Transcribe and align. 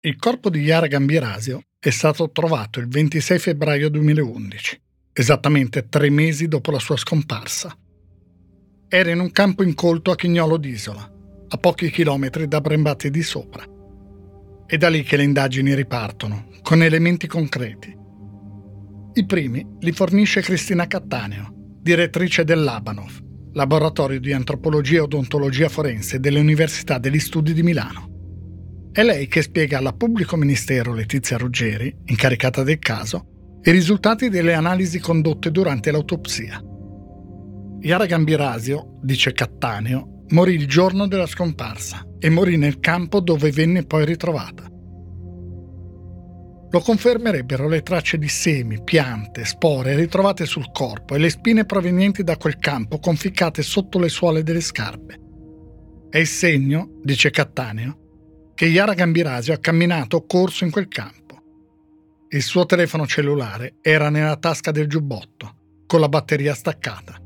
Il 0.00 0.14
corpo 0.14 0.48
di 0.48 0.60
Yara 0.60 0.86
Gambirasio 0.86 1.60
è 1.76 1.90
stato 1.90 2.30
trovato 2.30 2.78
il 2.78 2.86
26 2.86 3.38
febbraio 3.40 3.90
2011, 3.90 4.80
esattamente 5.12 5.88
tre 5.88 6.08
mesi 6.08 6.46
dopo 6.46 6.70
la 6.70 6.78
sua 6.78 6.96
scomparsa. 6.96 7.76
Era 8.86 9.10
in 9.10 9.18
un 9.18 9.32
campo 9.32 9.64
incolto 9.64 10.12
a 10.12 10.14
Chignolo 10.14 10.56
d'Isola, 10.56 11.12
a 11.48 11.56
pochi 11.56 11.90
chilometri 11.90 12.46
da 12.46 12.60
Brembati 12.60 13.10
di 13.10 13.24
sopra. 13.24 13.64
È 14.66 14.76
da 14.76 14.88
lì 14.88 15.02
che 15.02 15.16
le 15.16 15.24
indagini 15.24 15.74
ripartono, 15.74 16.48
con 16.62 16.80
elementi 16.80 17.26
concreti. 17.26 17.92
I 19.14 19.26
primi 19.26 19.66
li 19.80 19.90
fornisce 19.90 20.42
Cristina 20.42 20.86
Cattaneo, 20.86 21.52
direttrice 21.82 22.44
dell'Abanov, 22.44 23.18
laboratorio 23.54 24.20
di 24.20 24.32
antropologia 24.32 24.98
e 24.98 25.00
odontologia 25.00 25.68
forense 25.68 26.20
dell'Università 26.20 26.98
degli 26.98 27.18
Studi 27.18 27.52
di 27.52 27.64
Milano. 27.64 28.17
È 28.98 29.04
lei 29.04 29.28
che 29.28 29.42
spiega 29.42 29.78
alla 29.78 29.92
pubblico 29.92 30.34
ministero 30.34 30.92
Letizia 30.92 31.36
Ruggeri, 31.36 31.98
incaricata 32.06 32.64
del 32.64 32.80
caso, 32.80 33.60
i 33.62 33.70
risultati 33.70 34.28
delle 34.28 34.54
analisi 34.54 34.98
condotte 34.98 35.52
durante 35.52 35.92
l'autopsia. 35.92 36.60
Iara 37.78 38.06
Gambirasio, 38.06 38.98
dice 39.00 39.32
Cattaneo, 39.32 40.24
morì 40.30 40.54
il 40.54 40.66
giorno 40.66 41.06
della 41.06 41.26
scomparsa 41.26 42.04
e 42.18 42.28
morì 42.28 42.56
nel 42.56 42.80
campo 42.80 43.20
dove 43.20 43.52
venne 43.52 43.84
poi 43.84 44.04
ritrovata. 44.04 44.64
Lo 46.68 46.80
confermerebbero 46.80 47.68
le 47.68 47.82
tracce 47.82 48.18
di 48.18 48.26
semi, 48.26 48.82
piante, 48.82 49.44
spore 49.44 49.94
ritrovate 49.94 50.44
sul 50.44 50.72
corpo 50.72 51.14
e 51.14 51.18
le 51.18 51.30
spine 51.30 51.64
provenienti 51.64 52.24
da 52.24 52.36
quel 52.36 52.56
campo 52.56 52.98
conficcate 52.98 53.62
sotto 53.62 54.00
le 54.00 54.08
suole 54.08 54.42
delle 54.42 54.60
scarpe. 54.60 55.20
È 56.10 56.18
il 56.18 56.26
segno, 56.26 56.98
dice 57.04 57.30
Cattaneo, 57.30 58.06
che 58.58 58.66
Yara 58.66 58.94
Gambirasio 58.94 59.54
ha 59.54 59.58
camminato 59.58 60.16
o 60.16 60.26
corso 60.26 60.64
in 60.64 60.72
quel 60.72 60.88
campo. 60.88 61.40
Il 62.30 62.42
suo 62.42 62.66
telefono 62.66 63.06
cellulare 63.06 63.76
era 63.80 64.10
nella 64.10 64.34
tasca 64.34 64.72
del 64.72 64.88
giubbotto, 64.88 65.84
con 65.86 66.00
la 66.00 66.08
batteria 66.08 66.54
staccata. 66.54 67.20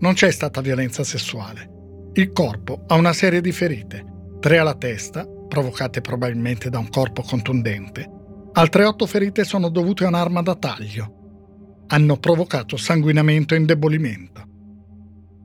Non 0.00 0.14
c'è 0.14 0.32
stata 0.32 0.60
violenza 0.60 1.04
sessuale. 1.04 2.10
Il 2.14 2.32
corpo 2.32 2.86
ha 2.88 2.96
una 2.96 3.12
serie 3.12 3.40
di 3.40 3.52
ferite, 3.52 4.04
tre 4.40 4.58
alla 4.58 4.74
testa, 4.74 5.24
provocate 5.24 6.00
probabilmente 6.00 6.68
da 6.68 6.80
un 6.80 6.88
corpo 6.88 7.22
contundente. 7.22 8.10
Altre 8.54 8.82
otto 8.82 9.06
ferite 9.06 9.44
sono 9.44 9.68
dovute 9.68 10.06
a 10.06 10.08
un'arma 10.08 10.42
da 10.42 10.56
taglio. 10.56 11.84
Hanno 11.86 12.16
provocato 12.16 12.76
sanguinamento 12.76 13.54
e 13.54 13.58
indebolimento. 13.58 14.55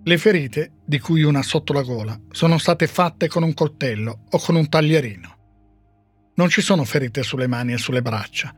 Le 0.03 0.17
ferite, 0.17 0.71
di 0.83 0.97
cui 0.97 1.21
una 1.21 1.43
sotto 1.43 1.73
la 1.73 1.83
gola, 1.83 2.19
sono 2.31 2.57
state 2.57 2.87
fatte 2.87 3.27
con 3.27 3.43
un 3.43 3.53
coltello 3.53 4.23
o 4.31 4.39
con 4.39 4.55
un 4.55 4.67
taglierino. 4.67 5.37
Non 6.33 6.49
ci 6.49 6.61
sono 6.61 6.83
ferite 6.85 7.21
sulle 7.21 7.45
mani 7.45 7.73
e 7.73 7.77
sulle 7.77 8.01
braccia, 8.01 8.51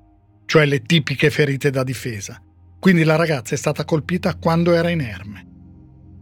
cioè 0.45 0.65
le 0.65 0.83
tipiche 0.83 1.29
ferite 1.29 1.69
da 1.69 1.83
difesa, 1.83 2.41
quindi 2.79 3.03
la 3.03 3.17
ragazza 3.17 3.55
è 3.55 3.57
stata 3.57 3.83
colpita 3.83 4.35
quando 4.35 4.73
era 4.73 4.89
inerme. 4.89 5.45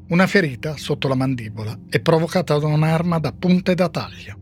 Una 0.08 0.26
ferita 0.26 0.76
sotto 0.78 1.08
la 1.08 1.14
mandibola 1.16 1.78
è 1.88 2.00
provocata 2.00 2.58
da 2.58 2.66
un'arma 2.66 3.20
da 3.20 3.32
punta 3.32 3.72
e 3.72 3.76
da 3.76 3.90
taglio. 3.90 4.40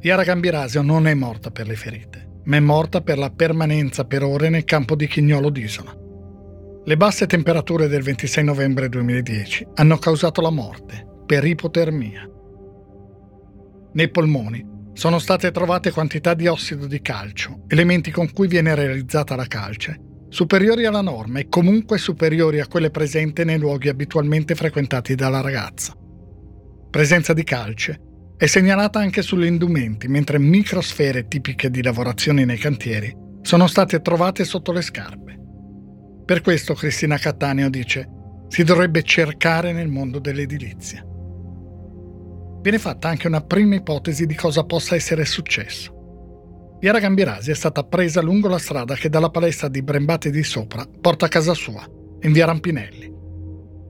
Yara 0.00 0.24
Gambirasio 0.24 0.80
non 0.80 1.06
è 1.06 1.12
morta 1.12 1.50
per 1.50 1.66
le 1.66 1.76
ferite, 1.76 2.40
ma 2.44 2.56
è 2.56 2.60
morta 2.60 3.02
per 3.02 3.18
la 3.18 3.30
permanenza 3.30 4.06
per 4.06 4.22
ore 4.22 4.48
nel 4.48 4.64
campo 4.64 4.96
di 4.96 5.06
Chignolo 5.06 5.50
d'Isola. 5.50 5.99
Le 6.82 6.96
basse 6.96 7.26
temperature 7.26 7.88
del 7.88 8.02
26 8.02 8.42
novembre 8.42 8.88
2010 8.88 9.66
hanno 9.74 9.98
causato 9.98 10.40
la 10.40 10.48
morte 10.48 11.06
per 11.26 11.44
ipotermia. 11.44 12.26
Nei 13.92 14.10
polmoni 14.10 14.66
sono 14.94 15.18
state 15.18 15.50
trovate 15.50 15.90
quantità 15.90 16.32
di 16.32 16.46
ossido 16.46 16.86
di 16.86 17.02
calcio, 17.02 17.64
elementi 17.68 18.10
con 18.10 18.32
cui 18.32 18.48
viene 18.48 18.74
realizzata 18.74 19.36
la 19.36 19.44
calce, 19.44 20.00
superiori 20.30 20.86
alla 20.86 21.02
norma 21.02 21.40
e 21.40 21.48
comunque 21.50 21.98
superiori 21.98 22.60
a 22.60 22.66
quelle 22.66 22.90
presenti 22.90 23.44
nei 23.44 23.58
luoghi 23.58 23.90
abitualmente 23.90 24.54
frequentati 24.54 25.14
dalla 25.14 25.42
ragazza. 25.42 25.92
Presenza 26.90 27.34
di 27.34 27.44
calce 27.44 28.00
è 28.38 28.46
segnalata 28.46 29.00
anche 29.00 29.20
sugli 29.20 29.44
indumenti, 29.44 30.08
mentre 30.08 30.38
microsfere 30.38 31.28
tipiche 31.28 31.68
di 31.68 31.82
lavorazioni 31.82 32.46
nei 32.46 32.56
cantieri 32.56 33.14
sono 33.42 33.66
state 33.66 34.00
trovate 34.00 34.44
sotto 34.44 34.72
le 34.72 34.80
scarpe. 34.80 35.39
Per 36.30 36.42
questo 36.42 36.74
Cristina 36.74 37.18
Cattaneo 37.18 37.68
dice 37.68 38.08
si 38.46 38.62
dovrebbe 38.62 39.02
cercare 39.02 39.72
nel 39.72 39.88
mondo 39.88 40.20
dell'edilizia. 40.20 41.04
Viene 42.62 42.78
fatta 42.78 43.08
anche 43.08 43.26
una 43.26 43.40
prima 43.40 43.74
ipotesi 43.74 44.26
di 44.26 44.36
cosa 44.36 44.62
possa 44.62 44.94
essere 44.94 45.24
successo. 45.24 46.78
Iara 46.82 47.00
Gambirasi 47.00 47.50
è 47.50 47.54
stata 47.54 47.82
presa 47.82 48.20
lungo 48.20 48.46
la 48.46 48.58
strada 48.58 48.94
che 48.94 49.08
dalla 49.08 49.30
palestra 49.30 49.66
di 49.66 49.82
Brembati 49.82 50.30
di 50.30 50.44
sopra 50.44 50.86
porta 51.00 51.26
a 51.26 51.28
casa 51.28 51.52
sua, 51.52 51.84
in 52.20 52.30
via 52.30 52.46
Rampinelli. 52.46 53.12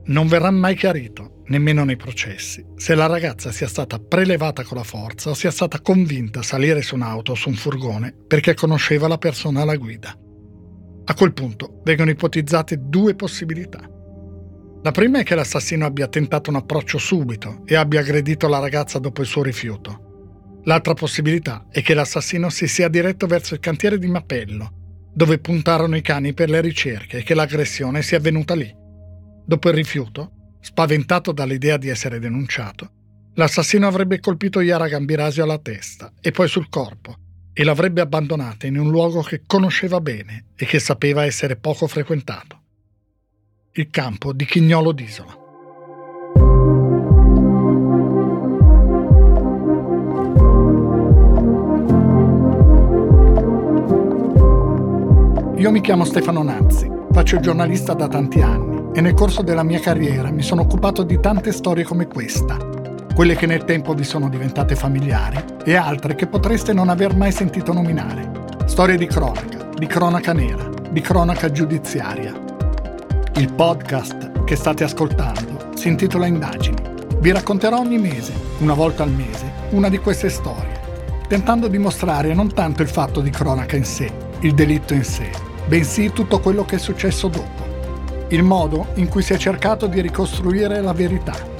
Non 0.05 0.27
verrà 0.27 0.49
mai 0.49 0.75
chiarito, 0.75 1.43
nemmeno 1.45 1.83
nei 1.83 1.95
processi, 1.95 2.65
se 2.75 2.95
la 2.95 3.05
ragazza 3.05 3.51
sia 3.51 3.67
stata 3.67 3.99
prelevata 3.99 4.63
con 4.63 4.77
la 4.77 4.83
forza 4.83 5.29
o 5.29 5.35
sia 5.35 5.51
stata 5.51 5.79
convinta 5.79 6.39
a 6.39 6.43
salire 6.43 6.81
su 6.81 6.95
un'auto 6.95 7.33
o 7.33 7.35
su 7.35 7.49
un 7.49 7.55
furgone 7.55 8.15
perché 8.25 8.55
conosceva 8.55 9.07
la 9.07 9.19
persona 9.19 9.61
alla 9.61 9.75
guida. 9.75 10.17
A 11.11 11.13
quel 11.13 11.33
punto 11.33 11.81
vengono 11.83 12.09
ipotizzate 12.09 12.87
due 12.87 13.15
possibilità. 13.15 13.81
La 14.81 14.91
prima 14.91 15.19
è 15.19 15.23
che 15.23 15.35
l'assassino 15.35 15.85
abbia 15.85 16.07
tentato 16.07 16.49
un 16.49 16.55
approccio 16.55 16.97
subito 16.97 17.63
e 17.65 17.75
abbia 17.75 17.99
aggredito 17.99 18.47
la 18.47 18.59
ragazza 18.59 18.97
dopo 18.97 19.19
il 19.19 19.27
suo 19.27 19.43
rifiuto. 19.43 20.61
L'altra 20.63 20.93
possibilità 20.93 21.67
è 21.69 21.81
che 21.81 21.93
l'assassino 21.95 22.49
si 22.49 22.65
sia 22.65 22.87
diretto 22.87 23.27
verso 23.27 23.55
il 23.55 23.59
cantiere 23.59 23.97
di 23.97 24.07
Mapello, 24.07 25.09
dove 25.13 25.37
puntarono 25.39 25.97
i 25.97 26.01
cani 26.01 26.33
per 26.33 26.49
le 26.49 26.61
ricerche 26.61 27.17
e 27.17 27.23
che 27.23 27.33
l'aggressione 27.33 28.01
sia 28.01 28.17
avvenuta 28.17 28.55
lì. 28.55 28.73
Dopo 29.45 29.67
il 29.67 29.75
rifiuto, 29.75 30.55
spaventato 30.61 31.33
dall'idea 31.33 31.75
di 31.75 31.89
essere 31.89 32.19
denunciato, 32.19 32.89
l'assassino 33.33 33.85
avrebbe 33.85 34.21
colpito 34.21 34.61
Yara 34.61 34.87
Gambirasio 34.87 35.43
alla 35.43 35.59
testa 35.59 36.13
e 36.21 36.31
poi 36.31 36.47
sul 36.47 36.69
corpo, 36.69 37.17
e 37.53 37.63
l'avrebbe 37.63 38.01
abbandonata 38.01 38.67
in 38.67 38.77
un 38.77 38.89
luogo 38.89 39.21
che 39.21 39.41
conosceva 39.45 39.99
bene 39.99 40.45
e 40.55 40.65
che 40.65 40.79
sapeva 40.79 41.25
essere 41.25 41.55
poco 41.55 41.87
frequentato. 41.87 42.59
Il 43.73 43.89
campo 43.89 44.33
di 44.33 44.45
Chignolo 44.45 44.91
d'Isola. 44.91 45.39
Io 55.57 55.71
mi 55.71 55.81
chiamo 55.81 56.05
Stefano 56.05 56.41
Nazzi, 56.41 56.89
faccio 57.11 57.35
il 57.35 57.41
giornalista 57.41 57.93
da 57.93 58.07
tanti 58.07 58.41
anni 58.41 58.89
e 58.93 59.01
nel 59.01 59.13
corso 59.13 59.43
della 59.43 59.63
mia 59.63 59.79
carriera 59.79 60.31
mi 60.31 60.41
sono 60.41 60.61
occupato 60.61 61.03
di 61.03 61.19
tante 61.19 61.51
storie 61.51 61.83
come 61.83 62.07
questa 62.07 62.80
quelle 63.13 63.35
che 63.35 63.45
nel 63.45 63.65
tempo 63.65 63.93
vi 63.93 64.03
sono 64.03 64.29
diventate 64.29 64.75
familiari 64.75 65.43
e 65.65 65.75
altre 65.75 66.15
che 66.15 66.27
potreste 66.27 66.73
non 66.73 66.89
aver 66.89 67.15
mai 67.15 67.31
sentito 67.31 67.73
nominare. 67.73 68.29
Storie 68.65 68.97
di 68.97 69.05
cronaca, 69.05 69.69
di 69.75 69.85
cronaca 69.85 70.33
nera, 70.33 70.69
di 70.89 71.01
cronaca 71.01 71.51
giudiziaria. 71.51 72.33
Il 73.35 73.53
podcast 73.53 74.43
che 74.45 74.55
state 74.55 74.83
ascoltando 74.83 75.71
si 75.75 75.89
intitola 75.89 76.25
Indagini. 76.25 76.89
Vi 77.19 77.31
racconterò 77.31 77.79
ogni 77.79 77.99
mese, 77.99 78.33
una 78.59 78.73
volta 78.73 79.03
al 79.03 79.11
mese, 79.11 79.51
una 79.71 79.89
di 79.89 79.97
queste 79.99 80.29
storie, 80.29 80.79
tentando 81.27 81.67
di 81.67 81.77
mostrare 81.77 82.33
non 82.33 82.53
tanto 82.53 82.81
il 82.81 82.87
fatto 82.87 83.19
di 83.21 83.29
cronaca 83.29 83.75
in 83.75 83.85
sé, 83.85 84.11
il 84.39 84.53
delitto 84.53 84.93
in 84.93 85.03
sé, 85.03 85.29
bensì 85.67 86.11
tutto 86.11 86.39
quello 86.39 86.65
che 86.65 86.77
è 86.77 86.79
successo 86.79 87.27
dopo. 87.27 87.69
Il 88.29 88.43
modo 88.43 88.87
in 88.95 89.09
cui 89.09 89.21
si 89.21 89.33
è 89.33 89.37
cercato 89.37 89.87
di 89.87 90.01
ricostruire 90.01 90.81
la 90.81 90.93
verità 90.93 91.50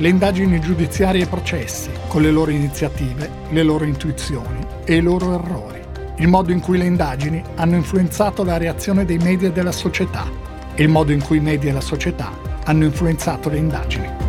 le 0.00 0.08
indagini 0.08 0.60
giudiziarie 0.60 1.24
e 1.24 1.26
processi, 1.26 1.90
con 2.06 2.22
le 2.22 2.30
loro 2.30 2.52
iniziative, 2.52 3.28
le 3.50 3.62
loro 3.64 3.84
intuizioni 3.84 4.60
e 4.84 4.96
i 4.96 5.00
loro 5.00 5.34
errori, 5.34 5.80
il 6.18 6.28
modo 6.28 6.52
in 6.52 6.60
cui 6.60 6.78
le 6.78 6.84
indagini 6.84 7.42
hanno 7.56 7.74
influenzato 7.74 8.44
la 8.44 8.58
reazione 8.58 9.04
dei 9.04 9.18
media 9.18 9.48
e 9.48 9.52
della 9.52 9.72
società 9.72 10.30
e 10.74 10.82
il 10.84 10.88
modo 10.88 11.10
in 11.10 11.20
cui 11.20 11.38
i 11.38 11.40
media 11.40 11.70
e 11.70 11.72
la 11.72 11.80
società 11.80 12.30
hanno 12.64 12.84
influenzato 12.84 13.48
le 13.48 13.56
indagini. 13.56 14.27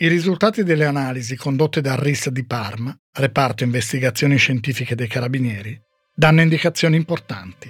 I 0.00 0.06
risultati 0.06 0.62
delle 0.62 0.84
analisi 0.84 1.34
condotte 1.34 1.80
dal 1.80 1.96
RIS 1.96 2.28
di 2.28 2.46
Parma, 2.46 2.96
reparto 3.14 3.64
investigazioni 3.64 4.36
scientifiche 4.36 4.94
dei 4.94 5.08
carabinieri, 5.08 5.76
danno 6.14 6.40
indicazioni 6.40 6.94
importanti. 6.94 7.68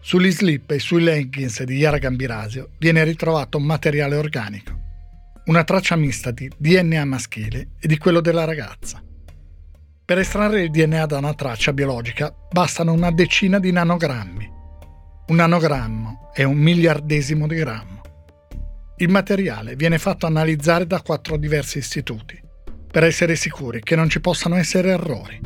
Sugli 0.00 0.32
slip 0.32 0.70
e 0.70 0.78
sui 0.78 1.02
leggings 1.02 1.62
di 1.64 1.76
Yara 1.76 1.98
Gambirasio 1.98 2.70
viene 2.78 3.04
ritrovato 3.04 3.58
materiale 3.58 4.16
organico, 4.16 4.72
una 5.44 5.62
traccia 5.62 5.94
mista 5.94 6.30
di 6.30 6.50
DNA 6.56 7.04
maschile 7.04 7.72
e 7.78 7.86
di 7.86 7.98
quello 7.98 8.22
della 8.22 8.44
ragazza. 8.44 9.02
Per 10.06 10.18
estrarre 10.18 10.62
il 10.62 10.70
DNA 10.70 11.04
da 11.04 11.18
una 11.18 11.34
traccia 11.34 11.74
biologica 11.74 12.34
bastano 12.50 12.94
una 12.94 13.10
decina 13.10 13.58
di 13.58 13.72
nanogrammi, 13.72 14.50
un 15.26 15.36
nanogrammo 15.36 16.30
è 16.32 16.44
un 16.44 16.56
miliardesimo 16.56 17.46
di 17.46 17.56
grammo. 17.56 18.05
Il 18.98 19.10
materiale 19.10 19.76
viene 19.76 19.98
fatto 19.98 20.24
analizzare 20.24 20.86
da 20.86 21.02
quattro 21.02 21.36
diversi 21.36 21.76
istituti 21.76 22.40
per 22.90 23.04
essere 23.04 23.36
sicuri 23.36 23.82
che 23.82 23.94
non 23.94 24.08
ci 24.08 24.20
possano 24.20 24.56
essere 24.56 24.88
errori. 24.88 25.38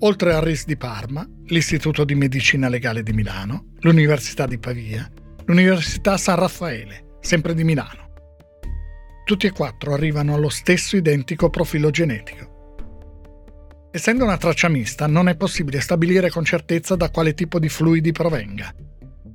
Oltre 0.00 0.32
al 0.32 0.42
RIS 0.42 0.64
di 0.64 0.76
Parma, 0.76 1.28
l'Istituto 1.46 2.04
di 2.04 2.14
Medicina 2.14 2.68
Legale 2.68 3.02
di 3.02 3.12
Milano, 3.12 3.72
l'Università 3.80 4.46
di 4.46 4.58
Pavia, 4.58 5.10
l'Università 5.46 6.16
San 6.16 6.36
Raffaele, 6.36 7.16
sempre 7.20 7.52
di 7.52 7.64
Milano. 7.64 8.12
Tutti 9.24 9.48
e 9.48 9.50
quattro 9.50 9.94
arrivano 9.94 10.34
allo 10.34 10.48
stesso 10.48 10.96
identico 10.96 11.50
profilo 11.50 11.90
genetico. 11.90 12.54
Essendo 13.90 14.22
una 14.22 14.36
traccia 14.36 14.68
mista, 14.68 15.08
non 15.08 15.28
è 15.28 15.34
possibile 15.36 15.80
stabilire 15.80 16.30
con 16.30 16.44
certezza 16.44 16.94
da 16.94 17.10
quale 17.10 17.34
tipo 17.34 17.58
di 17.58 17.68
fluidi 17.68 18.12
provenga. 18.12 18.72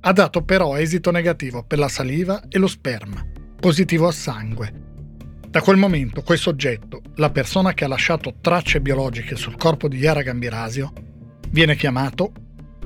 Ha 0.03 0.13
dato 0.13 0.41
però 0.41 0.77
esito 0.77 1.11
negativo 1.11 1.63
per 1.63 1.77
la 1.77 1.87
saliva 1.87 2.47
e 2.49 2.57
lo 2.57 2.65
sperma, 2.65 3.23
positivo 3.59 4.07
al 4.07 4.15
sangue. 4.15 4.73
Da 5.47 5.61
quel 5.61 5.77
momento 5.77 6.23
quel 6.23 6.39
soggetto, 6.39 7.03
la 7.17 7.29
persona 7.29 7.75
che 7.75 7.83
ha 7.83 7.87
lasciato 7.87 8.33
tracce 8.41 8.81
biologiche 8.81 9.35
sul 9.35 9.57
corpo 9.57 9.87
di 9.87 9.97
Yara 9.97 10.23
Gambirasio, 10.23 10.91
viene 11.49 11.75
chiamato 11.75 12.31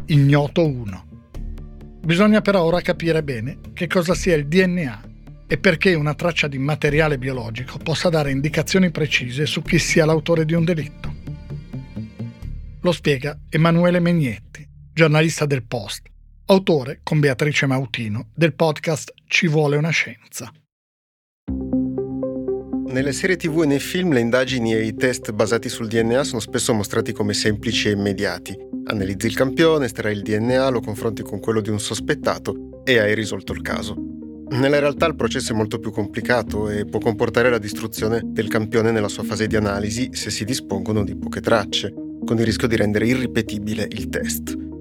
ignoto 0.08 0.68
1. 0.68 1.08
Bisogna 2.02 2.42
però 2.42 2.64
ora 2.64 2.82
capire 2.82 3.24
bene 3.24 3.60
che 3.72 3.88
cosa 3.88 4.14
sia 4.14 4.36
il 4.36 4.48
DNA 4.48 5.02
e 5.48 5.58
perché 5.58 5.94
una 5.94 6.16
traccia 6.16 6.50
di 6.50 6.58
materiale 6.58 7.18
biologico 7.18 7.78
possa 7.78 8.10
dare 8.10 8.32
indicazioni 8.32 8.92
precise 8.92 9.46
su 9.46 9.62
chi 9.62 9.80
sia 9.80 10.06
l'autore 10.06 10.44
di 10.44 10.54
un 10.54 10.66
delitto. 10.66 11.14
Lo 12.82 12.92
spiega 12.92 13.40
Emanuele 13.50 14.02
Megnetti, 14.02 14.68
giornalista 14.92 15.46
del 15.46 15.64
Post, 15.66 16.10
autore, 16.48 17.00
con 17.02 17.20
Beatrice 17.20 17.66
Mautino, 17.66 18.28
del 18.36 18.54
podcast 18.54 19.12
Ci 19.26 19.48
vuole 19.48 19.78
una 19.78 19.90
scienza. 19.90 20.52
Nelle 22.88 23.14
serie 23.14 23.36
tv 23.36 23.64
e 23.64 23.66
nei 23.66 23.80
film 23.80 24.14
le 24.14 24.20
indagini 24.20 24.74
e 24.74 24.86
i 24.86 24.96
test 24.96 25.32
basati 25.32 25.70
sul 25.70 25.88
DNA 25.88 26.24
sono 26.24 26.40
spesso 26.40 26.72
mostrati 26.74 27.12
come 27.14 27.34
semplici 27.34 27.88
e 27.88 27.92
immediati. 27.92 28.56
Analizzi 28.86 29.26
il 29.26 29.36
campione, 29.36 29.86
estrai 29.86 30.14
il 30.14 30.22
DNA, 30.22 30.70
lo 30.70 30.82
confronti 30.82 31.24
con 31.24 31.40
quello 31.40 31.62
di 31.62 31.70
un 31.70 31.80
sospettato 31.80 32.82
e 32.86 33.00
hai 33.00 33.16
risolto 33.16 33.52
il 33.52 33.62
caso. 33.62 33.96
Nella 34.52 34.78
realtà 34.78 35.08
il 35.08 35.16
processo 35.16 35.52
è 35.52 35.56
molto 35.56 35.80
più 35.80 35.92
complicato 35.92 36.70
e 36.70 36.86
può 36.86 37.00
comportare 37.00 37.50
la 37.50 37.58
distruzione 37.58 38.22
del 38.24 38.48
campione 38.48 38.92
nella 38.92 39.10
sua 39.10 39.24
fase 39.24 39.48
di 39.48 39.56
analisi 39.56 40.10
se 40.12 40.30
si 40.30 40.46
dispongono 40.46 41.04
di 41.04 41.18
poche 41.18 41.42
tracce 41.42 41.92
con 42.24 42.38
il 42.38 42.46
rischio 42.46 42.68
di 42.68 42.76
rendere 42.76 43.08
irripetibile 43.08 43.88
il 43.90 44.10
test. 44.10 44.75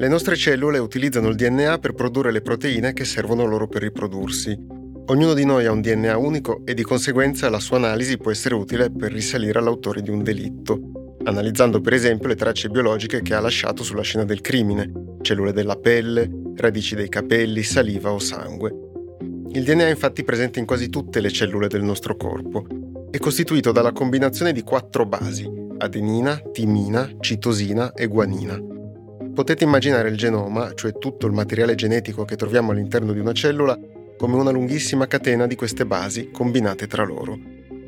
Le 0.00 0.06
nostre 0.06 0.36
cellule 0.36 0.78
utilizzano 0.78 1.26
il 1.26 1.34
DNA 1.34 1.78
per 1.78 1.92
produrre 1.92 2.30
le 2.30 2.40
proteine 2.40 2.92
che 2.92 3.04
servono 3.04 3.44
loro 3.46 3.66
per 3.66 3.82
riprodursi. 3.82 4.56
Ognuno 5.06 5.34
di 5.34 5.44
noi 5.44 5.66
ha 5.66 5.72
un 5.72 5.80
DNA 5.80 6.16
unico 6.16 6.62
e 6.64 6.74
di 6.74 6.84
conseguenza 6.84 7.50
la 7.50 7.58
sua 7.58 7.78
analisi 7.78 8.16
può 8.16 8.30
essere 8.30 8.54
utile 8.54 8.92
per 8.92 9.10
risalire 9.10 9.58
all'autore 9.58 10.00
di 10.00 10.10
un 10.10 10.22
delitto, 10.22 11.16
analizzando 11.24 11.80
per 11.80 11.94
esempio 11.94 12.28
le 12.28 12.36
tracce 12.36 12.68
biologiche 12.68 13.22
che 13.22 13.34
ha 13.34 13.40
lasciato 13.40 13.82
sulla 13.82 14.02
scena 14.02 14.24
del 14.24 14.40
crimine, 14.40 15.16
cellule 15.20 15.52
della 15.52 15.74
pelle, 15.74 16.30
radici 16.54 16.94
dei 16.94 17.08
capelli, 17.08 17.64
saliva 17.64 18.12
o 18.12 18.20
sangue. 18.20 18.72
Il 19.50 19.64
DNA 19.64 19.88
è 19.88 19.90
infatti 19.90 20.22
presente 20.22 20.60
in 20.60 20.64
quasi 20.64 20.90
tutte 20.90 21.20
le 21.20 21.32
cellule 21.32 21.66
del 21.66 21.82
nostro 21.82 22.16
corpo. 22.16 22.64
È 23.10 23.18
costituito 23.18 23.72
dalla 23.72 23.90
combinazione 23.90 24.52
di 24.52 24.62
quattro 24.62 25.04
basi, 25.06 25.50
adenina, 25.78 26.40
timina, 26.52 27.10
citosina 27.18 27.94
e 27.94 28.06
guanina. 28.06 28.76
Potete 29.38 29.62
immaginare 29.62 30.08
il 30.08 30.16
genoma, 30.16 30.74
cioè 30.74 30.98
tutto 30.98 31.28
il 31.28 31.32
materiale 31.32 31.76
genetico 31.76 32.24
che 32.24 32.34
troviamo 32.34 32.72
all'interno 32.72 33.12
di 33.12 33.20
una 33.20 33.32
cellula, 33.32 33.78
come 34.16 34.34
una 34.34 34.50
lunghissima 34.50 35.06
catena 35.06 35.46
di 35.46 35.54
queste 35.54 35.86
basi 35.86 36.30
combinate 36.32 36.88
tra 36.88 37.04
loro. 37.04 37.38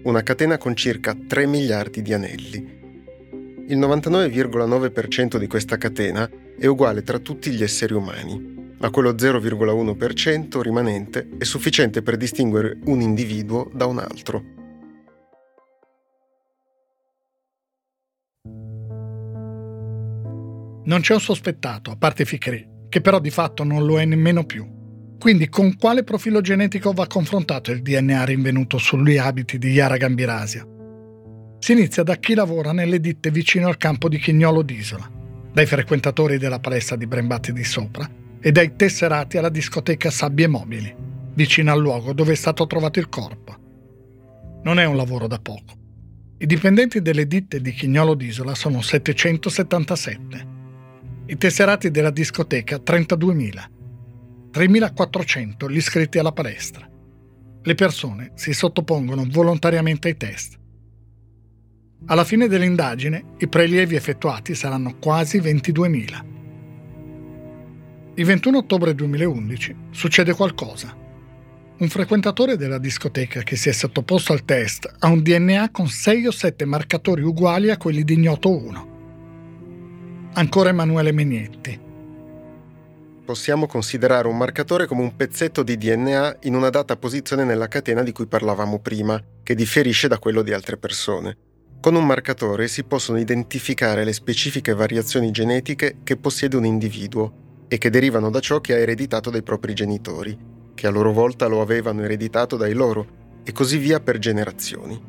Una 0.05 0.23
catena 0.23 0.59
con 0.59 0.77
circa 0.77 1.13
3 1.27 1.47
miliardi 1.47 2.03
di 2.03 2.13
anelli. 2.13 2.79
Il 3.67 3.79
99,9% 3.79 5.39
di 5.39 5.49
questa 5.49 5.77
catena 5.77 6.31
è 6.57 6.67
uguale 6.67 7.03
tra 7.03 7.19
tutti 7.19 7.51
gli 7.51 7.65
esseri 7.65 7.95
umani, 7.95 8.75
ma 8.79 8.91
quello 8.91 9.11
0,1% 9.11 10.61
rimanente 10.61 11.31
è 11.37 11.43
sufficiente 11.43 12.01
per 12.01 12.17
distinguere 12.17 12.79
un 12.85 13.01
individuo 13.01 13.69
da 13.75 13.87
un 13.87 13.99
altro. 13.99 14.60
Non 20.83 21.01
c'è 21.01 21.13
un 21.13 21.21
sospettato, 21.21 21.91
a 21.91 21.97
parte 21.97 22.25
Ficri, 22.25 22.67
che 22.89 23.01
però 23.01 23.21
di 23.21 23.31
fatto 23.31 23.65
non 23.65 23.85
lo 23.85 24.01
è 24.01 24.05
nemmeno 24.05 24.45
più. 24.45 24.67
Quindi 25.19 25.51
con 25.51 25.77
quale 25.77 26.03
profilo 26.03 26.41
genetico 26.41 26.93
va 26.93 27.07
confrontato 27.07 27.71
il 27.71 27.83
DNA 27.83 28.25
rinvenuto 28.25 28.79
sugli 28.79 29.19
abiti 29.19 29.59
di 29.59 29.69
Yara 29.69 29.99
Gambirasia? 29.99 30.67
Si 31.59 31.73
inizia 31.73 32.03
da 32.03 32.17
chi 32.17 32.35
lavora 32.35 32.73
nelle 32.73 33.01
ditte 33.01 33.31
vicino 33.31 33.69
al 33.69 33.77
campo 33.77 34.09
di 34.09 34.19
Chignolo 34.19 34.63
d'Isola, 34.63 35.11
dai 35.53 35.67
frequentatori 35.67 36.39
della 36.39 36.59
palestra 36.59 36.97
di 36.97 37.07
Brembatti 37.07 37.53
di 37.53 37.65
Sopra 37.65 38.09
e 38.41 38.51
dai 38.51 38.75
tesserati 38.77 39.37
alla 39.37 39.51
discoteca 39.51 40.11
Sabbie 40.11 40.47
Mobili, 40.47 40.95
vicino 41.35 41.71
al 41.71 41.81
luogo 41.81 42.15
dove 42.15 42.33
è 42.33 42.37
stato 42.37 42.67
trovato 42.67 42.99
il 42.99 43.11
corpo. 43.11 43.55
Non 44.63 44.79
è 44.79 44.87
un 44.87 44.97
lavoro 44.97 45.27
da 45.27 45.39
poco. 45.39 45.75
I 46.39 46.47
dipendenti 46.47 47.03
delle 47.03 47.27
ditte 47.27 47.61
di 47.61 47.73
Chignolo 47.73 48.15
d'Isola 48.15 48.55
sono 48.55 48.81
777 48.81 50.60
i 51.31 51.37
tesserati 51.37 51.93
della 51.93 52.11
discoteca 52.11 52.79
32.000, 52.79 53.65
3.400 54.53 55.71
gli 55.71 55.77
iscritti 55.77 56.19
alla 56.19 56.33
palestra. 56.33 56.91
Le 57.63 57.75
persone 57.77 58.33
si 58.35 58.53
sottopongono 58.53 59.25
volontariamente 59.31 60.09
ai 60.09 60.17
test. 60.17 60.59
Alla 62.07 62.25
fine 62.25 62.49
dell'indagine 62.49 63.35
i 63.39 63.47
prelievi 63.47 63.95
effettuati 63.95 64.57
saranno 64.57 64.97
quasi 64.99 65.39
22.000. 65.39 66.25
Il 68.15 68.25
21 68.25 68.59
ottobre 68.59 68.93
2011 68.97 69.77
succede 69.91 70.35
qualcosa. 70.35 70.97
Un 71.79 71.89
frequentatore 71.89 72.57
della 72.57 72.79
discoteca 72.79 73.43
che 73.43 73.55
si 73.55 73.69
è 73.69 73.73
sottoposto 73.73 74.33
al 74.33 74.45
test 74.45 74.93
ha 74.99 75.07
un 75.07 75.23
DNA 75.23 75.71
con 75.71 75.87
6 75.87 76.27
o 76.27 76.33
7 76.33 76.65
marcatori 76.65 77.23
uguali 77.23 77.71
a 77.71 77.77
quelli 77.77 78.03
di 78.03 78.15
Ignoto 78.15 78.51
1. 78.51 78.90
Ancora 80.33 80.69
Emanuele 80.69 81.11
Megnetti. 81.11 81.81
Possiamo 83.25 83.67
considerare 83.67 84.29
un 84.29 84.37
marcatore 84.37 84.87
come 84.87 85.03
un 85.03 85.17
pezzetto 85.17 85.65
di 85.65 85.77
DNA 85.77 86.37
in 86.43 86.55
una 86.55 86.71
data 86.71 86.97
posizione 86.97 87.43
nella 87.43 87.67
catena 87.67 88.05
di 88.05 88.13
cui 88.13 88.29
parlavamo 88.29 88.79
prima, 88.79 89.21
che 89.43 89.57
differisce 89.57 90.07
da 90.07 90.21
quello 90.21 90.43
di 90.43 90.53
altre 90.53 90.77
persone. 90.77 91.37
Con 91.81 91.97
un 91.97 92.07
marcatore 92.07 92.69
si 92.69 92.85
possono 92.85 93.19
identificare 93.19 94.05
le 94.05 94.13
specifiche 94.13 94.73
variazioni 94.73 95.33
genetiche 95.33 95.97
che 96.05 96.17
possiede 96.17 96.57
un 96.57 96.65
individuo 96.65 97.65
e 97.67 97.77
che 97.79 97.91
derivano 97.91 98.31
da 98.31 98.39
ciò 98.39 98.61
che 98.61 98.75
ha 98.75 98.79
ereditato 98.79 99.31
dai 99.31 99.43
propri 99.43 99.75
genitori, 99.75 100.39
che 100.75 100.87
a 100.87 100.91
loro 100.91 101.13
volta 101.13 101.49
lo 101.49 101.61
avevano 101.61 102.05
ereditato 102.05 102.57
dai 102.57 102.73
loro, 102.73 103.19
e 103.43 103.51
così 103.51 103.79
via 103.79 103.99
per 103.99 104.19
generazioni. 104.19 105.03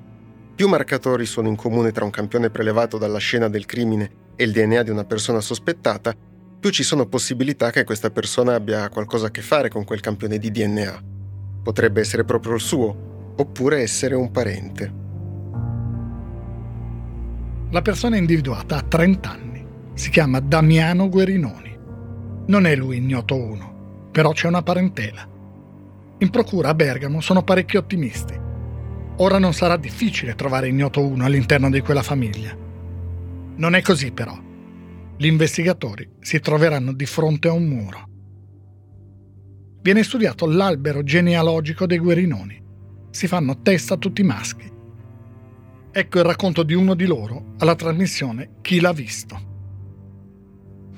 Più 0.55 0.67
marcatori 0.67 1.27
sono 1.27 1.47
in 1.47 1.55
comune 1.55 1.91
tra 1.91 2.05
un 2.05 2.11
campione 2.11 2.49
prelevato 2.49 2.97
dalla 2.97 3.19
scena 3.19 3.49
del 3.49 3.65
crimine 3.65 4.20
e 4.35 4.43
il 4.43 4.51
DNA 4.51 4.83
di 4.83 4.89
una 4.89 5.05
persona 5.05 5.41
sospettata, 5.41 6.13
più 6.59 6.69
ci 6.69 6.83
sono 6.83 7.07
possibilità 7.07 7.71
che 7.71 7.83
questa 7.83 8.11
persona 8.11 8.53
abbia 8.53 8.87
qualcosa 8.89 9.27
a 9.27 9.31
che 9.31 9.41
fare 9.41 9.69
con 9.69 9.83
quel 9.83 9.99
campione 9.99 10.37
di 10.37 10.51
DNA. 10.51 11.01
Potrebbe 11.63 12.01
essere 12.01 12.23
proprio 12.23 12.53
il 12.53 12.61
suo, 12.61 13.33
oppure 13.35 13.81
essere 13.81 14.15
un 14.15 14.31
parente. 14.31 14.93
La 17.71 17.81
persona 17.81 18.17
individuata 18.17 18.77
ha 18.77 18.81
30 18.81 19.29
anni. 19.31 19.65
Si 19.93 20.09
chiama 20.09 20.39
Damiano 20.39 21.09
Guerinoni. 21.09 21.77
Non 22.47 22.65
è 22.65 22.75
lui 22.75 22.97
ignoto 22.97 23.35
uno, 23.35 24.07
però 24.11 24.31
c'è 24.31 24.47
una 24.47 24.61
parentela. 24.61 25.27
In 26.17 26.29
procura 26.29 26.69
a 26.69 26.75
Bergamo 26.75 27.21
sono 27.21 27.43
parecchio 27.43 27.79
ottimisti. 27.79 28.39
Ora 29.17 29.39
non 29.39 29.53
sarà 29.53 29.77
difficile 29.77 30.35
trovare 30.35 30.67
ignoto 30.67 31.03
uno 31.03 31.25
all'interno 31.25 31.69
di 31.69 31.81
quella 31.81 32.03
famiglia. 32.03 32.55
Non 33.61 33.75
è 33.75 33.83
così 33.83 34.11
però. 34.11 34.35
Gli 35.15 35.27
investigatori 35.27 36.13
si 36.19 36.39
troveranno 36.39 36.93
di 36.93 37.05
fronte 37.05 37.47
a 37.47 37.51
un 37.51 37.65
muro. 37.65 38.09
Viene 39.83 40.01
studiato 40.01 40.47
l'albero 40.47 41.03
genealogico 41.03 41.85
dei 41.85 41.99
guerinoni. 41.99 42.59
Si 43.11 43.27
fanno 43.27 43.61
testa 43.61 43.97
tutti 43.97 44.21
i 44.21 44.23
maschi. 44.23 44.67
Ecco 45.91 46.17
il 46.17 46.23
racconto 46.23 46.63
di 46.63 46.73
uno 46.73 46.95
di 46.95 47.05
loro 47.05 47.53
alla 47.59 47.75
trasmissione 47.75 48.55
Chi 48.61 48.79
l'ha 48.79 48.93
visto. 48.93 49.49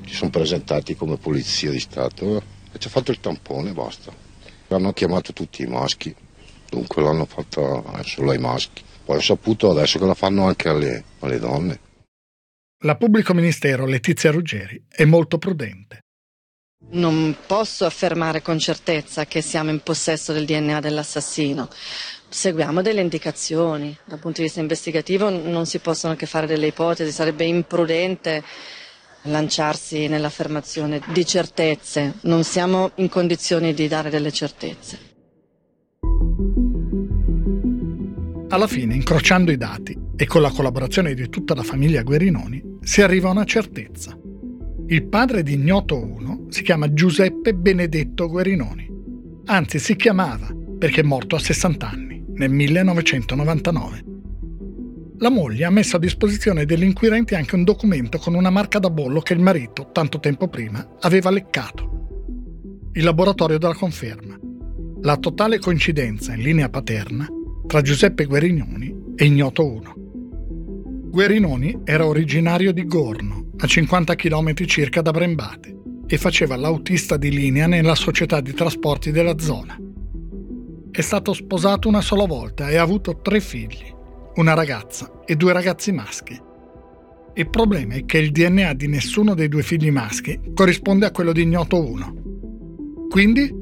Ci 0.05 0.13
sono 0.13 0.29
presentati 0.29 0.95
come 0.95 1.17
polizia 1.17 1.69
di 1.69 1.81
Stato 1.81 2.41
e 2.71 2.79
ci 2.79 2.87
ha 2.87 2.91
fatto 2.91 3.11
il 3.11 3.19
tampone 3.19 3.71
e 3.71 3.73
basta. 3.73 4.09
Hanno 4.69 4.93
chiamato 4.93 5.33
tutti 5.33 5.63
i 5.63 5.67
maschi, 5.67 6.15
dunque 6.69 7.03
l'hanno 7.03 7.25
fatto 7.25 7.83
solo 8.03 8.31
ai 8.31 8.39
maschi. 8.39 8.81
Poi 9.03 9.17
ho 9.17 9.21
saputo 9.21 9.69
adesso 9.69 9.99
che 9.99 10.05
la 10.05 10.13
fanno 10.13 10.45
anche 10.47 10.69
alle, 10.69 11.03
alle 11.19 11.39
donne. 11.39 11.91
La 12.85 12.97
pubblico 12.97 13.33
ministero 13.33 13.85
Letizia 13.85 14.29
Ruggeri 14.29 14.87
è 14.89 15.05
molto 15.05 15.37
prudente. 15.37 15.99
Non 16.89 17.33
posso 17.47 17.85
affermare 17.85 18.41
con 18.41 18.59
certezza 18.59 19.25
che 19.25 19.41
siamo 19.41 19.69
in 19.69 19.79
possesso 19.79 20.33
del 20.33 20.43
DNA 20.43 20.81
dell'assassino. 20.81 21.69
Seguiamo 22.27 22.81
delle 22.81 22.99
indicazioni. 22.99 23.97
Dal 24.03 24.19
punto 24.19 24.39
di 24.39 24.47
vista 24.47 24.59
investigativo 24.59 25.29
non 25.29 25.65
si 25.65 25.79
possono 25.79 26.17
che 26.17 26.25
fare 26.25 26.45
delle 26.45 26.67
ipotesi, 26.67 27.13
sarebbe 27.13 27.45
imprudente 27.45 28.43
lanciarsi 29.23 30.09
nell'affermazione 30.09 30.99
di 31.07 31.25
certezze. 31.25 32.15
Non 32.23 32.43
siamo 32.43 32.91
in 32.95 33.07
condizioni 33.07 33.73
di 33.73 33.87
dare 33.87 34.09
delle 34.09 34.33
certezze. 34.33 35.11
Alla 38.49 38.67
fine, 38.67 38.93
incrociando 38.93 39.51
i 39.51 39.57
dati 39.57 39.97
e 40.17 40.25
con 40.25 40.41
la 40.41 40.51
collaborazione 40.51 41.13
di 41.13 41.29
tutta 41.29 41.55
la 41.55 41.63
famiglia 41.63 42.03
Guerinoni, 42.03 42.72
si 42.83 43.01
arriva 43.01 43.29
a 43.29 43.31
una 43.31 43.45
certezza. 43.45 44.17
Il 44.87 45.05
padre 45.05 45.41
di 45.41 45.53
Ignoto 45.53 45.97
1 45.97 46.47
si 46.49 46.61
chiama 46.61 46.93
Giuseppe 46.93 47.53
Benedetto 47.53 48.27
Guerinoni. 48.27 48.89
Anzi, 49.45 49.79
si 49.79 49.95
chiamava 49.95 50.53
perché 50.77 51.01
è 51.01 51.03
morto 51.03 51.35
a 51.35 51.39
60 51.39 51.89
anni, 51.89 52.23
nel 52.33 52.51
1999. 52.51 54.03
La 55.19 55.29
moglie 55.29 55.63
ha 55.63 55.69
messo 55.69 55.95
a 55.95 55.99
disposizione 55.99 56.65
degli 56.65 56.83
inquirenti 56.83 57.35
anche 57.35 57.55
un 57.55 57.63
documento 57.63 58.17
con 58.17 58.33
una 58.33 58.49
marca 58.49 58.79
da 58.79 58.89
bollo 58.89 59.21
che 59.21 59.33
il 59.33 59.39
marito, 59.39 59.89
tanto 59.93 60.19
tempo 60.19 60.49
prima, 60.49 60.97
aveva 60.99 61.29
leccato. 61.29 62.89
Il 62.91 63.03
laboratorio 63.05 63.57
della 63.57 63.73
conferma. 63.73 64.37
La 65.01 65.15
totale 65.17 65.59
coincidenza 65.59 66.33
in 66.33 66.41
linea 66.41 66.69
paterna 66.69 67.27
tra 67.65 67.81
Giuseppe 67.81 68.25
Guerinoni 68.25 69.13
e 69.15 69.25
Ignoto 69.25 69.65
1. 69.65 70.02
Guerinoni 71.13 71.81
era 71.83 72.07
originario 72.07 72.73
di 72.73 72.87
Gorno, 72.87 73.51
a 73.57 73.67
50 73.67 74.15
km 74.15 74.65
circa 74.65 75.03
da 75.03 75.11
Brembate, 75.11 75.77
e 76.07 76.17
faceva 76.17 76.55
l'autista 76.55 77.17
di 77.17 77.29
linea 77.29 77.67
nella 77.67 77.93
società 77.93 78.41
di 78.41 78.51
trasporti 78.51 79.11
della 79.11 79.37
zona. 79.37 79.77
È 80.89 81.01
stato 81.01 81.33
sposato 81.33 81.87
una 81.87 82.01
sola 82.01 82.25
volta 82.25 82.67
e 82.67 82.77
ha 82.77 82.81
avuto 82.81 83.19
tre 83.21 83.41
figli, 83.41 83.93
una 84.37 84.55
ragazza 84.55 85.21
e 85.23 85.35
due 85.35 85.53
ragazzi 85.53 85.91
maschi. 85.91 86.35
Il 87.35 87.47
problema 87.47 87.93
è 87.93 88.05
che 88.05 88.17
il 88.17 88.31
DNA 88.31 88.73
di 88.73 88.87
nessuno 88.87 89.35
dei 89.35 89.49
due 89.49 89.61
figli 89.61 89.91
maschi 89.91 90.39
corrisponde 90.51 91.05
a 91.05 91.11
quello 91.11 91.31
di 91.31 91.43
Ignoto 91.43 91.79
1. 91.79 93.07
Quindi? 93.11 93.53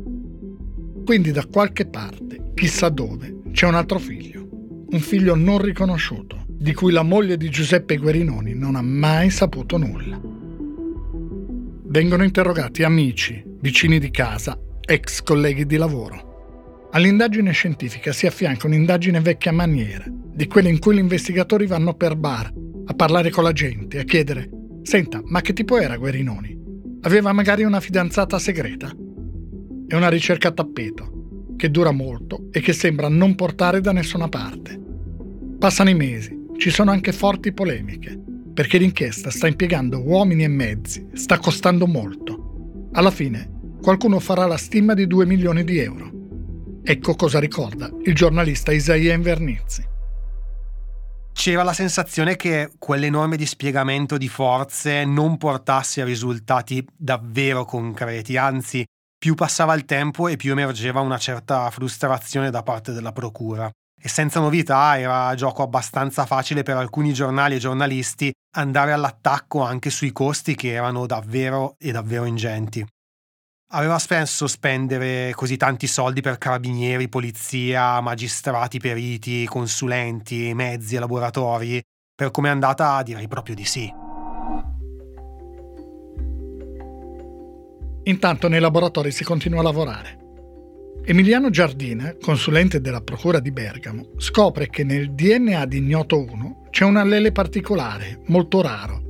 Quindi 1.03 1.31
da 1.31 1.45
qualche 1.47 1.85
parte, 1.85 2.53
chissà 2.53 2.87
dove, 2.87 3.41
c'è 3.51 3.67
un 3.67 3.75
altro 3.75 3.99
figlio, 3.99 4.47
un 4.89 4.99
figlio 4.99 5.35
non 5.35 5.61
riconosciuto, 5.61 6.41
di 6.61 6.75
cui 6.75 6.91
la 6.91 7.01
moglie 7.01 7.37
di 7.37 7.49
Giuseppe 7.49 7.97
Guerinoni 7.97 8.53
non 8.53 8.75
ha 8.75 8.83
mai 8.83 9.31
saputo 9.31 9.77
nulla. 9.77 10.21
Vengono 11.85 12.23
interrogati 12.23 12.83
amici, 12.83 13.43
vicini 13.59 13.97
di 13.97 14.11
casa, 14.11 14.55
ex 14.79 15.23
colleghi 15.23 15.65
di 15.65 15.77
lavoro. 15.77 16.89
All'indagine 16.91 17.51
scientifica 17.51 18.11
si 18.11 18.27
affianca 18.27 18.67
un'indagine 18.67 19.19
vecchia 19.21 19.51
maniera, 19.51 20.05
di 20.07 20.45
quelle 20.45 20.69
in 20.69 20.77
cui 20.77 20.93
gli 20.93 20.99
investigatori 20.99 21.65
vanno 21.65 21.95
per 21.95 22.15
bar, 22.15 22.53
a 22.85 22.93
parlare 22.93 23.31
con 23.31 23.43
la 23.43 23.53
gente, 23.53 23.97
a 23.97 24.03
chiedere 24.03 24.47
«Senta, 24.83 25.19
ma 25.25 25.41
che 25.41 25.53
tipo 25.53 25.79
era 25.79 25.97
Guerinoni? 25.97 26.55
Aveva 27.01 27.33
magari 27.33 27.63
una 27.63 27.79
fidanzata 27.79 28.37
segreta?» 28.37 28.95
È 29.87 29.95
una 29.95 30.09
ricerca 30.09 30.49
a 30.49 30.51
tappeto, 30.51 31.53
che 31.57 31.71
dura 31.71 31.91
molto 31.91 32.49
e 32.51 32.59
che 32.59 32.71
sembra 32.71 33.09
non 33.09 33.33
portare 33.33 33.81
da 33.81 33.91
nessuna 33.91 34.29
parte. 34.29 34.79
Passano 35.57 35.89
i 35.89 35.95
mesi, 35.95 36.39
ci 36.61 36.69
sono 36.69 36.91
anche 36.91 37.11
forti 37.11 37.53
polemiche, 37.53 38.21
perché 38.53 38.77
l'inchiesta 38.77 39.31
sta 39.31 39.47
impiegando 39.47 39.99
uomini 39.99 40.43
e 40.43 40.47
mezzi, 40.47 41.09
sta 41.13 41.39
costando 41.39 41.87
molto. 41.87 42.89
Alla 42.91 43.09
fine, 43.09 43.79
qualcuno 43.81 44.19
farà 44.19 44.45
la 44.45 44.57
stima 44.57 44.93
di 44.93 45.07
2 45.07 45.25
milioni 45.25 45.63
di 45.63 45.79
euro. 45.79 46.11
Ecco 46.83 47.15
cosa 47.15 47.39
ricorda 47.39 47.89
il 48.03 48.13
giornalista 48.13 48.71
Isaia 48.71 49.15
Invernizzi. 49.15 49.83
C'era 51.33 51.63
la 51.63 51.73
sensazione 51.73 52.35
che 52.35 52.69
quell'enorme 52.77 53.37
dispiegamento 53.37 54.17
di 54.17 54.27
forze 54.27 55.03
non 55.03 55.37
portasse 55.37 56.01
a 56.01 56.05
risultati 56.05 56.85
davvero 56.95 57.65
concreti, 57.65 58.37
anzi 58.37 58.85
più 59.17 59.33
passava 59.33 59.73
il 59.73 59.85
tempo 59.85 60.27
e 60.27 60.35
più 60.35 60.51
emergeva 60.51 60.99
una 60.99 61.17
certa 61.17 61.71
frustrazione 61.71 62.51
da 62.51 62.61
parte 62.61 62.91
della 62.91 63.13
procura. 63.13 63.67
E 64.03 64.09
senza 64.09 64.39
novità 64.39 64.97
era 64.97 65.33
gioco 65.35 65.61
abbastanza 65.61 66.25
facile 66.25 66.63
per 66.63 66.75
alcuni 66.75 67.13
giornali 67.13 67.55
e 67.55 67.59
giornalisti 67.59 68.31
andare 68.55 68.93
all'attacco 68.93 69.61
anche 69.61 69.91
sui 69.91 70.11
costi 70.11 70.55
che 70.55 70.71
erano 70.71 71.05
davvero 71.05 71.75
e 71.77 71.91
davvero 71.91 72.25
ingenti. 72.25 72.83
Aveva 73.73 73.99
spesso 73.99 74.47
spendere 74.47 75.31
così 75.33 75.55
tanti 75.55 75.87
soldi 75.87 76.21
per 76.21 76.37
carabinieri, 76.37 77.07
polizia, 77.07 78.01
magistrati 78.01 78.79
periti, 78.79 79.45
consulenti, 79.45 80.53
mezzi 80.53 80.95
e 80.95 80.99
laboratori? 80.99 81.81
Per 82.13 82.31
come 82.31 82.49
è 82.49 82.51
andata 82.51 83.01
direi 83.03 83.27
proprio 83.27 83.55
di 83.55 83.65
sì. 83.65 83.93
Intanto 88.03 88.47
nei 88.47 88.59
laboratori 88.59 89.11
si 89.11 89.23
continua 89.23 89.59
a 89.59 89.63
lavorare. 89.63 90.30
Emiliano 91.03 91.49
Giardina, 91.49 92.15
consulente 92.21 92.79
della 92.79 93.01
Procura 93.01 93.39
di 93.39 93.51
Bergamo, 93.51 94.11
scopre 94.17 94.67
che 94.69 94.83
nel 94.83 95.13
DNA 95.13 95.65
di 95.65 95.77
Ignoto 95.77 96.19
1 96.19 96.67
c'è 96.69 96.85
un 96.85 96.95
allele 96.95 97.31
particolare, 97.31 98.21
molto 98.27 98.61
raro. 98.61 99.01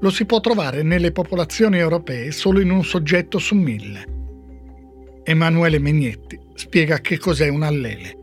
Lo 0.00 0.08
si 0.08 0.24
può 0.24 0.40
trovare 0.40 0.82
nelle 0.82 1.12
popolazioni 1.12 1.76
europee 1.76 2.30
solo 2.30 2.60
in 2.60 2.70
un 2.70 2.82
soggetto 2.82 3.38
su 3.38 3.54
mille. 3.56 5.22
Emanuele 5.22 5.78
Megnetti 5.78 6.38
spiega 6.54 7.00
che 7.00 7.18
cos'è 7.18 7.48
un 7.48 7.62
allele. 7.62 8.18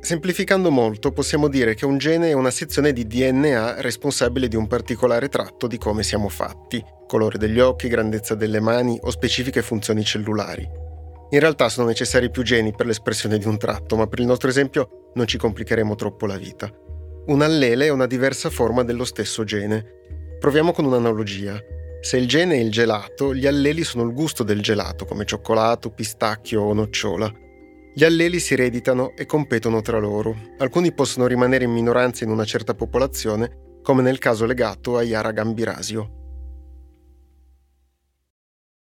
Semplificando 0.00 0.70
molto, 0.70 1.12
possiamo 1.12 1.48
dire 1.48 1.74
che 1.74 1.84
un 1.84 1.98
gene 1.98 2.30
è 2.30 2.32
una 2.32 2.50
sezione 2.50 2.94
di 2.94 3.06
DNA 3.06 3.82
responsabile 3.82 4.48
di 4.48 4.56
un 4.56 4.66
particolare 4.66 5.28
tratto 5.28 5.66
di 5.66 5.76
come 5.76 6.02
siamo 6.02 6.30
fatti 6.30 6.82
colore 7.06 7.36
degli 7.36 7.60
occhi, 7.60 7.88
grandezza 7.88 8.34
delle 8.34 8.60
mani 8.60 8.98
o 9.02 9.10
specifiche 9.10 9.62
funzioni 9.62 10.04
cellulari. 10.04 10.87
In 11.30 11.40
realtà 11.40 11.68
sono 11.68 11.88
necessari 11.88 12.30
più 12.30 12.42
geni 12.42 12.72
per 12.74 12.86
l'espressione 12.86 13.36
di 13.36 13.46
un 13.46 13.58
tratto, 13.58 13.96
ma 13.96 14.06
per 14.06 14.20
il 14.20 14.26
nostro 14.26 14.48
esempio 14.48 15.10
non 15.14 15.26
ci 15.26 15.36
complicheremo 15.36 15.94
troppo 15.94 16.24
la 16.24 16.38
vita. 16.38 16.72
Un 17.26 17.42
allele 17.42 17.86
è 17.86 17.90
una 17.90 18.06
diversa 18.06 18.48
forma 18.48 18.82
dello 18.82 19.04
stesso 19.04 19.44
gene. 19.44 19.84
Proviamo 20.38 20.72
con 20.72 20.86
un'analogia. 20.86 21.60
Se 22.00 22.16
il 22.16 22.26
gene 22.26 22.54
è 22.54 22.58
il 22.60 22.70
gelato, 22.70 23.34
gli 23.34 23.46
alleli 23.46 23.84
sono 23.84 24.04
il 24.04 24.14
gusto 24.14 24.42
del 24.42 24.62
gelato, 24.62 25.04
come 25.04 25.26
cioccolato, 25.26 25.90
pistacchio 25.90 26.62
o 26.62 26.72
nocciola. 26.72 27.30
Gli 27.94 28.04
alleli 28.04 28.40
si 28.40 28.54
ereditano 28.54 29.14
e 29.14 29.26
competono 29.26 29.82
tra 29.82 29.98
loro. 29.98 30.34
Alcuni 30.58 30.94
possono 30.94 31.26
rimanere 31.26 31.64
in 31.64 31.72
minoranza 31.72 32.24
in 32.24 32.30
una 32.30 32.44
certa 32.46 32.72
popolazione, 32.74 33.80
come 33.82 34.00
nel 34.00 34.18
caso 34.18 34.46
legato 34.46 34.96
a 34.96 35.02
Yara 35.02 35.32
Gambirasio. 35.32 36.12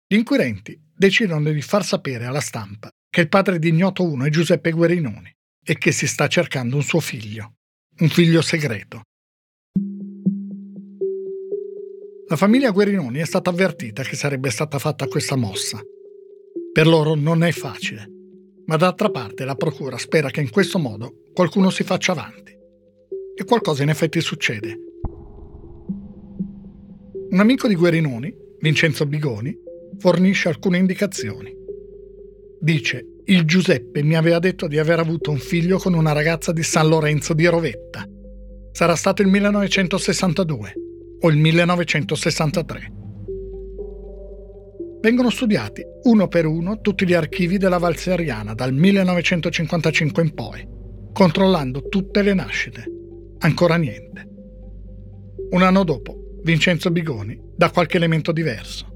Gli 0.07 0.15
inquirenti 0.15 0.84
decidono 0.95 1.51
di 1.51 1.61
far 1.61 1.83
sapere 1.83 2.25
alla 2.25 2.39
stampa 2.39 2.89
che 3.09 3.21
il 3.21 3.29
padre 3.29 3.59
di 3.59 3.69
Ignoto 3.69 4.03
1 4.03 4.25
è 4.25 4.29
Giuseppe 4.29 4.71
Guerinoni 4.71 5.33
e 5.63 5.77
che 5.77 5.91
si 5.91 6.07
sta 6.07 6.27
cercando 6.27 6.75
un 6.75 6.83
suo 6.83 6.99
figlio, 6.99 7.55
un 7.99 8.09
figlio 8.09 8.41
segreto. 8.41 9.01
La 12.27 12.35
famiglia 12.35 12.71
Guerinoni 12.71 13.19
è 13.19 13.25
stata 13.25 13.51
avvertita 13.51 14.03
che 14.03 14.15
sarebbe 14.15 14.49
stata 14.49 14.79
fatta 14.79 15.07
questa 15.07 15.35
mossa. 15.35 15.79
Per 16.73 16.87
loro 16.87 17.15
non 17.15 17.43
è 17.43 17.51
facile, 17.51 18.09
ma 18.65 18.75
d'altra 18.77 19.09
parte 19.09 19.45
la 19.45 19.55
procura 19.55 19.97
spera 19.97 20.29
che 20.29 20.41
in 20.41 20.49
questo 20.49 20.79
modo 20.79 21.21
qualcuno 21.33 21.69
si 21.69 21.83
faccia 21.83 22.11
avanti. 22.11 22.53
E 23.37 23.43
qualcosa 23.43 23.83
in 23.83 23.89
effetti 23.89 24.19
succede. 24.21 24.77
Un 27.29 27.39
amico 27.39 27.67
di 27.67 27.75
Guerinoni, 27.75 28.33
Vincenzo 28.59 29.05
Bigoni, 29.05 29.55
fornisce 29.99 30.49
alcune 30.49 30.77
indicazioni. 30.77 31.53
Dice, 32.59 33.05
il 33.25 33.43
Giuseppe 33.45 34.03
mi 34.03 34.15
aveva 34.15 34.39
detto 34.39 34.67
di 34.67 34.77
aver 34.77 34.99
avuto 34.99 35.31
un 35.31 35.37
figlio 35.37 35.77
con 35.77 35.93
una 35.93 36.11
ragazza 36.11 36.51
di 36.51 36.63
San 36.63 36.87
Lorenzo 36.87 37.33
di 37.33 37.45
Rovetta. 37.45 38.07
Sarà 38.71 38.95
stato 38.95 39.21
il 39.21 39.27
1962 39.29 40.73
o 41.21 41.29
il 41.29 41.37
1963. 41.37 42.93
Vengono 45.01 45.29
studiati 45.29 45.83
uno 46.03 46.27
per 46.27 46.45
uno 46.45 46.81
tutti 46.81 47.05
gli 47.05 47.13
archivi 47.13 47.57
della 47.57 47.77
Valseriana 47.77 48.53
dal 48.53 48.73
1955 48.73 50.23
in 50.23 50.33
poi, 50.33 50.67
controllando 51.13 51.87
tutte 51.87 52.21
le 52.21 52.33
nascite. 52.33 52.83
Ancora 53.39 53.75
niente. 53.75 54.27
Un 55.51 55.61
anno 55.61 55.83
dopo, 55.83 56.39
Vincenzo 56.43 56.91
Bigoni 56.91 57.39
dà 57.55 57.69
qualche 57.69 57.97
elemento 57.97 58.31
diverso 58.31 58.94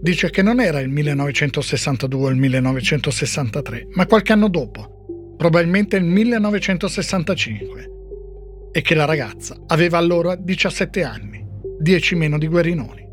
dice 0.00 0.30
che 0.30 0.42
non 0.42 0.60
era 0.60 0.80
il 0.80 0.88
1962 0.88 2.24
o 2.24 2.28
il 2.28 2.36
1963, 2.36 3.88
ma 3.92 4.06
qualche 4.06 4.32
anno 4.32 4.48
dopo, 4.48 5.34
probabilmente 5.36 5.96
il 5.96 6.04
1965, 6.04 7.90
e 8.72 8.80
che 8.82 8.94
la 8.94 9.04
ragazza 9.06 9.56
aveva 9.66 9.98
allora 9.98 10.36
17 10.36 11.02
anni, 11.02 11.44
10 11.80 12.14
meno 12.14 12.38
di 12.38 12.46
Guerinoni. 12.46 13.06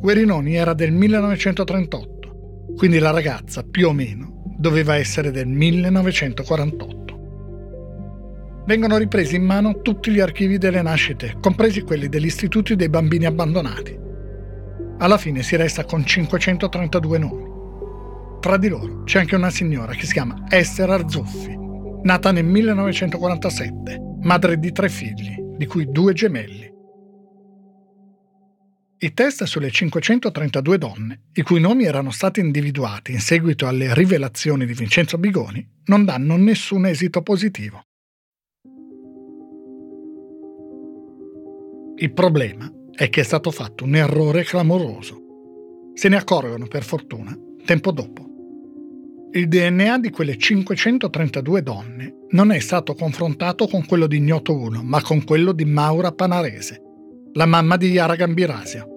Guerinoni 0.00 0.54
era 0.54 0.74
del 0.74 0.92
1938, 0.92 2.74
quindi 2.76 2.98
la 2.98 3.10
ragazza 3.10 3.62
più 3.62 3.88
o 3.88 3.92
meno 3.92 4.54
doveva 4.58 4.96
essere 4.96 5.30
del 5.30 5.46
1948. 5.46 7.06
Vengono 8.66 8.98
ripresi 8.98 9.36
in 9.36 9.44
mano 9.44 9.80
tutti 9.80 10.10
gli 10.10 10.20
archivi 10.20 10.58
delle 10.58 10.82
nascite, 10.82 11.36
compresi 11.40 11.80
quelli 11.80 12.08
degli 12.08 12.26
istituti 12.26 12.76
dei 12.76 12.90
bambini 12.90 13.24
abbandonati. 13.24 14.06
Alla 15.00 15.16
fine 15.16 15.44
si 15.44 15.54
resta 15.54 15.84
con 15.84 16.04
532 16.04 17.18
nomi. 17.18 17.46
Tra 18.40 18.56
di 18.56 18.68
loro 18.68 19.04
c'è 19.04 19.20
anche 19.20 19.36
una 19.36 19.50
signora 19.50 19.92
che 19.94 20.06
si 20.06 20.12
chiama 20.12 20.44
Esther 20.48 20.90
Arzuffi, 20.90 21.56
nata 22.02 22.32
nel 22.32 22.44
1947, 22.44 24.16
madre 24.22 24.58
di 24.58 24.72
tre 24.72 24.88
figli, 24.88 25.36
di 25.56 25.66
cui 25.66 25.88
due 25.88 26.12
gemelli. 26.14 26.68
I 29.00 29.14
test 29.14 29.44
sulle 29.44 29.70
532 29.70 30.78
donne, 30.78 31.20
i 31.34 31.42
cui 31.42 31.60
nomi 31.60 31.84
erano 31.84 32.10
stati 32.10 32.40
individuati 32.40 33.12
in 33.12 33.20
seguito 33.20 33.68
alle 33.68 33.94
rivelazioni 33.94 34.66
di 34.66 34.74
Vincenzo 34.74 35.16
Bigoni, 35.16 35.64
non 35.84 36.04
danno 36.04 36.36
nessun 36.36 36.86
esito 36.86 37.22
positivo. 37.22 37.82
Il 42.00 42.12
problema 42.12 42.68
è 42.98 43.08
che 43.10 43.20
è 43.20 43.24
stato 43.24 43.52
fatto 43.52 43.84
un 43.84 43.94
errore 43.94 44.42
clamoroso. 44.42 45.92
Se 45.94 46.08
ne 46.08 46.16
accorgono, 46.16 46.66
per 46.66 46.82
fortuna, 46.82 47.32
tempo 47.64 47.92
dopo. 47.92 48.26
Il 49.30 49.46
DNA 49.46 50.00
di 50.00 50.10
quelle 50.10 50.36
532 50.36 51.62
donne 51.62 52.26
non 52.30 52.50
è 52.50 52.58
stato 52.58 52.94
confrontato 52.94 53.68
con 53.68 53.86
quello 53.86 54.08
di 54.08 54.16
Ignoto 54.16 54.52
1, 54.52 54.82
ma 54.82 55.00
con 55.00 55.22
quello 55.22 55.52
di 55.52 55.64
Maura 55.64 56.10
Panarese, 56.10 56.82
la 57.34 57.46
mamma 57.46 57.76
di 57.76 57.88
Yara 57.90 58.16
Gambirasio. 58.16 58.88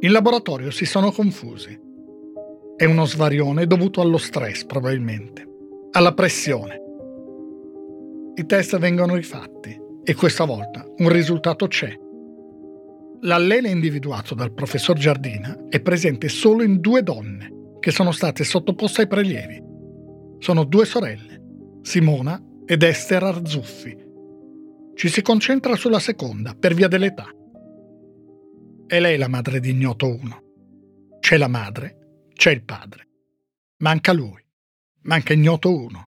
In 0.00 0.12
laboratorio 0.12 0.70
si 0.70 0.84
sono 0.84 1.12
confusi. 1.12 1.80
È 2.76 2.84
uno 2.84 3.06
svarione 3.06 3.66
dovuto 3.66 4.02
allo 4.02 4.18
stress, 4.18 4.66
probabilmente, 4.66 5.48
alla 5.92 6.12
pressione. 6.12 6.78
I 8.34 8.44
test 8.44 8.76
vengono 8.78 9.14
rifatti 9.14 9.74
e 10.04 10.14
questa 10.14 10.44
volta 10.44 10.84
un 10.98 11.08
risultato 11.08 11.66
c'è. 11.66 12.08
L'allele 13.22 13.68
individuato 13.68 14.34
dal 14.34 14.52
professor 14.52 14.96
Giardina 14.96 15.66
è 15.68 15.80
presente 15.80 16.28
solo 16.28 16.62
in 16.62 16.80
due 16.80 17.02
donne 17.02 17.76
che 17.80 17.90
sono 17.90 18.12
state 18.12 18.44
sottoposte 18.44 19.02
ai 19.02 19.06
prelievi. 19.06 19.62
Sono 20.38 20.64
due 20.64 20.86
sorelle, 20.86 21.40
Simona 21.82 22.42
ed 22.64 22.82
Esther 22.82 23.22
Arzuffi, 23.22 24.08
ci 25.00 25.08
si 25.08 25.22
concentra 25.22 25.76
sulla 25.76 25.98
seconda 25.98 26.54
per 26.54 26.74
via 26.74 26.86
dell'età. 26.86 27.26
È 28.86 29.00
lei 29.00 29.16
la 29.16 29.28
madre 29.28 29.58
di 29.58 29.70
Ignoto 29.70 30.06
1. 30.06 30.42
C'è 31.20 31.38
la 31.38 31.48
madre, 31.48 32.26
c'è 32.34 32.50
il 32.50 32.62
padre. 32.62 33.08
Manca 33.78 34.12
lui. 34.12 34.44
Manca 35.04 35.32
Ignoto 35.32 35.74
1. 35.74 36.02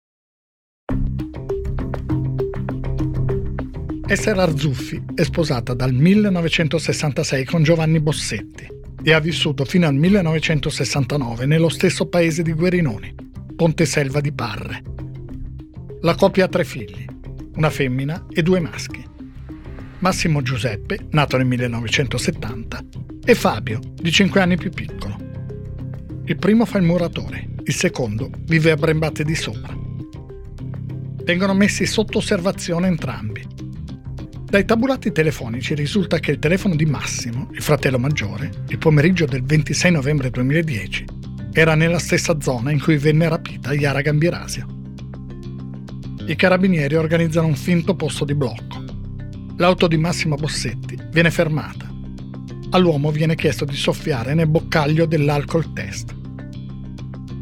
Esther 4.12 4.38
Arzuffi 4.40 5.02
è 5.14 5.23
sposata 5.23 5.73
dal 5.73 5.95
1966 5.95 7.47
con 7.47 7.62
Giovanni 7.62 7.99
Bossetti 7.99 8.69
e 9.02 9.12
ha 9.14 9.19
vissuto 9.21 9.64
fino 9.64 9.87
al 9.87 9.95
1969 9.95 11.47
nello 11.47 11.71
stesso 11.71 12.07
paese 12.07 12.42
di 12.42 12.52
Guerinoni, 12.52 13.14
Ponte 13.57 13.87
Selva 13.87 14.21
di 14.21 14.31
Parre. 14.31 14.83
La 16.02 16.14
coppia 16.14 16.45
ha 16.45 16.49
tre 16.49 16.62
figli, 16.62 17.07
una 17.54 17.71
femmina 17.71 18.26
e 18.31 18.42
due 18.42 18.61
maschi. 18.61 19.02
Massimo 20.00 20.42
Giuseppe, 20.42 21.07
nato 21.12 21.38
nel 21.38 21.47
1970, 21.47 22.85
e 23.25 23.35
Fabio, 23.35 23.81
di 23.95 24.12
5 24.12 24.40
anni 24.42 24.59
più 24.59 24.69
piccolo. 24.69 25.16
Il 26.26 26.37
primo 26.37 26.66
fa 26.66 26.76
il 26.76 26.85
muratore, 26.85 27.49
il 27.64 27.75
secondo 27.75 28.28
vive 28.41 28.73
a 28.73 28.76
Brembate 28.76 29.25
di 29.25 29.34
sopra. 29.34 29.75
Vengono 31.25 31.54
messi 31.54 31.87
sotto 31.87 32.19
osservazione 32.19 32.89
entrambi. 32.89 33.51
Dai 34.52 34.67
tabulati 34.67 35.12
telefonici 35.12 35.75
risulta 35.75 36.19
che 36.19 36.32
il 36.32 36.38
telefono 36.38 36.76
di 36.76 36.84
Massimo, 36.84 37.49
il 37.52 37.62
fratello 37.62 37.99
maggiore, 37.99 38.50
il 38.69 38.76
pomeriggio 38.76 39.25
del 39.25 39.43
26 39.43 39.91
novembre 39.91 40.28
2010, 40.28 41.06
era 41.54 41.75
nella 41.75 41.99
stessa 41.99 42.38
zona 42.38 42.71
in 42.71 42.78
cui 42.78 42.99
venne 42.99 43.30
rapita 43.30 43.73
Yara 43.73 44.02
Gambirasio 44.02 44.80
i 46.26 46.36
carabinieri 46.36 46.97
organizzano 46.97 47.47
un 47.47 47.56
finto 47.56 47.97
posto 47.97 48.26
di 48.26 48.34
blocco. 48.34 48.84
L'auto 49.56 49.88
di 49.88 49.97
Massimo 49.97 50.36
Bossetti 50.36 50.99
viene 51.10 51.30
fermata. 51.30 51.91
All'uomo 52.73 53.10
viene 53.10 53.34
chiesto 53.36 53.65
di 53.65 53.75
soffiare 53.75 54.34
nel 54.34 54.49
boccaglio 54.49 55.06
dell'alcol 55.06 55.73
test. 55.73 56.15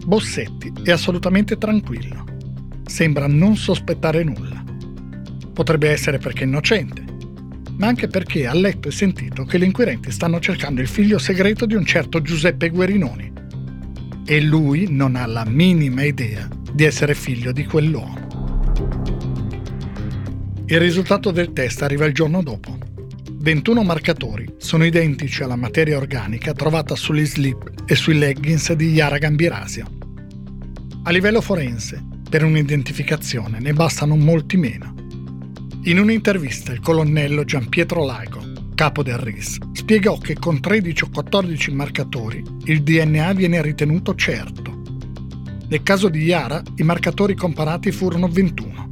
Bossetti 0.06 0.72
è 0.84 0.92
assolutamente 0.92 1.58
tranquillo. 1.58 2.24
Sembra 2.86 3.26
non 3.26 3.56
sospettare 3.56 4.22
nulla. 4.22 4.59
Potrebbe 5.60 5.90
essere 5.90 6.16
perché 6.16 6.44
è 6.44 6.46
innocente, 6.46 7.04
ma 7.76 7.86
anche 7.86 8.08
perché 8.08 8.46
ha 8.46 8.54
letto 8.54 8.88
e 8.88 8.92
sentito 8.92 9.44
che 9.44 9.58
gli 9.58 9.64
inquirenti 9.64 10.10
stanno 10.10 10.40
cercando 10.40 10.80
il 10.80 10.88
figlio 10.88 11.18
segreto 11.18 11.66
di 11.66 11.74
un 11.74 11.84
certo 11.84 12.22
Giuseppe 12.22 12.70
Guerinoni. 12.70 13.30
E 14.24 14.40
lui 14.40 14.86
non 14.88 15.16
ha 15.16 15.26
la 15.26 15.44
minima 15.44 16.02
idea 16.02 16.48
di 16.72 16.84
essere 16.84 17.14
figlio 17.14 17.52
di 17.52 17.66
quell'uomo. 17.66 18.16
Il 20.64 20.80
risultato 20.80 21.30
del 21.30 21.52
test 21.52 21.82
arriva 21.82 22.06
il 22.06 22.14
giorno 22.14 22.42
dopo. 22.42 22.78
21 23.30 23.82
marcatori 23.82 24.54
sono 24.56 24.86
identici 24.86 25.42
alla 25.42 25.56
materia 25.56 25.98
organica 25.98 26.54
trovata 26.54 26.96
sugli 26.96 27.26
slip 27.26 27.82
e 27.84 27.94
sui 27.96 28.16
leggings 28.16 28.72
di 28.72 28.92
Yara 28.92 29.18
Gambirasio. 29.18 29.84
A 31.02 31.10
livello 31.10 31.42
forense, 31.42 32.02
per 32.30 32.44
un'identificazione 32.44 33.58
ne 33.60 33.74
bastano 33.74 34.16
molti 34.16 34.56
meno. 34.56 34.99
In 35.84 35.98
un'intervista 35.98 36.72
il 36.72 36.80
colonnello 36.80 37.42
Giampietro 37.44 38.04
Lago, 38.04 38.42
capo 38.74 39.02
del 39.02 39.16
RIS, 39.16 39.56
spiegò 39.72 40.18
che 40.18 40.34
con 40.34 40.60
13 40.60 41.04
o 41.04 41.08
14 41.10 41.72
marcatori 41.72 42.44
il 42.64 42.82
DNA 42.82 43.32
viene 43.32 43.62
ritenuto 43.62 44.14
certo. 44.14 44.82
Nel 45.68 45.82
caso 45.82 46.10
di 46.10 46.22
Yara 46.24 46.62
i 46.76 46.82
marcatori 46.82 47.34
comparati 47.34 47.92
furono 47.92 48.28
21. 48.28 48.90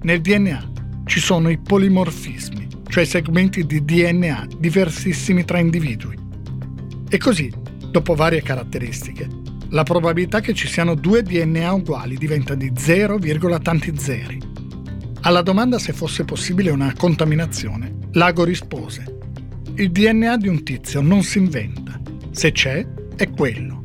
Nel 0.00 0.22
DNA 0.22 0.72
ci 1.04 1.20
sono 1.20 1.50
i 1.50 1.58
polimorfismi, 1.58 2.66
cioè 2.88 3.04
segmenti 3.04 3.66
di 3.66 3.84
DNA 3.84 4.46
diversissimi 4.58 5.44
tra 5.44 5.58
individui. 5.58 6.16
E 7.10 7.18
così, 7.18 7.52
dopo 7.90 8.14
varie 8.14 8.40
caratteristiche, 8.40 9.28
la 9.68 9.82
probabilità 9.82 10.40
che 10.40 10.54
ci 10.54 10.66
siano 10.66 10.94
due 10.94 11.22
DNA 11.22 11.72
uguali 11.74 12.16
diventa 12.16 12.54
di 12.54 12.72
0, 12.74 13.18
tanti 13.60 13.92
zeri. 13.98 14.49
Alla 15.22 15.42
domanda 15.42 15.78
se 15.78 15.92
fosse 15.92 16.24
possibile 16.24 16.70
una 16.70 16.94
contaminazione, 16.96 17.96
Lago 18.12 18.44
rispose: 18.44 19.18
Il 19.74 19.90
DNA 19.90 20.36
di 20.38 20.48
un 20.48 20.62
tizio 20.62 21.00
non 21.00 21.22
si 21.22 21.38
inventa. 21.38 22.00
Se 22.30 22.52
c'è, 22.52 22.86
è 23.16 23.30
quello. 23.30 23.82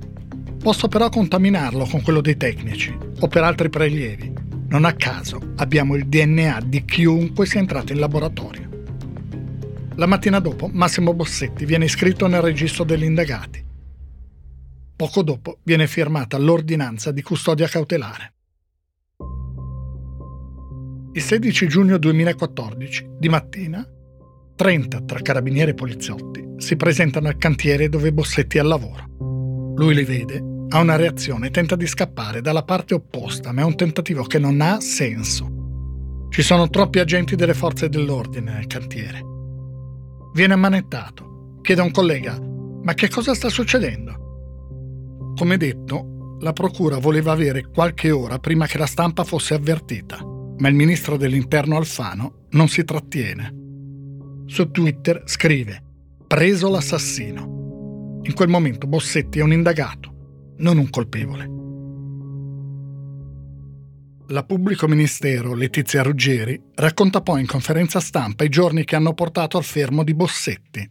Posso 0.61 0.87
però 0.87 1.09
contaminarlo 1.09 1.85
con 1.85 2.01
quello 2.01 2.21
dei 2.21 2.37
tecnici 2.37 2.97
o 3.19 3.27
per 3.27 3.43
altri 3.43 3.69
prelievi 3.69 4.43
non 4.67 4.83
a 4.83 4.93
caso 4.93 5.53
abbiamo 5.57 5.95
il 5.95 6.07
DNA 6.07 6.61
di 6.65 6.83
chiunque 6.85 7.45
sia 7.45 7.59
entrato 7.59 7.93
in 7.93 7.99
laboratorio. 7.99 8.69
La 9.95 10.05
mattina 10.05 10.39
dopo 10.39 10.67
Massimo 10.71 11.13
Bossetti 11.13 11.65
viene 11.65 11.85
iscritto 11.85 12.27
nel 12.27 12.41
registro 12.41 12.83
degli 12.83 13.03
indagati. 13.03 13.63
Poco 14.95 15.21
dopo 15.21 15.59
viene 15.63 15.87
firmata 15.87 16.37
l'ordinanza 16.37 17.11
di 17.11 17.21
custodia 17.21 17.67
cautelare. 17.67 18.34
Il 21.15 21.21
16 21.21 21.69
giugno 21.69 21.97
2014, 21.97 23.11
di 23.17 23.29
mattina, 23.29 23.87
30 24.53 25.01
tra 25.03 25.21
carabinieri 25.21 25.71
e 25.71 25.73
poliziotti 25.73 26.55
si 26.57 26.75
presentano 26.75 27.29
al 27.29 27.37
cantiere 27.37 27.87
dove 27.87 28.11
Bossetti 28.11 28.57
è 28.57 28.59
al 28.59 28.67
lavoro. 28.67 29.75
Lui 29.77 29.95
li 29.95 30.03
vede 30.03 30.43
ha 30.67 30.81
una 30.81 30.97
reazione, 30.97 31.51
tenta 31.51 31.77
di 31.77 31.87
scappare 31.87 32.41
dalla 32.41 32.63
parte 32.63 32.95
opposta, 32.95 33.53
ma 33.53 33.61
è 33.61 33.63
un 33.63 33.77
tentativo 33.77 34.23
che 34.23 34.39
non 34.39 34.59
ha 34.59 34.81
senso. 34.81 36.27
Ci 36.27 36.41
sono 36.41 36.69
troppi 36.69 36.99
agenti 36.99 37.37
delle 37.37 37.53
forze 37.53 37.87
dell'ordine 37.87 38.51
nel 38.51 38.67
cantiere. 38.67 39.21
Viene 40.33 40.53
ammanettato, 40.53 41.59
chiede 41.61 41.79
a 41.79 41.85
un 41.85 41.91
collega, 41.91 42.37
ma 42.37 42.93
che 42.93 43.07
cosa 43.07 43.33
sta 43.33 43.47
succedendo? 43.47 45.33
Come 45.37 45.55
detto, 45.55 46.37
la 46.41 46.51
procura 46.51 46.97
voleva 46.97 47.31
avere 47.31 47.69
qualche 47.73 48.11
ora 48.11 48.37
prima 48.37 48.65
che 48.67 48.77
la 48.77 48.85
stampa 48.85 49.23
fosse 49.23 49.53
avvertita, 49.53 50.33
ma 50.57 50.67
il 50.67 50.75
ministro 50.75 51.17
dell'interno 51.17 51.77
Alfano 51.77 52.47
non 52.51 52.67
si 52.67 52.83
trattiene. 52.83 53.63
Su 54.45 54.71
Twitter 54.71 55.23
scrive, 55.25 55.83
preso 56.27 56.69
l'assassino. 56.69 58.21
In 58.23 58.33
quel 58.33 58.49
momento 58.49 58.87
Bossetti 58.87 59.39
è 59.39 59.43
un 59.43 59.53
indagato 59.53 60.13
non 60.57 60.77
un 60.77 60.89
colpevole. 60.89 61.53
La 64.29 64.43
pubblico 64.43 64.87
ministero 64.87 65.53
Letizia 65.53 66.01
Ruggeri 66.01 66.59
racconta 66.75 67.21
poi 67.21 67.41
in 67.41 67.47
conferenza 67.47 67.99
stampa 67.99 68.43
i 68.43 68.49
giorni 68.49 68.83
che 68.83 68.95
hanno 68.95 69.13
portato 69.13 69.57
al 69.57 69.63
fermo 69.63 70.03
di 70.03 70.15
Bossetti. 70.15 70.89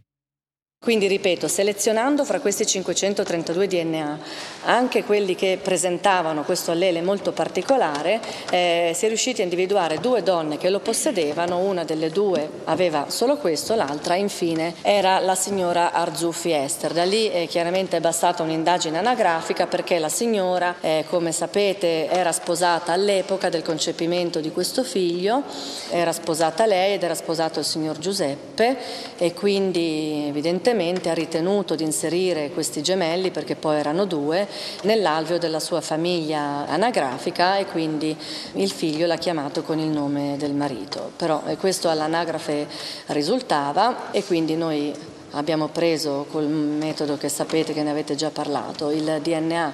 Quindi 0.79 1.07
ripeto, 1.07 1.47
selezionando 1.47 2.23
fra 2.23 2.39
questi 2.39 2.65
532 2.65 3.67
DNA 3.67 4.19
anche 4.65 5.03
quelli 5.03 5.35
che 5.35 5.59
presentavano 5.61 6.43
questo 6.43 6.71
allele 6.71 7.01
molto 7.01 7.31
particolare, 7.31 8.19
eh, 8.49 8.91
si 8.93 9.05
è 9.05 9.07
riusciti 9.07 9.41
a 9.41 9.43
individuare 9.43 9.99
due 9.99 10.23
donne 10.23 10.57
che 10.57 10.69
lo 10.69 10.79
possedevano, 10.79 11.59
una 11.59 11.83
delle 11.83 12.09
due 12.09 12.49
aveva 12.65 13.05
solo 13.09 13.37
questo, 13.37 13.75
l'altra 13.75 14.15
infine 14.15 14.75
era 14.81 15.19
la 15.19 15.35
signora 15.35 15.91
Arzuffi 15.91 16.51
Ester. 16.51 16.93
Da 16.93 17.03
lì 17.03 17.31
eh, 17.31 17.47
chiaramente 17.47 17.97
è 17.97 17.99
bastata 17.99 18.43
un'indagine 18.43 18.97
anagrafica 18.97 19.67
perché 19.67 19.99
la 19.99 20.09
signora, 20.09 20.75
eh, 20.81 21.05
come 21.09 21.31
sapete, 21.31 22.07
era 22.09 22.31
sposata 22.31 22.91
all'epoca 22.91 23.49
del 23.49 23.61
concepimento 23.61 24.39
di 24.39 24.51
questo 24.51 24.83
figlio, 24.83 25.43
era 25.89 26.11
sposata 26.11 26.65
lei 26.65 26.93
ed 26.93 27.03
era 27.03 27.15
sposato 27.15 27.59
il 27.59 27.65
signor 27.65 27.97
Giuseppe 27.99 28.77
e 29.17 29.33
quindi 29.33 30.25
evidentemente 30.27 31.09
ha 31.09 31.13
ritenuto 31.13 31.75
di 31.75 31.83
inserire 31.83 32.49
questi 32.51 32.81
gemelli, 32.81 33.31
perché 33.31 33.55
poi 33.55 33.77
erano 33.77 34.05
due, 34.05 34.47
nell'alveo 34.83 35.37
della 35.37 35.59
sua 35.59 35.81
famiglia 35.81 36.67
anagrafica 36.67 37.57
e 37.57 37.65
quindi 37.65 38.15
il 38.53 38.71
figlio 38.71 39.05
l'ha 39.05 39.17
chiamato 39.17 39.63
con 39.63 39.79
il 39.79 39.89
nome 39.89 40.35
del 40.37 40.53
marito. 40.53 41.11
Però 41.15 41.43
eh, 41.47 41.57
questo 41.57 41.89
all'anagrafe 41.89 42.67
risultava 43.07 44.11
e 44.11 44.23
quindi 44.23 44.55
noi 44.55 44.93
abbiamo 45.31 45.67
preso 45.67 46.25
col 46.31 46.45
metodo 46.45 47.17
che 47.17 47.29
sapete 47.29 47.73
che 47.73 47.83
ne 47.83 47.91
avete 47.91 48.15
già 48.15 48.29
parlato, 48.29 48.91
il 48.91 49.19
DNA 49.21 49.73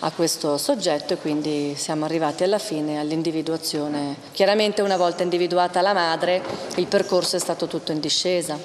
a 0.00 0.10
questo 0.10 0.58
soggetto 0.58 1.14
e 1.14 1.16
quindi 1.16 1.74
siamo 1.76 2.04
arrivati 2.04 2.42
alla 2.42 2.58
fine 2.58 2.98
all'individuazione. 2.98 4.16
Chiaramente 4.32 4.82
una 4.82 4.96
volta 4.96 5.22
individuata 5.22 5.80
la 5.80 5.92
madre 5.92 6.42
il 6.76 6.86
percorso 6.86 7.36
è 7.36 7.38
stato 7.38 7.66
tutto 7.66 7.92
in 7.92 8.00
discesa. 8.00 8.58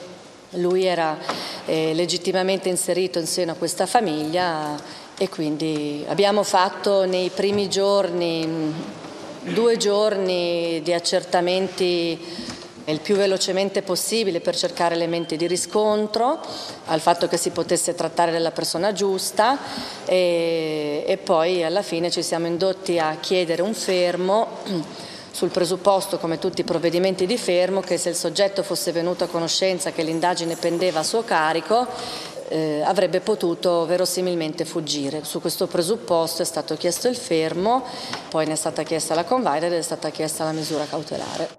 Lui 0.55 0.83
era 0.83 1.17
eh, 1.65 1.93
legittimamente 1.93 2.69
inserito 2.69 3.19
in 3.19 3.27
seno 3.27 3.51
a 3.51 3.55
questa 3.55 3.85
famiglia 3.85 4.75
e 5.21 5.29
quindi 5.29 6.03
abbiamo 6.07 6.41
fatto 6.41 7.05
nei 7.05 7.29
primi 7.29 7.69
giorni 7.69 8.73
due 9.41 9.77
giorni 9.77 10.81
di 10.81 10.93
accertamenti 10.93 12.19
il 12.86 12.99
più 13.01 13.15
velocemente 13.17 13.84
possibile 13.84 14.39
per 14.39 14.55
cercare 14.55 14.95
elementi 14.95 15.38
di 15.38 15.45
riscontro 15.45 16.39
al 16.86 16.99
fatto 17.01 17.27
che 17.27 17.38
si 17.38 17.51
potesse 17.51 17.93
trattare 17.93 18.31
della 18.31 18.49
persona 18.49 18.93
giusta 18.93 19.60
e, 20.05 21.03
e 21.05 21.17
poi 21.17 21.63
alla 21.63 21.84
fine 21.84 22.10
ci 22.10 22.23
siamo 22.23 22.47
indotti 22.47 22.97
a 22.97 23.17
chiedere 23.19 23.62
un 23.62 23.75
fermo 23.75 24.47
sul 25.31 25.49
presupposto, 25.49 26.17
come 26.17 26.39
tutti 26.39 26.62
i 26.62 26.65
provvedimenti 26.65 27.25
di 27.25 27.38
fermo, 27.38 27.79
che 27.79 27.97
se 27.97 28.10
il 28.10 28.15
soggetto 28.15 28.63
fosse 28.63 28.91
venuto 28.91 29.23
a 29.23 29.27
conoscenza 29.27 29.91
che 29.91 30.03
l'indagine 30.03 30.55
pendeva 30.55 30.99
a 30.99 31.03
suo 31.03 31.23
carico, 31.23 31.88
eh, 32.51 32.81
avrebbe 32.83 33.21
potuto 33.21 33.85
verosimilmente 33.85 34.65
fuggire. 34.65 35.23
Su 35.23 35.39
questo 35.39 35.67
presupposto 35.67 36.41
è 36.41 36.45
stato 36.45 36.75
chiesto 36.75 37.07
il 37.07 37.15
fermo, 37.15 37.83
poi 38.29 38.45
ne 38.45 38.53
è 38.53 38.55
stata 38.55 38.83
chiesta 38.83 39.15
la 39.15 39.23
convaida 39.23 39.67
ed 39.67 39.73
è 39.73 39.81
stata 39.81 40.09
chiesta 40.09 40.43
la 40.43 40.51
misura 40.51 40.85
cautelare. 40.85 41.49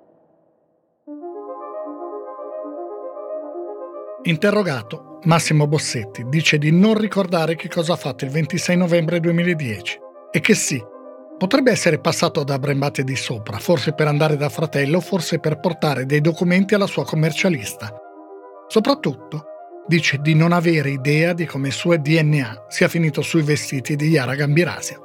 Interrogato, 4.25 5.19
Massimo 5.25 5.67
Bossetti 5.67 6.25
dice 6.29 6.59
di 6.59 6.71
non 6.71 6.97
ricordare 6.97 7.57
che 7.57 7.69
cosa 7.69 7.95
ha 7.95 7.97
fatto 7.97 8.25
il 8.25 8.31
26 8.31 8.77
novembre 8.77 9.19
2010 9.19 9.99
e 10.31 10.41
che 10.41 10.55
sì, 10.55 10.81
Potrebbe 11.43 11.73
essere 11.73 11.99
passato 11.99 12.45
da 12.45 12.57
Brembate 12.57 13.03
di 13.03 13.17
sopra, 13.17 13.59
forse 13.59 13.95
per 13.95 14.07
andare 14.07 14.37
da 14.37 14.49
fratello, 14.49 15.01
forse 15.01 15.41
per 15.41 15.59
portare 15.59 16.07
dei 16.07 16.21
documenti 16.21 16.75
alla 16.75 16.87
sua 16.87 17.05
commercialista. 17.05 17.93
Soprattutto, 18.69 19.47
dice 19.87 20.19
di 20.21 20.35
non 20.35 20.53
avere 20.53 20.91
idea 20.91 21.33
di 21.33 21.47
come 21.47 21.69
il 21.69 21.73
suo 21.73 21.97
DNA 21.97 22.67
sia 22.69 22.89
finito 22.89 23.23
sui 23.23 23.43
vestiti 23.43 23.97
di 23.97 24.09
Yara 24.09 24.35
Gambirasia. 24.35 24.99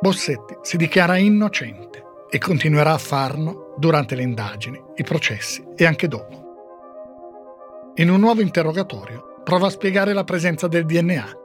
Bossetti 0.00 0.56
si 0.62 0.76
dichiara 0.76 1.16
innocente 1.16 2.02
e 2.28 2.38
continuerà 2.38 2.92
a 2.92 2.98
farlo 2.98 3.74
durante 3.76 4.14
le 4.14 4.22
indagini, 4.22 4.82
i 4.96 5.04
processi 5.04 5.64
e 5.76 5.84
anche 5.84 6.08
dopo. 6.08 7.92
In 7.96 8.10
un 8.10 8.20
nuovo 8.20 8.40
interrogatorio 8.40 9.40
prova 9.44 9.66
a 9.66 9.70
spiegare 9.70 10.12
la 10.12 10.24
presenza 10.24 10.66
del 10.66 10.86
DNA. 10.86 11.38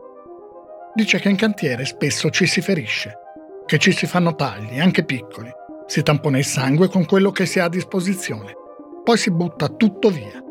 Dice 0.96 1.20
che 1.20 1.30
in 1.30 1.36
cantiere 1.36 1.86
spesso 1.86 2.30
ci 2.30 2.46
si 2.46 2.62
ferisce 2.62 3.26
che 3.68 3.78
ci 3.78 3.92
si 3.92 4.08
fanno 4.08 4.34
tagli, 4.34 4.80
anche 4.80 5.04
piccoli, 5.04 5.52
si 5.86 6.02
tampona 6.02 6.38
il 6.38 6.46
sangue 6.46 6.88
con 6.88 7.06
quello 7.06 7.32
che 7.32 7.46
si 7.46 7.60
ha 7.60 7.66
a 7.66 7.70
disposizione, 7.70 8.56
poi 9.04 9.18
si 9.18 9.30
butta 9.30 9.68
tutto 9.68 10.10
via. 10.10 10.42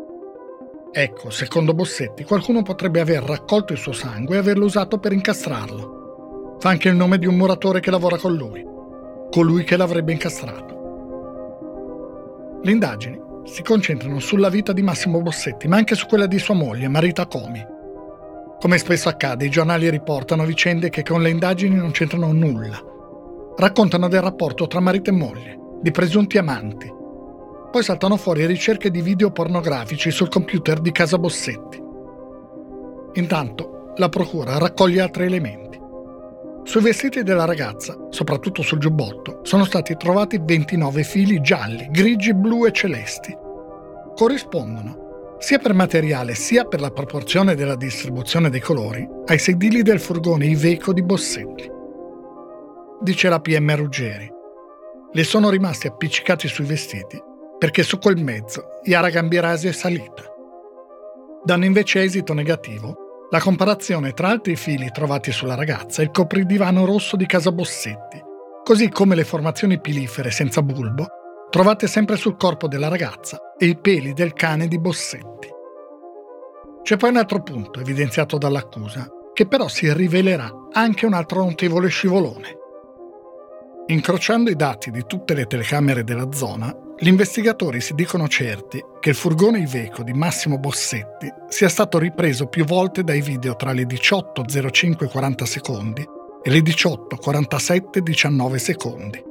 Ecco, 0.98 1.28
secondo 1.28 1.74
Bossetti, 1.74 2.24
qualcuno 2.24 2.62
potrebbe 2.62 3.00
aver 3.00 3.22
raccolto 3.22 3.74
il 3.74 3.78
suo 3.78 3.92
sangue 3.92 4.36
e 4.36 4.38
averlo 4.38 4.64
usato 4.64 4.98
per 4.98 5.12
incastrarlo. 5.12 6.56
Fa 6.58 6.70
anche 6.70 6.88
il 6.88 6.96
nome 6.96 7.18
di 7.18 7.26
un 7.26 7.36
muratore 7.36 7.80
che 7.80 7.90
lavora 7.90 8.16
con 8.16 8.34
lui, 8.34 8.66
colui 9.30 9.62
che 9.64 9.76
l'avrebbe 9.76 10.12
incastrato. 10.12 10.74
Le 12.62 12.70
indagini 12.70 13.20
si 13.44 13.62
concentrano 13.62 14.20
sulla 14.20 14.48
vita 14.48 14.72
di 14.72 14.80
Massimo 14.80 15.20
Bossetti, 15.20 15.68
ma 15.68 15.76
anche 15.76 15.94
su 15.94 16.06
quella 16.06 16.26
di 16.26 16.38
sua 16.38 16.54
moglie, 16.54 16.88
Marita 16.88 17.26
Comi. 17.26 17.62
Come 18.58 18.78
spesso 18.78 19.10
accade, 19.10 19.44
i 19.44 19.50
giornali 19.50 19.90
riportano 19.90 20.46
vicende 20.46 20.88
che 20.88 21.02
con 21.02 21.20
le 21.20 21.28
indagini 21.28 21.74
non 21.74 21.90
c'entrano 21.90 22.32
nulla 22.32 22.94
raccontano 23.58 24.08
del 24.08 24.20
rapporto 24.20 24.66
tra 24.66 24.80
marito 24.80 25.10
e 25.10 25.14
moglie, 25.14 25.58
di 25.80 25.90
presunti 25.90 26.36
amanti. 26.38 26.92
Poi 27.76 27.84
saltano 27.84 28.16
fuori 28.16 28.46
ricerche 28.46 28.90
di 28.90 29.02
video 29.02 29.30
pornografici 29.30 30.10
sul 30.10 30.30
computer 30.30 30.80
di 30.80 30.92
casa 30.92 31.18
Bossetti. 31.18 31.78
Intanto 33.20 33.92
la 33.96 34.08
procura 34.08 34.56
raccoglie 34.56 35.02
altri 35.02 35.26
elementi. 35.26 35.78
Sui 36.62 36.80
vestiti 36.80 37.22
della 37.22 37.44
ragazza, 37.44 37.94
soprattutto 38.08 38.62
sul 38.62 38.78
giubbotto, 38.78 39.40
sono 39.42 39.66
stati 39.66 39.94
trovati 39.98 40.40
29 40.42 41.02
fili 41.02 41.42
gialli, 41.42 41.88
grigi, 41.90 42.32
blu 42.32 42.64
e 42.64 42.72
celesti. 42.72 43.36
Corrispondono, 44.14 45.36
sia 45.38 45.58
per 45.58 45.74
materiale 45.74 46.34
sia 46.34 46.64
per 46.64 46.80
la 46.80 46.90
proporzione 46.90 47.54
della 47.54 47.76
distribuzione 47.76 48.48
dei 48.48 48.60
colori, 48.60 49.06
ai 49.26 49.38
sedili 49.38 49.82
del 49.82 50.00
furgone 50.00 50.46
Iveco 50.46 50.94
di 50.94 51.02
Bossetti 51.02 51.70
dice 53.02 53.28
la 53.28 53.38
PM 53.38 53.76
Ruggeri. 53.76 54.32
Le 55.12 55.24
sono 55.24 55.50
rimasti 55.50 55.86
appiccicati 55.86 56.48
sui 56.48 56.64
vestiti 56.64 57.25
perché 57.58 57.82
su 57.82 57.98
quel 57.98 58.22
mezzo 58.22 58.80
Yara 58.84 59.10
Gambirasi 59.10 59.68
è 59.68 59.72
salita. 59.72 60.24
Danno 61.44 61.64
invece 61.64 62.02
esito 62.02 62.34
negativo 62.34 63.04
la 63.30 63.40
comparazione 63.40 64.12
tra 64.12 64.28
altri 64.28 64.54
fili 64.54 64.90
trovati 64.92 65.32
sulla 65.32 65.54
ragazza 65.54 66.00
e 66.00 66.04
il 66.04 66.10
copridivano 66.12 66.84
rosso 66.84 67.16
di 67.16 67.26
casa 67.26 67.50
Bossetti, 67.50 68.22
così 68.62 68.88
come 68.88 69.16
le 69.16 69.24
formazioni 69.24 69.80
pilifere 69.80 70.30
senza 70.30 70.62
bulbo 70.62 71.06
trovate 71.50 71.86
sempre 71.86 72.16
sul 72.16 72.36
corpo 72.36 72.68
della 72.68 72.88
ragazza 72.88 73.54
e 73.58 73.66
i 73.66 73.76
peli 73.76 74.12
del 74.12 74.32
cane 74.32 74.68
di 74.68 74.78
Bossetti. 74.78 75.48
C'è 76.82 76.96
poi 76.96 77.10
un 77.10 77.16
altro 77.16 77.42
punto 77.42 77.80
evidenziato 77.80 78.38
dall'accusa, 78.38 79.08
che 79.32 79.46
però 79.46 79.66
si 79.66 79.92
rivelerà 79.92 80.48
anche 80.72 81.04
un 81.04 81.14
altro 81.14 81.42
notevole 81.42 81.88
scivolone. 81.88 82.55
Incrociando 83.88 84.50
i 84.50 84.56
dati 84.56 84.90
di 84.90 85.04
tutte 85.06 85.32
le 85.32 85.46
telecamere 85.46 86.02
della 86.02 86.32
zona, 86.32 86.74
gli 86.98 87.06
investigatori 87.06 87.80
si 87.80 87.94
dicono 87.94 88.26
certi 88.26 88.82
che 88.98 89.10
il 89.10 89.14
furgone 89.14 89.60
Iveco 89.60 90.02
di 90.02 90.12
Massimo 90.12 90.58
Bossetti 90.58 91.32
sia 91.48 91.68
stato 91.68 91.96
ripreso 91.98 92.46
più 92.46 92.64
volte 92.64 93.04
dai 93.04 93.20
video 93.20 93.54
tra 93.54 93.70
le 93.70 93.84
18.05.40 93.84 95.42
secondi 95.44 96.04
e 96.42 96.50
le 96.50 96.58
18.47.19 96.58 98.56
secondi. 98.56 99.22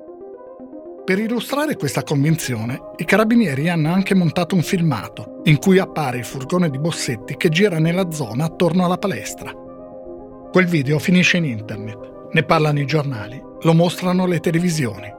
Per 1.04 1.20
illustrare 1.20 1.76
questa 1.76 2.04
convinzione, 2.04 2.80
i 2.96 3.04
carabinieri 3.04 3.68
hanno 3.68 3.92
anche 3.92 4.16
montato 4.16 4.56
un 4.56 4.64
filmato 4.64 5.42
in 5.44 5.58
cui 5.58 5.80
appare 5.80 6.20
il 6.20 6.26
furgone 6.26 6.70
di 6.70 6.80
Bossetti 6.80 7.36
che 7.36 7.50
gira 7.50 7.78
nella 7.78 8.10
zona 8.10 8.46
attorno 8.46 8.86
alla 8.86 8.98
palestra. 8.98 9.52
Quel 9.52 10.66
video 10.66 10.98
finisce 10.98 11.36
in 11.36 11.44
internet 11.44 12.30
ne 12.32 12.44
parlano 12.44 12.80
i 12.80 12.86
giornali, 12.86 13.54
lo 13.66 13.74
mostrano 13.74 14.28
le 14.28 14.40
televisioni. 14.40 15.12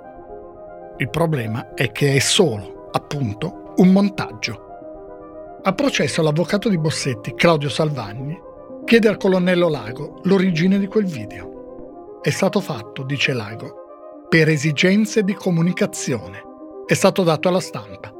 Il 0.99 1.11
problema 1.11 1.75
è 1.75 1.91
che 1.91 2.15
è 2.15 2.19
solo, 2.21 2.89
appunto, 2.93 3.75
un 3.79 3.91
montaggio. 3.91 4.63
A 5.63 5.73
processo 5.73 6.23
l'avvocato 6.23 6.69
di 6.69 6.79
Bossetti, 6.79 7.35
Claudio 7.35 7.69
Salvagni, 7.69 8.41
chiede 8.85 9.09
al 9.09 9.17
colonnello 9.17 9.69
Lago 9.69 10.21
l'origine 10.23 10.79
di 10.79 10.87
quel 10.87 11.07
video. 11.07 12.21
È 12.23 12.31
stato 12.31 12.61
fatto, 12.61 13.03
dice 13.03 13.33
Lago, 13.33 14.27
per 14.29 14.49
esigenze 14.49 15.25
di 15.25 15.35
comunicazione. 15.35 16.41
È 16.87 16.95
stato 16.95 17.25
dato 17.25 17.49
alla 17.49 17.59
stampa. 17.59 18.15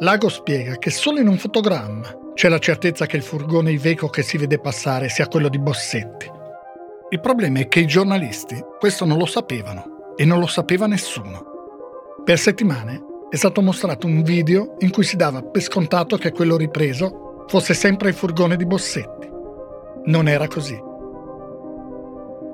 Lago 0.00 0.28
spiega 0.28 0.76
che 0.76 0.90
solo 0.90 1.20
in 1.20 1.28
un 1.28 1.38
fotogramma 1.38 2.32
c'è 2.34 2.50
la 2.50 2.58
certezza 2.58 3.06
che 3.06 3.16
il 3.16 3.22
furgone 3.22 3.72
Iveco 3.72 4.08
che 4.08 4.22
si 4.22 4.36
vede 4.36 4.60
passare 4.60 5.08
sia 5.08 5.26
quello 5.26 5.48
di 5.48 5.58
Bossetti. 5.58 6.36
Il 7.10 7.20
problema 7.20 7.60
è 7.60 7.68
che 7.68 7.80
i 7.80 7.86
giornalisti 7.86 8.62
questo 8.78 9.06
non 9.06 9.16
lo 9.16 9.24
sapevano 9.24 10.12
e 10.14 10.26
non 10.26 10.40
lo 10.40 10.46
sapeva 10.46 10.86
nessuno. 10.86 11.42
Per 12.22 12.38
settimane 12.38 13.02
è 13.30 13.36
stato 13.36 13.62
mostrato 13.62 14.06
un 14.06 14.22
video 14.22 14.74
in 14.80 14.90
cui 14.90 15.04
si 15.04 15.16
dava 15.16 15.40
per 15.40 15.62
scontato 15.62 16.18
che 16.18 16.32
quello 16.32 16.58
ripreso 16.58 17.44
fosse 17.48 17.72
sempre 17.72 18.10
il 18.10 18.14
furgone 18.14 18.56
di 18.56 18.66
Bossetti. 18.66 19.26
Non 20.04 20.28
era 20.28 20.46
così. 20.48 20.78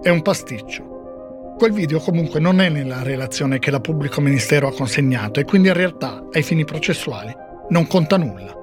È 0.00 0.08
un 0.08 0.22
pasticcio. 0.22 1.54
Quel 1.58 1.72
video 1.72 1.98
comunque 1.98 2.38
non 2.38 2.60
è 2.60 2.68
nella 2.68 3.02
relazione 3.02 3.58
che 3.58 3.72
la 3.72 3.80
pubblico 3.80 4.20
ministero 4.20 4.68
ha 4.68 4.72
consegnato 4.72 5.40
e 5.40 5.44
quindi 5.44 5.66
in 5.66 5.74
realtà, 5.74 6.24
ai 6.30 6.44
fini 6.44 6.64
processuali, 6.64 7.34
non 7.70 7.88
conta 7.88 8.16
nulla. 8.16 8.54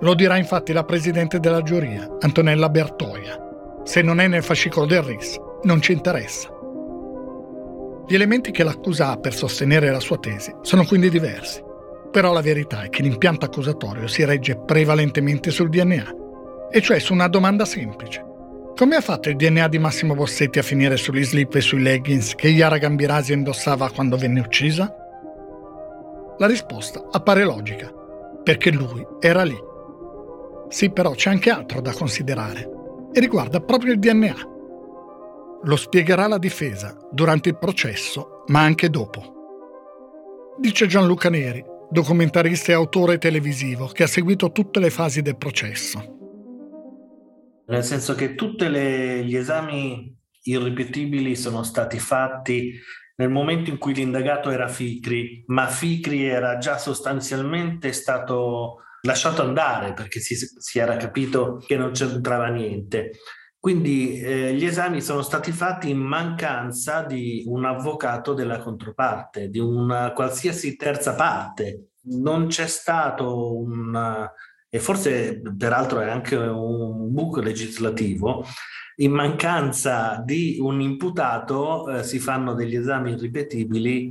Lo 0.00 0.14
dirà 0.14 0.38
infatti 0.38 0.72
la 0.72 0.84
presidente 0.84 1.38
della 1.38 1.60
giuria, 1.60 2.08
Antonella 2.20 2.70
Bertoia. 2.70 3.50
Se 3.84 4.00
non 4.00 4.20
è 4.20 4.28
nel 4.28 4.42
fascicolo 4.42 4.86
del 4.86 5.02
RIS, 5.02 5.38
non 5.62 5.80
ci 5.80 5.92
interessa. 5.92 6.48
Gli 8.06 8.14
elementi 8.14 8.50
che 8.50 8.62
l'accusa 8.64 9.10
ha 9.10 9.16
per 9.16 9.34
sostenere 9.34 9.90
la 9.90 10.00
sua 10.00 10.18
tesi 10.18 10.54
sono 10.62 10.84
quindi 10.84 11.08
diversi. 11.08 11.62
Però 12.10 12.32
la 12.32 12.42
verità 12.42 12.82
è 12.82 12.88
che 12.90 13.02
l'impianto 13.02 13.46
accusatorio 13.46 14.06
si 14.06 14.24
regge 14.24 14.56
prevalentemente 14.56 15.50
sul 15.50 15.70
DNA, 15.70 16.14
e 16.70 16.80
cioè 16.82 16.98
su 16.98 17.12
una 17.12 17.28
domanda 17.28 17.64
semplice. 17.64 18.24
Come 18.76 18.96
ha 18.96 19.00
fatto 19.00 19.28
il 19.28 19.36
DNA 19.36 19.68
di 19.68 19.78
Massimo 19.78 20.14
Bossetti 20.14 20.58
a 20.58 20.62
finire 20.62 20.96
sugli 20.96 21.24
slip 21.24 21.54
e 21.54 21.60
sui 21.60 21.80
leggings 21.82 22.34
che 22.34 22.48
Yara 22.48 22.78
Gambirasi 22.78 23.32
indossava 23.32 23.90
quando 23.90 24.16
venne 24.16 24.40
uccisa? 24.40 24.94
La 26.38 26.46
risposta 26.46 27.02
appare 27.10 27.44
logica, 27.44 27.92
perché 28.42 28.70
lui 28.70 29.06
era 29.20 29.42
lì. 29.42 29.56
Sì, 30.68 30.90
però 30.90 31.12
c'è 31.12 31.30
anche 31.30 31.50
altro 31.50 31.80
da 31.80 31.92
considerare, 31.92 32.68
e 33.12 33.20
riguarda 33.20 33.60
proprio 33.60 33.92
il 33.92 33.98
DNA. 33.98 34.34
Lo 35.64 35.76
spiegherà 35.76 36.26
la 36.26 36.38
difesa 36.38 36.96
durante 37.10 37.50
il 37.50 37.58
processo, 37.58 38.44
ma 38.46 38.60
anche 38.60 38.88
dopo. 38.90 40.54
Dice 40.58 40.86
Gianluca 40.86 41.30
Neri, 41.30 41.64
documentarista 41.90 42.72
e 42.72 42.74
autore 42.74 43.18
televisivo 43.18 43.86
che 43.86 44.02
ha 44.02 44.08
seguito 44.08 44.50
tutte 44.50 44.80
le 44.80 44.90
fasi 44.90 45.22
del 45.22 45.36
processo. 45.36 46.18
Nel 47.66 47.84
senso 47.84 48.14
che 48.14 48.34
tutti 48.34 48.66
gli 48.66 49.36
esami 49.36 50.14
irripetibili 50.42 51.36
sono 51.36 51.62
stati 51.62 51.98
fatti 51.98 52.74
nel 53.16 53.30
momento 53.30 53.70
in 53.70 53.78
cui 53.78 53.94
l'indagato 53.94 54.50
era 54.50 54.68
Ficri, 54.68 55.44
ma 55.46 55.68
Ficri 55.68 56.24
era 56.24 56.58
già 56.58 56.78
sostanzialmente 56.78 57.92
stato 57.92 58.78
lasciato 59.02 59.42
andare 59.42 59.92
perché 59.92 60.20
si, 60.20 60.34
si 60.36 60.78
era 60.78 60.96
capito 60.96 61.62
che 61.64 61.76
non 61.76 61.92
c'entrava 61.92 62.48
niente. 62.48 63.12
Quindi 63.58 64.20
eh, 64.20 64.54
gli 64.54 64.64
esami 64.64 65.00
sono 65.00 65.22
stati 65.22 65.52
fatti 65.52 65.88
in 65.88 65.98
mancanza 65.98 67.04
di 67.04 67.44
un 67.46 67.64
avvocato 67.64 68.34
della 68.34 68.58
controparte, 68.58 69.48
di 69.48 69.60
una 69.60 70.12
qualsiasi 70.12 70.74
terza 70.74 71.14
parte. 71.14 71.90
Non 72.04 72.48
c'è 72.48 72.66
stato 72.66 73.56
un, 73.56 74.28
e 74.68 74.78
forse 74.80 75.40
peraltro 75.56 76.00
è 76.00 76.08
anche 76.08 76.34
un 76.34 77.12
buco 77.12 77.40
legislativo, 77.40 78.44
in 78.96 79.12
mancanza 79.12 80.20
di 80.24 80.56
un 80.58 80.80
imputato 80.80 81.88
eh, 81.88 82.02
si 82.02 82.18
fanno 82.18 82.54
degli 82.54 82.74
esami 82.74 83.12
irripetibili. 83.12 84.10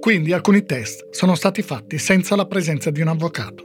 Quindi 0.00 0.32
alcuni 0.32 0.64
test 0.64 1.10
sono 1.10 1.34
stati 1.34 1.60
fatti 1.60 1.98
senza 1.98 2.34
la 2.34 2.46
presenza 2.46 2.90
di 2.90 3.02
un 3.02 3.08
avvocato. 3.08 3.64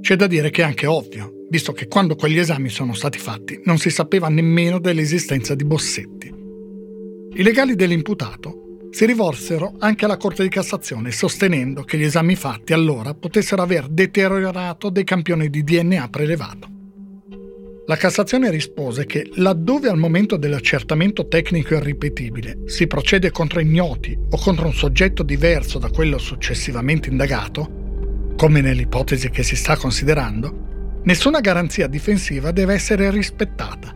C'è 0.00 0.14
da 0.14 0.28
dire 0.28 0.50
che 0.50 0.62
è 0.62 0.64
anche 0.64 0.86
ovvio, 0.86 1.46
visto 1.50 1.72
che 1.72 1.88
quando 1.88 2.14
quegli 2.14 2.38
esami 2.38 2.68
sono 2.68 2.94
stati 2.94 3.18
fatti 3.18 3.60
non 3.64 3.78
si 3.78 3.90
sapeva 3.90 4.28
nemmeno 4.28 4.78
dell'esistenza 4.78 5.56
di 5.56 5.64
Bossetti. 5.64 6.32
I 7.34 7.42
legali 7.42 7.74
dell'imputato 7.74 8.78
si 8.90 9.04
rivolsero 9.04 9.74
anche 9.80 10.04
alla 10.04 10.16
Corte 10.16 10.44
di 10.44 10.48
Cassazione 10.48 11.10
sostenendo 11.10 11.82
che 11.82 11.98
gli 11.98 12.04
esami 12.04 12.36
fatti 12.36 12.72
allora 12.72 13.12
potessero 13.12 13.62
aver 13.62 13.88
deteriorato 13.88 14.90
dei 14.90 15.04
campioni 15.04 15.50
di 15.50 15.64
DNA 15.64 16.08
prelevato. 16.08 16.81
La 17.86 17.96
Cassazione 17.96 18.48
rispose 18.48 19.06
che 19.06 19.28
laddove 19.34 19.88
al 19.88 19.98
momento 19.98 20.36
dell'accertamento 20.36 21.26
tecnico 21.26 21.74
irripetibile 21.74 22.58
si 22.66 22.86
procede 22.86 23.32
contro 23.32 23.58
ignoti 23.58 24.16
o 24.30 24.38
contro 24.38 24.66
un 24.66 24.72
soggetto 24.72 25.24
diverso 25.24 25.80
da 25.80 25.90
quello 25.90 26.18
successivamente 26.18 27.10
indagato, 27.10 28.34
come 28.36 28.60
nell'ipotesi 28.60 29.30
che 29.30 29.42
si 29.42 29.56
sta 29.56 29.76
considerando, 29.76 31.00
nessuna 31.02 31.40
garanzia 31.40 31.88
difensiva 31.88 32.52
deve 32.52 32.74
essere 32.74 33.10
rispettata, 33.10 33.92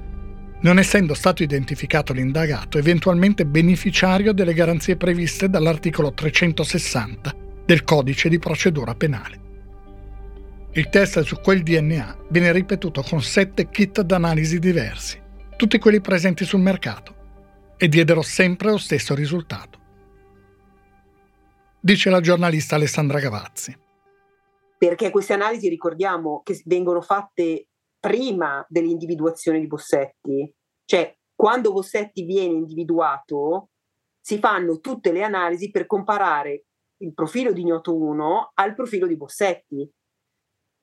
non 0.63 0.81
essendo 0.81 1.15
stato 1.15 1.45
identificato 1.45 2.13
l'indagato 2.13 2.79
eventualmente 2.79 3.47
beneficiario 3.47 4.33
delle 4.33 4.53
garanzie 4.53 4.97
previste 4.97 5.49
dall'articolo 5.49 6.13
360 6.13 7.37
del 7.65 7.85
codice 7.85 8.29
di 8.29 8.41
procedura 8.41 8.97
penale. 8.97 9.46
Il 10.77 10.91
test 10.91 11.23
su 11.23 11.41
quel 11.41 11.63
DNA 11.63 12.27
viene 12.29 12.53
ripetuto 12.53 13.01
con 13.01 13.23
sette 13.23 13.71
kit 13.71 14.03
d'analisi 14.03 14.59
diversi, 14.59 15.19
tutti 15.57 15.79
quelli 15.79 16.03
presenti 16.03 16.45
sul 16.45 16.61
mercato, 16.61 17.15
e 17.79 17.89
diedero 17.89 18.21
sempre 18.21 18.73
lo 18.73 18.77
stesso 18.77 19.15
risultato. 19.15 19.79
Dice 21.81 22.11
la 22.11 22.21
giornalista 22.21 22.75
Alessandra 22.75 23.21
Gavazzi. 23.21 23.75
Perché 24.77 25.09
queste 25.09 25.33
analisi 25.33 25.71
ricordiamo 25.71 26.43
che 26.45 26.61
vengono 26.67 27.01
fatte 27.01 27.69
prima 27.99 28.63
dell'individuazione 28.69 29.61
di 29.61 29.67
Bossetti, 29.67 30.55
cioè 30.85 31.17
quando 31.35 31.73
Bossetti 31.73 32.23
viene 32.25 32.53
individuato 32.53 33.71
si 34.21 34.39
fanno 34.39 34.79
tutte 34.81 35.11
le 35.11 35.23
analisi 35.23 35.71
per 35.71 35.87
comparare 35.87 36.67
il 36.99 37.15
profilo 37.15 37.55
di 37.55 37.63
Ignoto 37.63 37.97
1 37.97 38.51
al 38.53 38.75
profilo 38.75 39.07
di 39.07 39.17
Bossetti, 39.17 39.91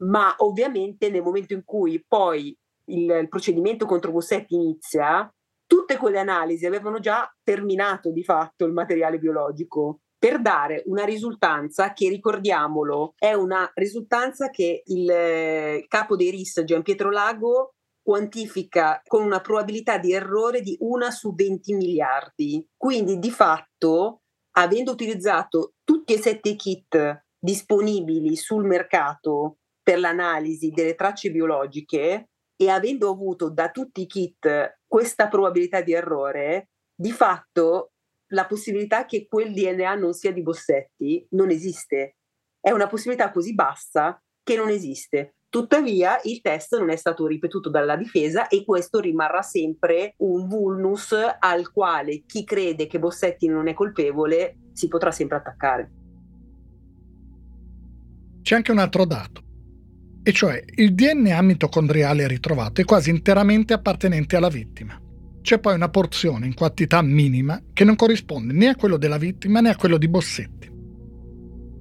ma 0.08 0.34
ovviamente 0.40 1.10
nel 1.10 1.22
momento 1.22 1.54
in 1.54 1.64
cui 1.64 2.04
poi 2.08 2.56
il, 2.86 3.10
il 3.10 3.30
procedimento 3.30 3.86
contro 3.86 4.12
Bossetti 4.12 4.56
inizia, 4.56 5.32
tutte 5.66 5.98
quelle 5.98 6.20
analisi 6.20 6.66
avevano 6.66 7.00
già 7.00 7.32
terminato 7.44 8.12
di 8.12 8.24
fatto 8.24 8.66
il 8.66 8.74
materiale 8.74 9.18
biologico 9.18 10.00
per 10.24 10.42
dare 10.42 10.84
una 10.86 11.04
risultanza 11.04 11.92
che, 11.92 12.08
ricordiamolo, 12.08 13.14
è 13.18 13.34
una 13.34 13.70
risultanza 13.74 14.50
che 14.50 14.84
il 14.86 15.10
eh, 15.10 15.86
capo 15.90 16.16
dei 16.16 16.30
RIS, 16.30 16.64
Gian 16.64 16.82
Pietro 16.82 17.12
Lago, 17.12 17.74
quantifica 18.02 19.02
con 19.06 19.24
una 19.24 19.42
probabilità 19.42 19.98
di 19.98 20.14
errore 20.14 20.62
di 20.62 20.78
una 20.80 21.12
su 21.12 21.34
20 21.34 21.74
miliardi. 21.74 22.66
Quindi, 22.78 23.20
di 23.20 23.32
fatto, 23.32 24.22
avendo 24.52 24.92
utilizzato 24.92 25.74
tutti 25.84 26.14
e 26.14 26.18
sette 26.20 26.56
kit 26.56 27.26
disponibili 27.38 28.38
sul 28.38 28.64
mercato 28.64 29.58
per 29.84 30.00
l'analisi 30.00 30.70
delle 30.72 30.96
tracce 30.96 31.30
biologiche 31.30 32.30
e 32.56 32.70
avendo 32.70 33.10
avuto 33.10 33.50
da 33.50 33.70
tutti 33.70 34.02
i 34.02 34.08
kit 34.08 34.80
questa 34.88 35.28
probabilità 35.28 35.82
di 35.82 35.94
errore, 35.94 36.70
di 36.96 37.12
fatto 37.12 37.92
la 38.28 38.46
possibilità 38.46 39.06
che 39.06 39.28
quel 39.28 39.54
DNA 39.54 39.96
non 39.96 40.14
sia 40.14 40.32
di 40.32 40.42
Bossetti 40.42 41.26
non 41.32 41.50
esiste. 41.50 42.16
È 42.60 42.72
una 42.72 42.88
possibilità 42.88 43.32
così 43.32 43.54
bassa 43.54 44.22
che 44.42 44.56
non 44.56 44.70
esiste. 44.70 45.36
Tuttavia 45.50 46.20
il 46.24 46.42
test 46.42 46.78
non 46.80 46.90
è 46.90 46.96
stato 46.96 47.28
ripetuto 47.28 47.70
dalla 47.70 47.96
difesa 47.96 48.48
e 48.48 48.66
questo 48.66 49.00
rimarrà 49.00 49.44
sempre 49.44 50.16
un 50.18 50.48
vulnus 50.48 51.16
al 51.38 51.72
quale 51.72 52.24
chi 52.26 52.44
crede 52.44 52.88
che 52.88 52.98
Bossetti 52.98 53.48
non 53.48 53.68
è 53.68 53.74
colpevole 53.74 54.58
si 54.74 54.88
potrà 54.88 55.12
sempre 55.12 55.38
attaccare. 55.38 55.92
C'è 58.42 58.56
anche 58.56 58.72
un 58.72 58.80
altro 58.80 59.06
dato, 59.06 59.42
e 60.24 60.32
cioè 60.32 60.64
il 60.76 60.96
DNA 60.96 61.42
mitocondriale 61.42 62.28
ritrovato 62.28 62.80
è 62.80 62.86
quasi 62.86 63.10
interamente 63.10 63.74
appartenente 63.74 64.38
alla 64.38 64.48
vittima. 64.48 65.00
C'è 65.42 65.60
poi 65.60 65.76
una 65.76 65.90
porzione 65.90 66.46
in 66.46 66.54
quantità 66.54 67.02
minima 67.02 67.62
che 67.74 67.84
non 67.84 67.98
corrisponde 67.98 68.54
né 68.54 68.70
a 68.70 68.76
quello 68.76 68.96
della 68.96 69.18
vittima 69.18 69.60
né 69.60 69.70
a 69.70 69.76
quello 69.76 69.98
di 69.98 70.08
Bossetti. 70.08 70.72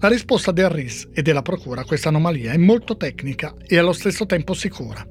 La 0.00 0.08
risposta 0.08 0.50
del 0.50 0.68
RIS 0.68 1.10
e 1.14 1.22
della 1.22 1.42
Procura 1.42 1.82
a 1.82 1.84
questa 1.84 2.08
anomalia 2.08 2.50
è 2.50 2.56
molto 2.56 2.96
tecnica 2.96 3.54
e 3.64 3.78
allo 3.78 3.92
stesso 3.92 4.26
tempo 4.26 4.52
sicura. 4.52 5.06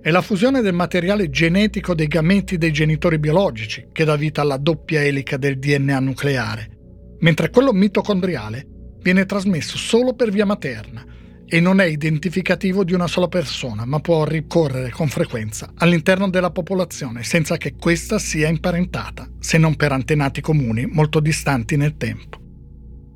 È 0.00 0.10
la 0.10 0.22
fusione 0.22 0.62
del 0.62 0.72
materiale 0.72 1.28
genetico 1.28 1.94
dei 1.94 2.06
gameti 2.06 2.56
dei 2.56 2.72
genitori 2.72 3.18
biologici 3.18 3.88
che 3.92 4.04
dà 4.04 4.16
vita 4.16 4.40
alla 4.40 4.56
doppia 4.56 5.02
elica 5.04 5.36
del 5.36 5.58
DNA 5.58 6.00
nucleare, 6.00 6.70
mentre 7.18 7.50
quello 7.50 7.74
mitocondriale 7.74 8.66
viene 9.02 9.26
trasmesso 9.26 9.76
solo 9.76 10.14
per 10.14 10.30
via 10.30 10.46
materna 10.46 11.11
e 11.54 11.60
non 11.60 11.80
è 11.80 11.84
identificativo 11.84 12.82
di 12.82 12.94
una 12.94 13.06
sola 13.06 13.28
persona, 13.28 13.84
ma 13.84 14.00
può 14.00 14.24
ricorrere 14.24 14.88
con 14.88 15.08
frequenza 15.08 15.70
all'interno 15.74 16.30
della 16.30 16.50
popolazione 16.50 17.24
senza 17.24 17.58
che 17.58 17.74
questa 17.74 18.18
sia 18.18 18.48
imparentata, 18.48 19.30
se 19.38 19.58
non 19.58 19.76
per 19.76 19.92
antenati 19.92 20.40
comuni 20.40 20.86
molto 20.86 21.20
distanti 21.20 21.76
nel 21.76 21.98
tempo. 21.98 22.40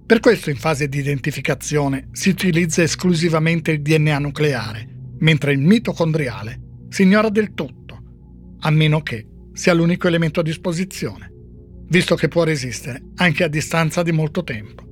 Per 0.05 0.21
questo 0.21 0.51
in 0.51 0.57
fase 0.57 0.87
di 0.87 0.99
identificazione 0.99 2.11
si 2.13 2.29
utilizza 2.29 2.83
esclusivamente 2.83 3.71
il 3.71 3.81
DNA 3.81 4.19
nucleare, 4.19 4.87
mentre 5.21 5.53
il 5.53 5.59
mitocondriale 5.59 6.61
si 6.91 7.05
ignora 7.05 7.31
del 7.31 7.55
tutto, 7.55 8.03
a 8.61 8.69
meno 8.69 9.01
che 9.01 9.27
sia 9.55 9.73
l'unico 9.73 10.09
elemento 10.09 10.41
a 10.41 10.43
disposizione, 10.43 11.33
visto 11.89 12.15
che 12.17 12.29
può 12.29 12.45
resistere 12.45 13.03
anche 13.15 13.45
a 13.45 13.49
distanza 13.49 14.03
di 14.03 14.13
molto 14.13 14.45
tempo. 14.45 14.86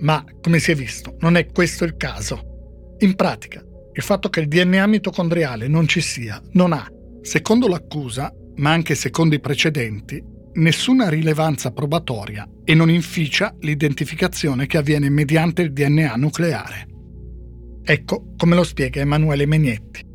Ma, 0.00 0.24
come 0.40 0.58
si 0.58 0.70
è 0.70 0.74
visto, 0.74 1.16
non 1.20 1.36
è 1.36 1.46
questo 1.46 1.84
il 1.84 1.96
caso. 1.96 2.94
In 2.98 3.14
pratica, 3.14 3.62
il 3.92 4.02
fatto 4.02 4.28
che 4.28 4.40
il 4.40 4.48
DNA 4.48 4.86
mitocondriale 4.86 5.68
non 5.68 5.86
ci 5.86 6.00
sia 6.00 6.40
non 6.52 6.72
ha, 6.72 6.86
secondo 7.22 7.68
l'accusa, 7.68 8.32
ma 8.56 8.70
anche 8.70 8.94
secondo 8.94 9.34
i 9.34 9.40
precedenti, 9.40 10.22
nessuna 10.54 11.08
rilevanza 11.08 11.70
probatoria 11.70 12.48
e 12.64 12.74
non 12.74 12.90
inficia 12.90 13.54
l'identificazione 13.60 14.66
che 14.66 14.78
avviene 14.78 15.08
mediante 15.08 15.62
il 15.62 15.72
DNA 15.72 16.14
nucleare. 16.16 16.86
Ecco 17.82 18.34
come 18.36 18.54
lo 18.54 18.64
spiega 18.64 19.00
Emanuele 19.00 19.46
Megnetti. 19.46 20.08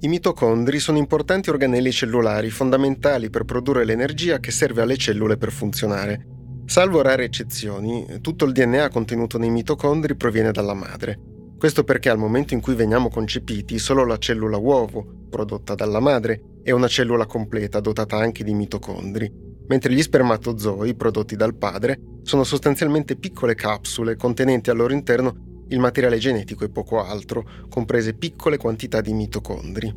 I 0.00 0.08
mitocondri 0.08 0.80
sono 0.80 0.98
importanti 0.98 1.48
organelli 1.48 1.92
cellulari 1.92 2.50
fondamentali 2.50 3.30
per 3.30 3.44
produrre 3.44 3.84
l'energia 3.84 4.40
che 4.40 4.50
serve 4.50 4.82
alle 4.82 4.96
cellule 4.96 5.36
per 5.36 5.52
funzionare. 5.52 6.26
Salvo 6.72 7.02
rare 7.02 7.24
eccezioni, 7.24 8.06
tutto 8.22 8.46
il 8.46 8.52
DNA 8.52 8.88
contenuto 8.88 9.36
nei 9.36 9.50
mitocondri 9.50 10.16
proviene 10.16 10.52
dalla 10.52 10.72
madre. 10.72 11.18
Questo 11.58 11.84
perché 11.84 12.08
al 12.08 12.16
momento 12.16 12.54
in 12.54 12.62
cui 12.62 12.74
veniamo 12.74 13.10
concepiti 13.10 13.78
solo 13.78 14.06
la 14.06 14.16
cellula 14.16 14.56
uovo, 14.56 15.04
prodotta 15.28 15.74
dalla 15.74 16.00
madre, 16.00 16.60
è 16.62 16.70
una 16.70 16.88
cellula 16.88 17.26
completa 17.26 17.78
dotata 17.80 18.16
anche 18.16 18.42
di 18.42 18.54
mitocondri, 18.54 19.30
mentre 19.66 19.92
gli 19.92 20.00
spermatozoi 20.00 20.94
prodotti 20.94 21.36
dal 21.36 21.56
padre 21.56 22.00
sono 22.22 22.42
sostanzialmente 22.42 23.16
piccole 23.16 23.54
capsule 23.54 24.16
contenenti 24.16 24.70
al 24.70 24.78
loro 24.78 24.94
interno 24.94 25.64
il 25.68 25.78
materiale 25.78 26.16
genetico 26.16 26.64
e 26.64 26.70
poco 26.70 27.04
altro, 27.04 27.44
comprese 27.68 28.14
piccole 28.14 28.56
quantità 28.56 29.02
di 29.02 29.12
mitocondri. 29.12 29.94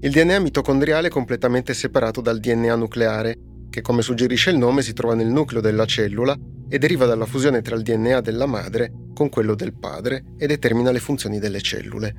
Il 0.00 0.10
DNA 0.10 0.40
mitocondriale 0.40 1.06
è 1.06 1.10
completamente 1.10 1.72
separato 1.72 2.20
dal 2.20 2.40
DNA 2.40 2.74
nucleare, 2.74 3.38
che 3.70 3.80
come 3.80 4.02
suggerisce 4.02 4.50
il 4.50 4.58
nome 4.58 4.82
si 4.82 4.92
trova 4.92 5.14
nel 5.14 5.28
nucleo 5.28 5.60
della 5.60 5.86
cellula 5.86 6.36
e 6.68 6.78
deriva 6.78 7.06
dalla 7.06 7.26
fusione 7.26 7.62
tra 7.62 7.76
il 7.76 7.82
DNA 7.82 8.20
della 8.20 8.46
madre 8.46 8.92
con 9.14 9.28
quello 9.28 9.54
del 9.54 9.72
padre 9.74 10.24
e 10.36 10.46
determina 10.46 10.90
le 10.90 10.98
funzioni 10.98 11.38
delle 11.38 11.60
cellule. 11.60 12.14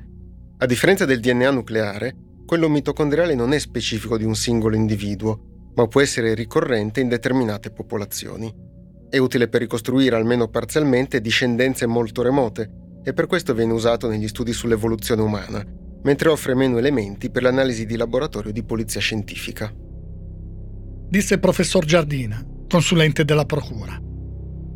A 0.58 0.66
differenza 0.66 1.04
del 1.04 1.20
DNA 1.20 1.50
nucleare, 1.50 2.14
quello 2.46 2.68
mitocondriale 2.68 3.34
non 3.34 3.52
è 3.52 3.58
specifico 3.58 4.16
di 4.16 4.24
un 4.24 4.34
singolo 4.34 4.76
individuo, 4.76 5.70
ma 5.74 5.86
può 5.88 6.00
essere 6.00 6.34
ricorrente 6.34 7.00
in 7.00 7.08
determinate 7.08 7.70
popolazioni. 7.70 8.52
È 9.08 9.18
utile 9.18 9.48
per 9.48 9.60
ricostruire 9.60 10.16
almeno 10.16 10.48
parzialmente 10.48 11.20
discendenze 11.20 11.86
molto 11.86 12.22
remote 12.22 12.70
e 13.02 13.12
per 13.12 13.26
questo 13.26 13.54
viene 13.54 13.72
usato 13.72 14.08
negli 14.08 14.28
studi 14.28 14.52
sull'evoluzione 14.52 15.22
umana, 15.22 15.64
mentre 16.02 16.28
offre 16.28 16.54
meno 16.54 16.78
elementi 16.78 17.30
per 17.30 17.42
l'analisi 17.42 17.86
di 17.86 17.96
laboratorio 17.96 18.52
di 18.52 18.62
polizia 18.62 19.00
scientifica. 19.00 19.72
Disse 21.12 21.34
il 21.34 21.40
professor 21.40 21.84
Giardina, 21.84 22.42
consulente 22.66 23.26
della 23.26 23.44
Procura. 23.44 24.00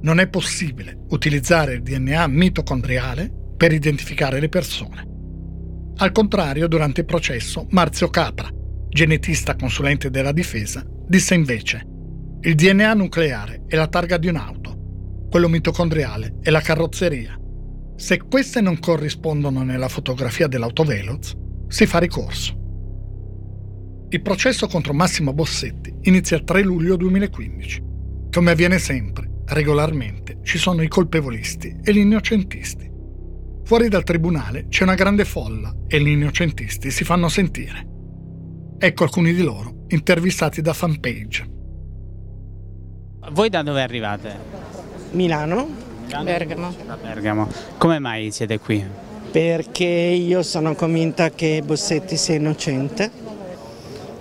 Non 0.03 0.21
è 0.21 0.29
possibile 0.29 0.99
utilizzare 1.09 1.73
il 1.73 1.83
DNA 1.83 2.27
mitocondriale 2.27 3.33
per 3.57 3.73
identificare 3.73 4.39
le 4.39 4.51
persone. 4.51 5.95
Al 5.97 6.13
contrario, 6.13 6.69
durante 6.69 7.01
il 7.01 7.07
processo, 7.07 7.67
Marzio 7.71 8.11
Capra, 8.11 8.51
genetista 8.91 9.57
consulente 9.57 10.11
della 10.11 10.33
difesa, 10.33 10.85
disse 11.09 11.35
invece 11.35 11.87
il 12.43 12.55
DNA 12.55 12.93
nucleare 12.93 13.63
è 13.67 13.75
la 13.75 13.89
targa 13.89 14.19
di 14.19 14.29
un'auto, 14.29 15.29
quello 15.31 15.49
mitocondriale 15.49 16.37
è 16.43 16.51
la 16.51 16.61
carrozzeria. 16.61 17.35
Se 17.97 18.19
queste 18.19 18.61
non 18.61 18.79
corrispondono 18.79 19.63
nella 19.63 19.89
fotografia 19.89 20.49
dell'autoveloz, 20.49 21.33
si 21.69 21.87
fa 21.87 21.97
ricorso. 21.97 22.66
Il 24.09 24.23
processo 24.23 24.69
contro 24.69 24.95
Massimo 24.95 25.33
Bossetti 25.33 25.93
inizia 26.03 26.37
il 26.37 26.45
3 26.45 26.63
luglio 26.63 26.95
2015. 26.95 27.83
Come 28.31 28.53
avviene 28.53 28.79
sempre, 28.79 29.43
regolarmente, 29.47 30.39
ci 30.45 30.59
sono 30.59 30.83
i 30.83 30.89
colpevolisti 30.89 31.79
e 31.83 31.93
gli 31.93 31.99
innocentisti. 31.99 32.89
Fuori 33.65 33.89
dal 33.89 34.05
tribunale 34.05 34.67
c'è 34.69 34.85
una 34.85 34.95
grande 34.95 35.25
folla 35.25 35.75
e 35.89 36.01
gli 36.01 36.07
innocentisti 36.07 36.93
si 36.93 37.03
fanno 37.03 37.29
sentire. 37.29 37.85
Ecco 38.79 39.03
alcuni 39.03 39.35
di 39.35 39.43
loro 39.43 39.87
intervistati 39.89 40.63
da 40.63 40.73
fanpage. 40.73 41.51
Voi 43.33 43.49
da 43.49 43.63
dove 43.63 43.83
arrivate? 43.83 44.39
Milano. 45.13 45.69
Bergamo. 46.23 46.73
Da 46.87 46.97
Bergamo. 46.97 47.49
Come 47.77 47.99
mai 47.99 48.31
siete 48.31 48.61
qui? 48.61 48.85
Perché 49.33 49.85
io 49.85 50.45
sono 50.45 50.77
convinta 50.77 51.31
che 51.31 51.61
Bossetti 51.65 52.17
sia 52.17 52.37
innocente. 52.37 53.11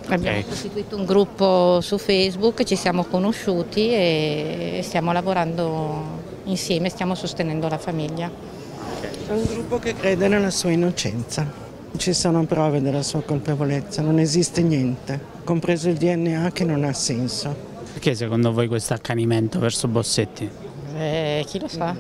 Abbiamo 0.08 0.38
okay. 0.38 0.50
costituito 0.50 0.96
un 0.96 1.06
gruppo 1.06 1.82
su 1.82 1.98
Facebook, 1.98 2.64
ci 2.64 2.76
siamo 2.76 3.06
conosciuti 3.06 3.90
e 3.90 4.82
stiamo 4.84 5.12
lavorando 5.12 6.22
insieme, 6.46 6.90
stiamo 6.90 7.16
sostenendo 7.16 7.68
la 7.68 7.78
famiglia. 7.78 8.30
È 9.28 9.32
un 9.32 9.44
gruppo 9.44 9.80
che 9.80 9.96
crede 9.96 10.28
nella 10.28 10.52
sua 10.52 10.72
innocenza. 10.72 11.64
Ci 11.98 12.14
sono 12.14 12.46
prove 12.46 12.82
della 12.82 13.02
sua 13.02 13.22
colpevolezza, 13.22 14.02
non 14.02 14.20
esiste 14.20 14.62
niente, 14.62 15.20
compreso 15.44 15.90
il 15.90 15.96
DNA 15.96 16.52
che 16.52 16.66
non 16.66 16.84
ha 16.84 16.94
senso. 16.94 17.56
Perché 17.94 18.14
secondo 18.14 18.52
voi 18.52 18.68
questo 18.68 18.94
accanimento 18.94 19.58
verso 19.60 19.88
Bossetti? 19.88 20.50
Eh, 20.98 21.44
chi 21.48 21.60
lo 21.60 21.68
sa? 21.68 21.96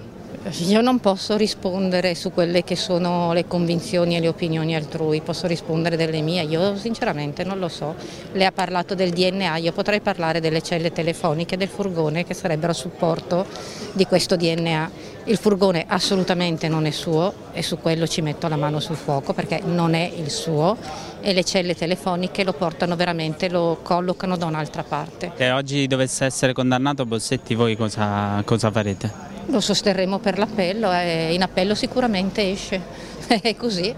Io 0.67 0.81
non 0.81 0.99
posso 0.99 1.35
rispondere 1.37 2.13
su 2.13 2.31
quelle 2.31 2.63
che 2.63 2.75
sono 2.75 3.33
le 3.33 3.47
convinzioni 3.47 4.15
e 4.15 4.19
le 4.19 4.27
opinioni 4.27 4.75
altrui, 4.75 5.21
posso 5.21 5.47
rispondere 5.47 5.97
delle 5.97 6.21
mie, 6.21 6.43
io 6.43 6.77
sinceramente 6.77 7.43
non 7.43 7.57
lo 7.57 7.67
so. 7.67 7.95
Lei 8.33 8.45
ha 8.45 8.51
parlato 8.51 8.93
del 8.93 9.09
DNA, 9.09 9.57
io 9.57 9.71
potrei 9.71 10.01
parlare 10.01 10.39
delle 10.39 10.61
celle 10.61 10.91
telefoniche 10.91 11.57
del 11.57 11.67
furgone 11.67 12.25
che 12.25 12.35
sarebbero 12.35 12.73
a 12.73 12.75
supporto 12.75 13.47
di 13.93 14.05
questo 14.05 14.35
DNA. 14.35 14.91
Il 15.23 15.37
furgone 15.37 15.85
assolutamente 15.87 16.67
non 16.67 16.85
è 16.85 16.91
suo 16.91 17.33
e 17.51 17.63
su 17.63 17.79
quello 17.79 18.05
ci 18.05 18.21
metto 18.21 18.47
la 18.47 18.55
mano 18.55 18.79
sul 18.79 18.97
fuoco 18.97 19.33
perché 19.33 19.61
non 19.65 19.95
è 19.95 20.11
il 20.15 20.29
suo 20.29 20.77
e 21.21 21.33
le 21.33 21.43
celle 21.43 21.73
telefoniche 21.73 22.43
lo 22.43 22.53
portano 22.53 22.95
veramente, 22.95 23.49
lo 23.49 23.79
collocano 23.81 24.37
da 24.37 24.45
un'altra 24.45 24.83
parte. 24.83 25.31
Se 25.35 25.49
oggi 25.49 25.87
dovesse 25.87 26.25
essere 26.25 26.53
condannato 26.53 27.03
Bossetti 27.07 27.55
voi 27.55 27.75
cosa, 27.75 28.43
cosa 28.45 28.69
farete? 28.69 29.34
Lo 29.47 29.59
sosterremo 29.59 30.19
per 30.19 30.37
l'appello 30.37 30.91
e 30.91 31.33
in 31.33 31.41
appello 31.41 31.75
sicuramente 31.75 32.51
esce, 32.51 32.81
è 33.27 33.55
così. 33.55 33.93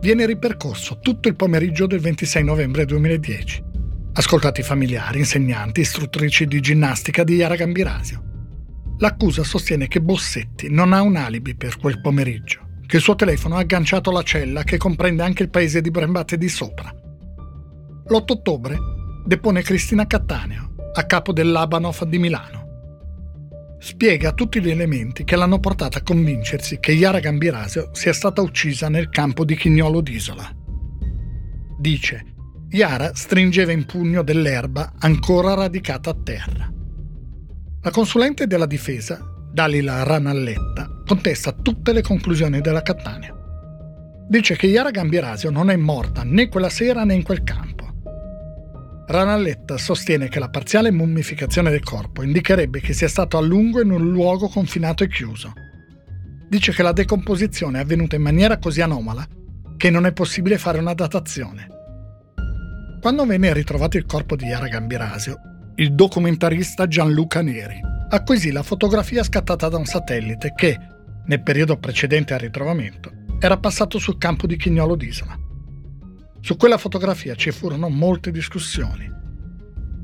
Viene 0.00 0.26
ripercorso 0.26 0.98
tutto 1.00 1.28
il 1.28 1.34
pomeriggio 1.34 1.86
del 1.86 2.00
26 2.00 2.44
novembre 2.44 2.84
2010. 2.84 3.64
Ascoltati 4.12 4.62
familiari, 4.62 5.18
insegnanti, 5.18 5.80
istruttrici 5.80 6.46
di 6.46 6.60
ginnastica 6.60 7.24
di 7.24 7.34
Iara 7.34 7.56
Gambirasio. 7.56 8.22
L'accusa 8.98 9.42
sostiene 9.42 9.88
che 9.88 10.00
Bossetti 10.00 10.70
non 10.70 10.92
ha 10.92 11.02
un 11.02 11.16
alibi 11.16 11.54
per 11.54 11.76
quel 11.78 12.00
pomeriggio, 12.00 12.60
che 12.86 12.96
il 12.96 13.02
suo 13.02 13.14
telefono 13.14 13.56
ha 13.56 13.60
agganciato 13.60 14.10
la 14.10 14.22
cella 14.22 14.62
che 14.62 14.76
comprende 14.76 15.22
anche 15.22 15.42
il 15.42 15.50
paese 15.50 15.80
di 15.80 15.90
Brembate 15.90 16.38
di 16.38 16.48
Sopra. 16.48 16.88
L'8 18.08 18.24
ottobre 18.26 18.78
depone 19.26 19.62
Cristina 19.62 20.06
Cattaneo, 20.06 20.75
a 20.98 21.04
capo 21.04 21.32
dell'Abanov 21.32 22.04
di 22.04 22.18
Milano. 22.18 22.64
Spiega 23.78 24.32
tutti 24.32 24.62
gli 24.62 24.70
elementi 24.70 25.24
che 25.24 25.36
l'hanno 25.36 25.60
portata 25.60 25.98
a 25.98 26.02
convincersi 26.02 26.78
che 26.80 26.92
Yara 26.92 27.20
Gambirasio 27.20 27.90
sia 27.92 28.14
stata 28.14 28.40
uccisa 28.40 28.88
nel 28.88 29.10
campo 29.10 29.44
di 29.44 29.54
Chignolo 29.56 30.00
d'Isola. 30.00 30.50
Dice, 31.78 32.24
Yara 32.70 33.14
stringeva 33.14 33.72
in 33.72 33.84
pugno 33.84 34.22
dell'erba 34.22 34.94
ancora 34.98 35.52
radicata 35.52 36.10
a 36.10 36.16
terra. 36.22 36.72
La 37.82 37.90
consulente 37.90 38.46
della 38.46 38.66
difesa, 38.66 39.20
Dalila 39.52 40.02
Ranalletta, 40.02 41.02
contesta 41.04 41.52
tutte 41.52 41.92
le 41.92 42.00
conclusioni 42.00 42.62
della 42.62 42.82
Cattanea. 42.82 43.34
Dice 44.28 44.56
che 44.56 44.66
Yara 44.66 44.90
Gambirasio 44.90 45.50
non 45.50 45.68
è 45.68 45.76
morta 45.76 46.22
né 46.24 46.48
quella 46.48 46.70
sera 46.70 47.04
né 47.04 47.14
in 47.14 47.22
quel 47.22 47.44
campo 47.44 47.75
Ranalletta 49.08 49.78
sostiene 49.78 50.28
che 50.28 50.40
la 50.40 50.48
parziale 50.48 50.90
mummificazione 50.90 51.70
del 51.70 51.84
corpo 51.84 52.22
indicherebbe 52.22 52.80
che 52.80 52.92
sia 52.92 53.06
stato 53.06 53.38
a 53.38 53.40
lungo 53.40 53.80
in 53.80 53.92
un 53.92 54.10
luogo 54.10 54.48
confinato 54.48 55.04
e 55.04 55.08
chiuso. 55.08 55.52
Dice 56.48 56.72
che 56.72 56.82
la 56.82 56.92
decomposizione 56.92 57.78
è 57.78 57.82
avvenuta 57.82 58.16
in 58.16 58.22
maniera 58.22 58.58
così 58.58 58.80
anomala 58.80 59.24
che 59.76 59.90
non 59.90 60.06
è 60.06 60.12
possibile 60.12 60.58
fare 60.58 60.78
una 60.78 60.94
datazione. 60.94 61.68
Quando 63.00 63.24
venne 63.24 63.52
ritrovato 63.52 63.96
il 63.96 64.06
corpo 64.06 64.34
di 64.34 64.46
Yara 64.46 64.66
Gambirasio, 64.66 65.38
il 65.76 65.94
documentarista 65.94 66.88
Gianluca 66.88 67.42
Neri 67.42 67.78
acquisì 68.08 68.50
la 68.50 68.64
fotografia 68.64 69.22
scattata 69.22 69.68
da 69.68 69.76
un 69.76 69.84
satellite 69.84 70.52
che, 70.56 70.76
nel 71.26 71.42
periodo 71.42 71.76
precedente 71.76 72.34
al 72.34 72.40
ritrovamento, 72.40 73.12
era 73.38 73.56
passato 73.56 74.00
sul 74.00 74.18
campo 74.18 74.48
di 74.48 74.56
Chignolo 74.56 74.96
d'Isola. 74.96 75.45
Su 76.40 76.56
quella 76.56 76.78
fotografia 76.78 77.34
ci 77.34 77.50
furono 77.50 77.88
molte 77.88 78.30
discussioni. 78.30 79.10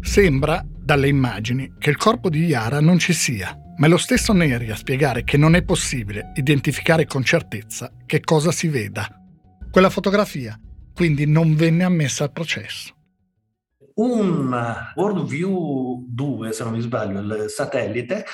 Sembra, 0.01 0.65
dalle 0.67 1.09
immagini, 1.09 1.75
che 1.79 1.91
il 1.91 1.97
corpo 1.97 2.29
di 2.29 2.45
Yara 2.45 2.81
non 2.81 2.99
ci 2.99 3.13
sia, 3.13 3.57
ma 3.77 3.87
è 3.87 3.89
lo 3.89 3.97
stesso 3.97 4.33
Neri 4.33 4.71
a 4.71 4.77
spiegare 4.77 5.25
che 5.25 5.37
non 5.37 5.55
è 5.55 5.63
possibile 5.63 6.33
identificare 6.35 7.07
con 7.07 7.23
certezza 7.23 7.93
che 8.05 8.21
cosa 8.21 8.51
si 8.51 8.69
veda. 8.69 9.09
Quella 9.71 9.91
fotografia 9.91 10.59
quindi 10.95 11.27
non 11.27 11.55
venne 11.55 11.85
ammessa 11.85 12.25
al 12.25 12.33
processo. 12.33 12.95
un 13.95 14.93
WorldView 14.95 16.07
2, 16.09 16.53
se 16.53 16.65
non 16.65 16.73
mi 16.73 16.81
sbaglio, 16.81 17.21
il 17.21 17.45
satellite, 17.49 18.25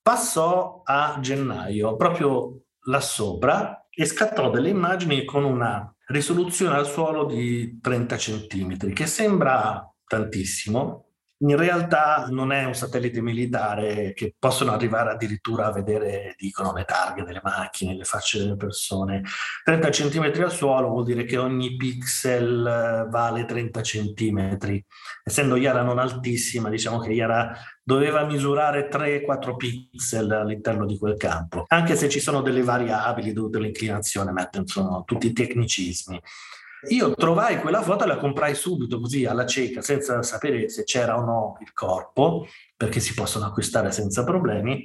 passò 0.00 0.82
a 0.84 1.18
gennaio, 1.20 1.96
proprio 1.96 2.62
là 2.84 3.00
sopra, 3.00 3.86
e 3.90 4.04
scattò 4.04 4.50
delle 4.50 4.68
immagini 4.68 5.24
con 5.24 5.44
una 5.44 5.94
risoluzione 6.10 6.76
al 6.76 6.86
suolo 6.86 7.24
di 7.24 7.78
30 7.80 8.16
centimetri, 8.16 8.92
che 8.92 9.06
sembra 9.06 9.88
tantissimo, 10.06 11.09
in 11.42 11.56
realtà 11.56 12.26
non 12.28 12.52
è 12.52 12.64
un 12.64 12.74
satellite 12.74 13.22
militare 13.22 14.12
che 14.14 14.34
possono 14.38 14.72
arrivare 14.72 15.10
addirittura 15.10 15.66
a 15.66 15.72
vedere, 15.72 16.34
dicono, 16.36 16.72
le 16.74 16.84
targhe 16.84 17.24
delle 17.24 17.40
macchine, 17.42 17.96
le 17.96 18.04
facce 18.04 18.38
delle 18.38 18.56
persone. 18.56 19.22
30 19.64 19.88
cm 19.88 20.42
al 20.42 20.52
suolo 20.52 20.88
vuol 20.88 21.04
dire 21.04 21.24
che 21.24 21.38
ogni 21.38 21.76
pixel 21.76 22.66
eh, 22.66 23.08
vale 23.08 23.46
30 23.46 23.80
cm. 23.80 24.58
Essendo 25.24 25.56
Yara 25.56 25.82
non 25.82 25.98
altissima, 25.98 26.68
diciamo 26.68 26.98
che 26.98 27.12
Yara 27.12 27.56
doveva 27.82 28.24
misurare 28.24 28.88
3-4 28.88 29.56
pixel 29.56 30.30
all'interno 30.30 30.84
di 30.84 30.98
quel 30.98 31.16
campo, 31.16 31.64
anche 31.68 31.96
se 31.96 32.08
ci 32.08 32.20
sono 32.20 32.42
delle 32.42 32.62
variabili 32.62 33.32
dovute 33.32 33.56
all'inclinazione, 33.56 34.30
ma 34.30 34.48
sono 34.64 35.04
tutti 35.06 35.32
tecnicismi. 35.32 36.20
Io 36.88 37.14
trovai 37.14 37.60
quella 37.60 37.82
foto 37.82 38.04
e 38.04 38.06
la 38.06 38.16
comprai 38.16 38.54
subito 38.54 39.00
così 39.00 39.26
alla 39.26 39.46
cieca, 39.46 39.82
senza 39.82 40.22
sapere 40.22 40.68
se 40.68 40.84
c'era 40.84 41.16
o 41.16 41.24
no 41.24 41.56
il 41.60 41.72
corpo, 41.72 42.46
perché 42.76 43.00
si 43.00 43.14
possono 43.14 43.46
acquistare 43.46 43.92
senza 43.92 44.24
problemi. 44.24 44.84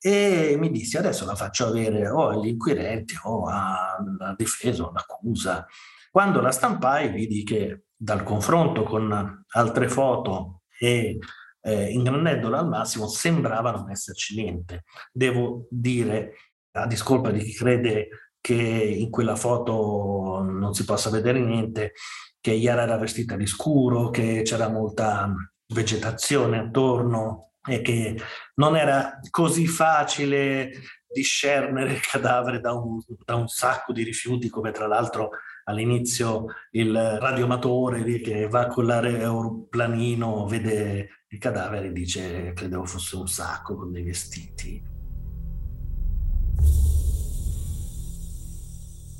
E 0.00 0.56
mi 0.58 0.70
dissi 0.70 0.96
adesso 0.96 1.24
la 1.24 1.36
faccio 1.36 1.66
avere 1.66 2.08
o 2.08 2.28
agli 2.28 2.48
inquirenti 2.48 3.14
o 3.22 3.46
alla 3.46 4.34
difesa 4.36 4.84
o 4.84 4.88
all'accusa. 4.88 5.66
Quando 6.10 6.40
la 6.40 6.50
stampai 6.50 7.10
vidi 7.10 7.44
che 7.44 7.84
dal 7.96 8.22
confronto 8.22 8.82
con 8.82 9.44
altre 9.48 9.88
foto 9.88 10.62
e 10.78 11.18
eh, 11.62 11.90
ingrandendolo 11.90 12.56
al 12.56 12.68
massimo 12.68 13.06
sembrava 13.06 13.70
non 13.70 13.90
esserci 13.90 14.34
niente. 14.34 14.84
Devo 15.12 15.66
dire, 15.70 16.34
a 16.72 16.86
discolpa 16.86 17.30
di 17.30 17.40
chi 17.40 17.54
crede 17.54 18.08
che 18.42 18.54
in 18.54 19.08
quella 19.08 19.36
foto 19.36 20.42
non 20.42 20.74
si 20.74 20.84
possa 20.84 21.08
vedere 21.08 21.38
niente, 21.38 21.92
che 22.40 22.50
Yara 22.50 22.82
era 22.82 22.98
vestita 22.98 23.36
di 23.36 23.46
scuro, 23.46 24.10
che 24.10 24.42
c'era 24.42 24.68
molta 24.68 25.32
vegetazione 25.68 26.58
attorno 26.58 27.52
e 27.64 27.80
che 27.80 28.20
non 28.56 28.76
era 28.76 29.20
così 29.30 29.66
facile 29.66 30.70
discernere 31.12 31.92
il 31.92 32.00
cadavere 32.00 32.58
da 32.60 32.72
un, 32.72 33.00
da 33.24 33.36
un 33.36 33.46
sacco 33.46 33.92
di 33.92 34.02
rifiuti, 34.02 34.48
come 34.48 34.72
tra 34.72 34.88
l'altro 34.88 35.30
all'inizio 35.64 36.46
il 36.72 36.92
radioamatore 36.92 38.02
che 38.20 38.48
va 38.48 38.66
con 38.66 38.86
l'aeroplanino, 38.86 40.46
vede 40.46 41.24
il 41.28 41.38
cadavere 41.38 41.86
e 41.88 41.92
dice 41.92 42.52
credevo 42.54 42.84
fosse 42.86 43.14
un 43.14 43.28
sacco 43.28 43.76
con 43.76 43.92
dei 43.92 44.02
vestiti. 44.02 44.90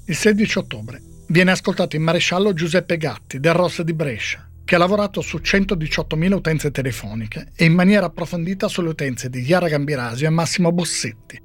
Il 0.04 0.16
16 0.16 0.58
ottobre 0.58 1.00
viene 1.28 1.52
ascoltato 1.52 1.94
il 1.94 2.02
maresciallo 2.02 2.52
Giuseppe 2.52 2.96
Gatti 2.96 3.38
del 3.38 3.54
Ross 3.54 3.82
di 3.82 3.92
Brescia, 3.92 4.48
che 4.64 4.74
ha 4.74 4.78
lavorato 4.78 5.20
su 5.20 5.36
118.000 5.36 6.32
utenze 6.32 6.72
telefoniche 6.72 7.52
e 7.54 7.64
in 7.66 7.72
maniera 7.72 8.06
approfondita 8.06 8.66
sulle 8.66 8.88
utenze 8.88 9.30
di 9.30 9.42
Chiara 9.42 9.68
Gambirasio 9.68 10.26
e 10.26 10.30
Massimo 10.30 10.72
Bossetti. 10.72 11.40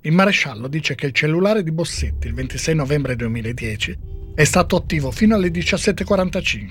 Il 0.00 0.12
maresciallo 0.12 0.66
dice 0.66 0.94
che 0.94 1.04
il 1.04 1.12
cellulare 1.12 1.62
di 1.62 1.72
Bossetti 1.72 2.26
il 2.26 2.34
26 2.34 2.74
novembre 2.74 3.16
2010 3.16 3.98
è 4.34 4.44
stato 4.44 4.76
attivo 4.76 5.10
fino 5.10 5.34
alle 5.34 5.48
17.45, 5.48 6.66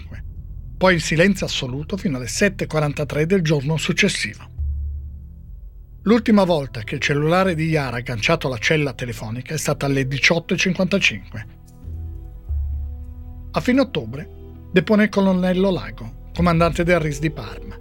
poi 0.77 0.95
in 0.95 0.99
silenzio 0.99 1.45
assoluto 1.45 1.95
fino 1.95 2.17
alle 2.17 2.25
7.43 2.25 3.21
del 3.21 3.43
giorno 3.43 3.77
successivo. 3.77 4.50
L'ultima 6.05 6.45
volta 6.45 6.81
che 6.81 6.95
il 6.95 7.01
cellulare 7.01 7.53
di 7.53 7.65
Yara 7.65 7.97
ha 7.97 7.99
agganciato 7.99 8.49
la 8.49 8.57
cella 8.57 8.93
telefonica 8.93 9.53
è 9.53 9.57
stata 9.57 9.85
alle 9.85 10.07
18.55. 10.07 11.45
A 13.51 13.59
fine 13.59 13.81
ottobre 13.81 14.27
depone 14.71 15.03
il 15.03 15.09
colonnello 15.09 15.69
Lago, 15.69 16.29
comandante 16.33 16.83
del 16.83 16.99
RIS 16.99 17.19
di 17.19 17.29
Parma. 17.29 17.77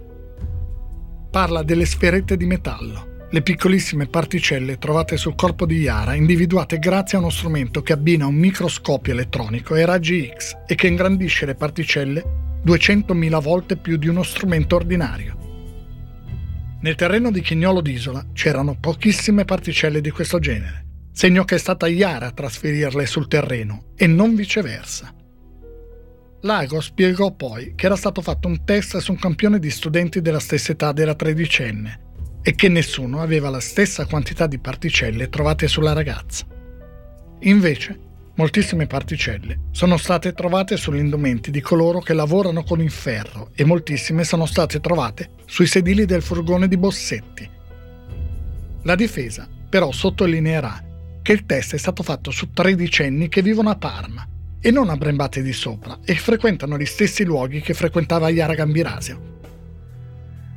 Parla 1.31 1.63
delle 1.63 1.85
sferette 1.85 2.37
di 2.37 2.45
metallo, 2.45 3.27
le 3.31 3.41
piccolissime 3.41 4.05
particelle 4.05 4.77
trovate 4.77 5.17
sul 5.17 5.33
corpo 5.33 5.65
di 5.65 5.77
Yara, 5.77 6.13
individuate 6.13 6.77
grazie 6.77 7.17
a 7.17 7.21
uno 7.21 7.31
strumento 7.31 7.81
che 7.81 7.93
abbina 7.93 8.27
un 8.27 8.35
microscopio 8.35 9.13
elettronico 9.13 9.73
e 9.73 9.83
raggi 9.83 10.31
X 10.31 10.57
e 10.67 10.75
che 10.75 10.85
ingrandisce 10.85 11.47
le 11.47 11.55
particelle 11.55 12.23
200.000 12.63 13.41
volte 13.41 13.77
più 13.77 13.97
di 13.97 14.07
uno 14.07 14.21
strumento 14.21 14.75
ordinario. 14.75 15.40
Nel 16.81 16.95
terreno 16.95 17.29
di 17.29 17.41
Chignolo 17.41 17.79
d'Isola 17.79 18.25
c'erano 18.33 18.75
pochissime 18.79 19.45
particelle 19.45 20.01
di 20.01 20.09
questo 20.09 20.39
genere, 20.39 20.85
segno 21.11 21.43
che 21.43 21.55
è 21.55 21.59
stata 21.59 21.87
Iara 21.87 22.27
a 22.27 22.31
trasferirle 22.31 23.05
sul 23.05 23.27
terreno 23.27 23.91
e 23.95 24.07
non 24.07 24.33
viceversa. 24.33 25.13
Lago 26.41 26.81
spiegò 26.81 27.35
poi 27.35 27.73
che 27.75 27.85
era 27.85 27.95
stato 27.95 28.23
fatto 28.23 28.47
un 28.47 28.63
test 28.65 28.97
su 28.97 29.11
un 29.11 29.19
campione 29.19 29.59
di 29.59 29.69
studenti 29.69 30.21
della 30.21 30.39
stessa 30.39 30.71
età 30.71 30.91
della 30.91 31.13
tredicenne 31.13 31.99
e 32.41 32.55
che 32.55 32.67
nessuno 32.67 33.21
aveva 33.21 33.51
la 33.51 33.59
stessa 33.59 34.07
quantità 34.07 34.47
di 34.47 34.57
particelle 34.57 35.29
trovate 35.29 35.67
sulla 35.67 35.93
ragazza. 35.93 36.47
Invece, 37.41 37.99
Moltissime 38.33 38.87
particelle 38.87 39.59
sono 39.71 39.97
state 39.97 40.31
trovate 40.33 40.77
sugli 40.77 40.99
indumenti 40.99 41.51
di 41.51 41.59
coloro 41.59 41.99
che 41.99 42.13
lavorano 42.13 42.63
con 42.63 42.81
il 42.81 42.89
ferro 42.89 43.49
e 43.53 43.65
moltissime 43.65 44.23
sono 44.23 44.45
state 44.45 44.79
trovate 44.79 45.31
sui 45.45 45.65
sedili 45.65 46.05
del 46.05 46.21
furgone 46.21 46.69
di 46.69 46.77
Bossetti. 46.77 47.49
La 48.83 48.95
difesa 48.95 49.49
però 49.69 49.91
sottolineerà 49.91 50.81
che 51.21 51.33
il 51.33 51.45
test 51.45 51.75
è 51.75 51.77
stato 51.77 52.03
fatto 52.03 52.31
su 52.31 52.51
tredicenni 52.51 53.27
che 53.27 53.41
vivono 53.41 53.69
a 53.69 53.75
Parma 53.75 54.25
e 54.61 54.71
non 54.71 54.89
a 54.89 54.95
Brembate 54.95 55.41
di 55.41 55.53
Sopra 55.53 55.99
e 56.05 56.15
frequentano 56.15 56.77
gli 56.77 56.85
stessi 56.85 57.25
luoghi 57.25 57.59
che 57.59 57.73
frequentava 57.73 58.29
Iara 58.29 58.53
Gambirasio. 58.53 59.39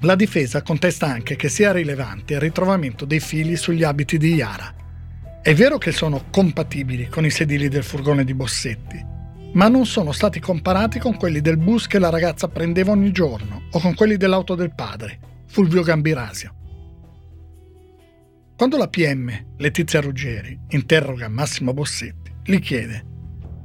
La 0.02 0.14
difesa 0.14 0.62
contesta 0.62 1.06
anche 1.06 1.34
che 1.34 1.48
sia 1.48 1.72
rilevante 1.72 2.34
il 2.34 2.40
ritrovamento 2.40 3.04
dei 3.04 3.20
fili 3.20 3.56
sugli 3.56 3.82
abiti 3.82 4.16
di 4.16 4.34
Iara 4.34 4.82
è 5.44 5.52
vero 5.54 5.76
che 5.76 5.92
sono 5.92 6.24
compatibili 6.30 7.08
con 7.08 7.26
i 7.26 7.30
sedili 7.30 7.68
del 7.68 7.82
furgone 7.82 8.24
di 8.24 8.32
Bossetti, 8.32 9.04
ma 9.52 9.68
non 9.68 9.84
sono 9.84 10.10
stati 10.10 10.40
comparati 10.40 10.98
con 10.98 11.18
quelli 11.18 11.42
del 11.42 11.58
bus 11.58 11.86
che 11.86 11.98
la 11.98 12.08
ragazza 12.08 12.48
prendeva 12.48 12.92
ogni 12.92 13.12
giorno 13.12 13.64
o 13.70 13.78
con 13.78 13.94
quelli 13.94 14.16
dell'auto 14.16 14.54
del 14.54 14.74
padre, 14.74 15.18
Fulvio 15.46 15.82
Gambirasio. 15.82 16.54
Quando 18.56 18.78
la 18.78 18.88
PM, 18.88 19.56
Letizia 19.58 20.00
Ruggeri, 20.00 20.58
interroga 20.70 21.28
Massimo 21.28 21.74
Bossetti, 21.74 22.32
gli 22.42 22.58
chiede 22.58 23.04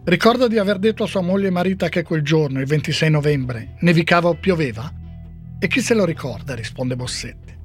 Ricorda 0.04 0.50
di 0.50 0.58
aver 0.58 0.80
detto 0.80 1.04
a 1.04 1.08
sua 1.08 1.22
moglie 1.22 1.50
Marita 1.50 1.88
che 1.88 2.04
quel 2.04 2.24
giorno, 2.24 2.60
il 2.60 2.68
26 2.68 3.10
novembre, 3.10 3.76
nevicava 3.80 4.28
o 4.28 4.36
pioveva? 4.36 4.94
E 5.58 5.68
chi 5.70 5.80
se 5.80 5.94
lo 5.94 6.04
ricorda? 6.04 6.56
risponde 6.56 6.98
Bossetti. 6.98 7.58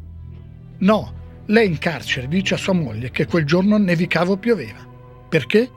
No, 0.78 1.23
lei 1.46 1.66
in 1.66 1.78
carcere 1.78 2.28
dice 2.28 2.54
a 2.54 2.58
sua 2.58 2.72
moglie 2.72 3.10
che 3.10 3.26
quel 3.26 3.44
giorno 3.44 3.76
nevicava 3.76 4.32
o 4.32 4.36
pioveva. 4.36 4.86
Perché? 5.28 5.70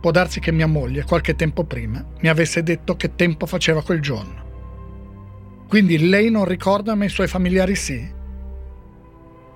Può 0.00 0.10
darsi 0.10 0.40
che 0.40 0.50
mia 0.50 0.66
moglie 0.66 1.04
qualche 1.04 1.36
tempo 1.36 1.64
prima 1.64 2.04
mi 2.20 2.28
avesse 2.28 2.62
detto 2.62 2.96
che 2.96 3.14
tempo 3.14 3.46
faceva 3.46 3.82
quel 3.82 4.00
giorno. 4.00 4.40
Quindi 5.68 6.08
lei 6.08 6.30
non 6.30 6.44
ricorda 6.44 6.94
ma 6.94 7.04
i 7.04 7.08
suoi 7.08 7.28
familiari 7.28 7.76
sì? 7.76 8.20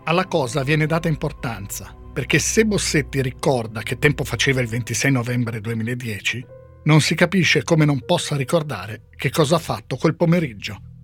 Alla 0.04 0.26
cosa 0.26 0.62
viene 0.62 0.86
data 0.86 1.08
importanza, 1.08 1.94
perché 2.12 2.38
se 2.38 2.64
Bossetti 2.64 3.20
ricorda 3.20 3.82
che 3.82 3.98
tempo 3.98 4.22
faceva 4.22 4.60
il 4.60 4.68
26 4.68 5.10
novembre 5.10 5.60
2010, 5.60 6.46
non 6.84 7.00
si 7.00 7.16
capisce 7.16 7.64
come 7.64 7.84
non 7.84 8.04
possa 8.04 8.36
ricordare 8.36 9.08
che 9.16 9.30
cosa 9.30 9.56
ha 9.56 9.58
fatto 9.58 9.96
quel 9.96 10.14
pomeriggio. 10.14 10.95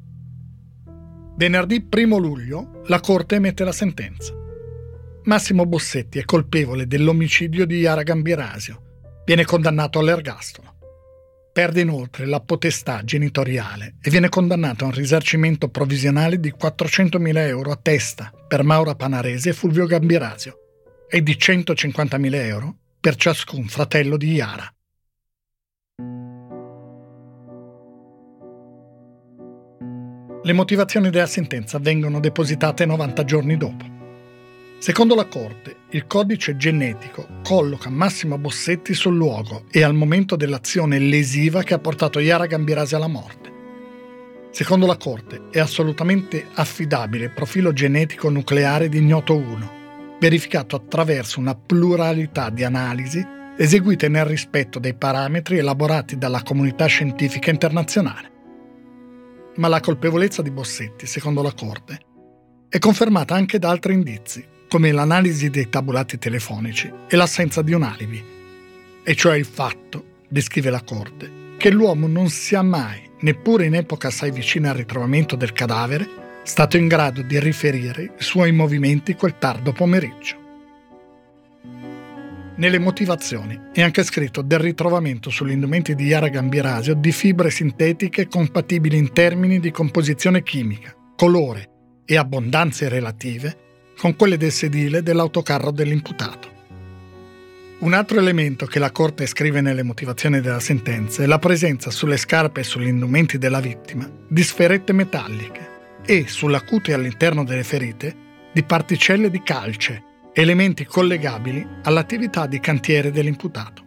Venerdì 1.43 1.89
1 1.91 2.19
luglio 2.19 2.83
la 2.87 3.01
Corte 3.01 3.35
emette 3.35 3.65
la 3.65 3.73
sentenza. 3.73 4.33
Massimo 5.25 5.67
Bossetti 5.67 6.21
è 6.21 6.25
colpevole 6.25 6.87
dell'omicidio 6.87 7.67
di 7.67 7.81
Iara 7.81 8.05
Gambirasio. 8.05 9.23
Viene 9.25 9.45
condannato 9.45 9.99
all'ergastolo. 9.99 10.77
Perde 11.53 11.81
inoltre 11.81 12.27
la 12.27 12.39
potestà 12.39 13.03
genitoriale 13.03 13.97
e 14.01 14.11
viene 14.11 14.29
condannato 14.29 14.85
a 14.85 14.87
un 14.87 14.93
risarcimento 14.93 15.69
provvisionale 15.69 16.39
di 16.39 16.55
400.000 16.57 17.37
euro 17.39 17.73
a 17.73 17.77
testa 17.83 18.31
per 18.47 18.63
Maura 18.63 18.95
Panarese 18.95 19.49
e 19.49 19.53
Fulvio 19.53 19.87
Gambirasio 19.87 20.59
e 21.11 21.25
di 21.25 21.33
150.000 21.33 22.35
euro 22.35 22.77
per 23.01 23.17
ciascun 23.17 23.67
fratello 23.67 24.17
di 24.17 24.35
Iara. 24.35 24.73
Le 30.45 30.53
motivazioni 30.53 31.09
della 31.09 31.27
sentenza 31.27 31.79
vengono 31.79 32.19
depositate 32.19 32.85
90 32.85 33.25
giorni 33.25 33.57
dopo. 33.57 33.85
Secondo 34.79 35.15
la 35.15 35.27
Corte, 35.27 35.77
il 35.91 36.09
codice 36.09 36.57
genetico 36.57 37.29
colloca 37.45 37.89
Massimo 37.91 38.37
Bossetti 38.39 38.93
sul 38.93 39.15
luogo 39.15 39.67
e 39.71 39.85
al 39.85 39.95
momento 39.95 40.35
dell'azione 40.35 40.99
lesiva 40.99 41.63
che 41.63 41.75
ha 41.75 41.79
portato 41.79 42.19
Yara 42.19 42.47
Gambirasi 42.47 42.97
alla 42.97 43.07
morte. 43.07 43.53
Secondo 44.51 44.87
la 44.87 44.97
Corte 44.97 45.43
è 45.53 45.61
assolutamente 45.61 46.49
affidabile 46.55 47.27
il 47.27 47.33
profilo 47.33 47.73
genetico 47.73 48.29
nucleare 48.29 48.89
di 48.89 48.99
ignoto 48.99 49.37
1, 49.37 49.71
verificato 50.19 50.75
attraverso 50.75 51.39
una 51.39 51.55
pluralità 51.55 52.51
di 52.51 52.65
analisi 52.65 53.25
eseguite 53.57 54.09
nel 54.09 54.25
rispetto 54.25 54.81
dei 54.81 54.95
parametri 54.95 55.59
elaborati 55.59 56.19
dalla 56.19 56.43
comunità 56.43 56.87
scientifica 56.87 57.51
internazionale. 57.51 58.31
Ma 59.57 59.69
la 59.69 59.81
colpevolezza 59.81 60.43
di 60.43 60.51
Bossetti, 60.51 61.07
secondo 61.07 61.43
la 61.43 61.53
Corte, 61.53 62.01
è 62.69 62.79
confermata 62.79 63.35
anche 63.35 63.59
da 63.59 63.69
altri 63.69 63.93
indizi, 63.93 64.45
come 64.69 64.93
l'analisi 64.93 65.51
dei 65.51 65.69
tabulati 65.69 66.17
telefonici 66.17 66.91
e 67.07 67.17
l'assenza 67.17 67.61
di 67.61 67.75
un 67.75 67.83
alibi, 67.83 68.25
e 69.03 69.15
cioè 69.15 69.37
il 69.37 69.45
fatto, 69.45 70.21
descrive 70.29 70.71
la 70.71 70.83
Corte, 70.83 71.57
che 71.59 71.71
l'uomo 71.71 72.07
non 72.07 72.31
sia 72.31 72.63
mai 72.63 73.11
neppure 73.21 73.67
in 73.67 73.75
epoca 73.75 74.09
assai 74.09 74.31
vicina 74.31 74.71
al 74.71 74.77
ritrovamento 74.77 75.37
del 75.37 75.53
cadavere, 75.53 76.09
stato 76.43 76.77
in 76.77 76.89
grado 76.89 77.23
di 77.23 77.39
riferire 77.39 78.15
i 78.19 78.23
suoi 78.23 78.53
movimenti 78.53 79.15
quel 79.15 79.39
tardo 79.39 79.73
pomeriggio. 79.73 80.42
Nelle 82.55 82.79
motivazioni 82.79 83.59
è 83.73 83.81
anche 83.81 84.03
scritto 84.05 84.43
del 84.43 84.59
ritrovamento 84.59 85.31
sugli 85.31 85.53
indumenti 85.53 85.95
di 85.95 86.05
Yara 86.05 86.29
Gambirasio 86.29 86.95
di 86.95 87.11
fibre 87.11 87.51
sintetiche 87.51 88.29
compatibili 88.29 88.99
in 88.99 89.13
termini 89.13 89.59
di 89.59 89.71
composizione 89.71 90.43
chimica, 90.43 90.95
colore 91.17 91.71
e 92.05 92.17
abbondanze 92.19 92.91
relative 92.91 93.57
con 93.97 94.17
quelle 94.17 94.37
del 94.37 94.53
sedile 94.53 95.03
dell'autocarro 95.03 95.71
dell'imputato. 95.71 96.51
Un 97.79 97.95
altro 97.95 98.19
elemento 98.19 98.67
che 98.67 98.79
la 98.79 98.93
Corte 98.93 99.27
scrive 99.27 99.63
nelle 99.63 99.83
motivazioni 99.83 100.41
della 100.41 100.61
sentenza 100.61 101.23
è 101.23 101.27
la 101.27 101.39
presenza 101.39 101.91
sulle 101.91 102.19
scarpe 102.19 102.61
e 102.61 102.65
sugli 102.65 102.87
indumenti 102.87 103.39
della 103.39 103.61
vittima 103.61 104.09
di 104.29 104.43
sferette 104.43 104.93
metalliche 104.93 105.71
e 106.05 106.27
sulla 106.29 106.61
cute 106.61 106.93
all'interno 106.93 107.45
delle 107.45 107.65
ferite 107.65 108.15
di 108.53 108.63
particelle 108.63 109.31
di 109.31 109.43
calce, 109.43 110.05
elementi 110.35 110.87
collegabili 110.87 111.67
all'attività 111.83 112.47
di 112.47 112.59
cantiere 112.59 113.11
dell'imputato. 113.11 113.83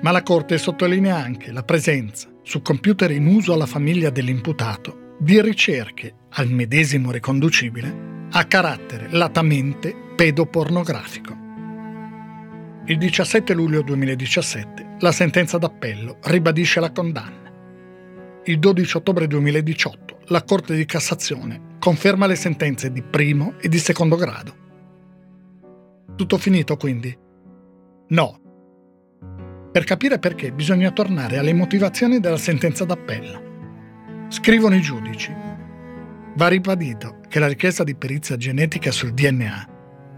Ma 0.00 0.10
la 0.10 0.22
Corte 0.22 0.56
sottolinea 0.56 1.16
anche 1.16 1.52
la 1.52 1.62
presenza, 1.62 2.28
su 2.42 2.62
computer 2.62 3.10
in 3.10 3.26
uso 3.26 3.52
alla 3.52 3.66
famiglia 3.66 4.08
dell'imputato, 4.08 5.16
di 5.18 5.40
ricerche 5.42 6.14
al 6.30 6.48
medesimo 6.48 7.10
riconducibile 7.10 8.28
a 8.30 8.44
carattere 8.44 9.08
latamente 9.10 9.94
pedopornografico. 10.16 11.36
Il 12.86 12.96
17 12.96 13.52
luglio 13.52 13.82
2017 13.82 14.96
la 15.00 15.12
sentenza 15.12 15.58
d'appello 15.58 16.18
ribadisce 16.22 16.80
la 16.80 16.90
condanna. 16.90 17.52
Il 18.44 18.58
12 18.58 18.96
ottobre 18.96 19.26
2018 19.26 20.20
la 20.28 20.42
Corte 20.42 20.74
di 20.74 20.86
Cassazione 20.86 21.76
conferma 21.78 22.26
le 22.26 22.36
sentenze 22.36 22.90
di 22.90 23.02
primo 23.02 23.54
e 23.60 23.68
di 23.68 23.78
secondo 23.78 24.16
grado. 24.16 24.59
Tutto 26.16 26.38
finito 26.38 26.76
quindi? 26.76 27.16
No. 28.08 28.40
Per 29.72 29.84
capire 29.84 30.18
perché 30.18 30.52
bisogna 30.52 30.90
tornare 30.90 31.38
alle 31.38 31.52
motivazioni 31.52 32.18
della 32.18 32.36
sentenza 32.36 32.84
d'appello. 32.84 34.26
Scrivono 34.28 34.74
i 34.74 34.80
giudici. 34.80 35.32
Va 36.34 36.48
ribadito 36.48 37.20
che 37.28 37.38
la 37.38 37.46
richiesta 37.46 37.84
di 37.84 37.94
perizia 37.94 38.36
genetica 38.36 38.90
sul 38.90 39.12
DNA 39.12 39.68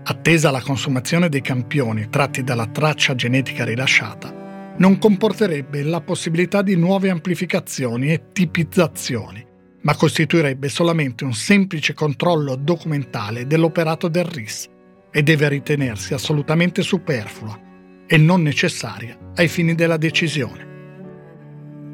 attesa 0.05 0.51
la 0.51 0.61
consumazione 0.61 1.29
dei 1.29 1.43
campioni 1.43 2.09
tratti 2.09 2.43
dalla 2.43 2.67
traccia 2.67 3.15
genetica 3.15 3.65
rilasciata, 3.65 4.75
non 4.79 4.99
comporterebbe 4.99 5.83
la 5.83 6.01
possibilità 6.01 6.63
di 6.63 6.77
nuove 6.77 7.11
amplificazioni 7.11 8.11
e 8.11 8.33
tipizzazioni, 8.33 9.47
ma 9.83 9.95
costituirebbe 9.95 10.69
solamente 10.69 11.25
un 11.25 11.35
semplice 11.35 11.95
controllo 11.95 12.57
documentale 12.57 13.47
dell'operato 13.47 14.09
del 14.09 14.25
RIS 14.25 14.71
e 15.13 15.23
deve 15.23 15.49
ritenersi 15.49 16.15
assolutamente 16.15 16.83
superflua 16.83 17.61
e 18.07 18.17
non 18.17 18.43
necessaria 18.43 19.17
ai 19.37 19.49
fini 19.49 19.75
della 19.75 19.97
decisione. 19.99 20.71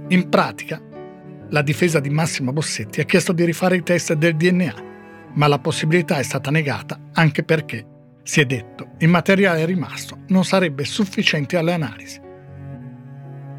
In 0.08 0.28
pratica, 0.28 0.80
la 1.50 1.62
difesa 1.62 2.00
di 2.00 2.10
Massimo 2.10 2.52
Bossetti 2.52 3.00
ha 3.00 3.04
chiesto 3.04 3.32
di 3.32 3.44
rifare 3.44 3.76
i 3.76 3.82
test 3.82 4.12
del 4.14 4.36
DNA, 4.36 4.86
ma 5.34 5.46
la 5.48 5.58
possibilità 5.58 6.18
è 6.18 6.22
stata 6.22 6.50
negata 6.50 6.98
anche 7.12 7.42
perché 7.42 7.96
si 8.22 8.40
è 8.40 8.44
detto, 8.44 8.90
il 8.98 9.08
materiale 9.08 9.64
rimasto 9.64 10.18
non 10.28 10.44
sarebbe 10.44 10.84
sufficiente 10.84 11.56
alle 11.56 11.72
analisi. 11.72 12.20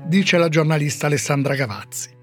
Dice 0.05 0.38
la 0.38 0.47
giornalista 0.47 1.07
Alessandra 1.07 1.55
Gavazzi. 1.55 2.16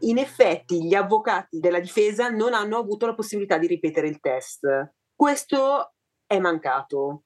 In 0.00 0.18
effetti 0.18 0.84
gli 0.84 0.94
avvocati 0.94 1.60
della 1.60 1.78
difesa 1.78 2.28
non 2.28 2.52
hanno 2.52 2.78
avuto 2.78 3.06
la 3.06 3.14
possibilità 3.14 3.58
di 3.58 3.68
ripetere 3.68 4.08
il 4.08 4.18
test. 4.20 4.66
Questo 5.14 5.93
è 6.26 6.38
mancato. 6.38 7.24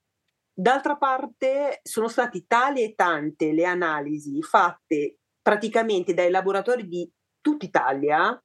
D'altra 0.52 0.96
parte 0.96 1.80
sono 1.82 2.08
stati 2.08 2.44
tali 2.46 2.82
e 2.82 2.94
tante 2.94 3.52
le 3.52 3.64
analisi 3.64 4.42
fatte 4.42 5.18
praticamente 5.40 6.14
dai 6.14 6.30
laboratori 6.30 6.86
di 6.86 7.10
tutta 7.40 7.64
Italia 7.64 8.42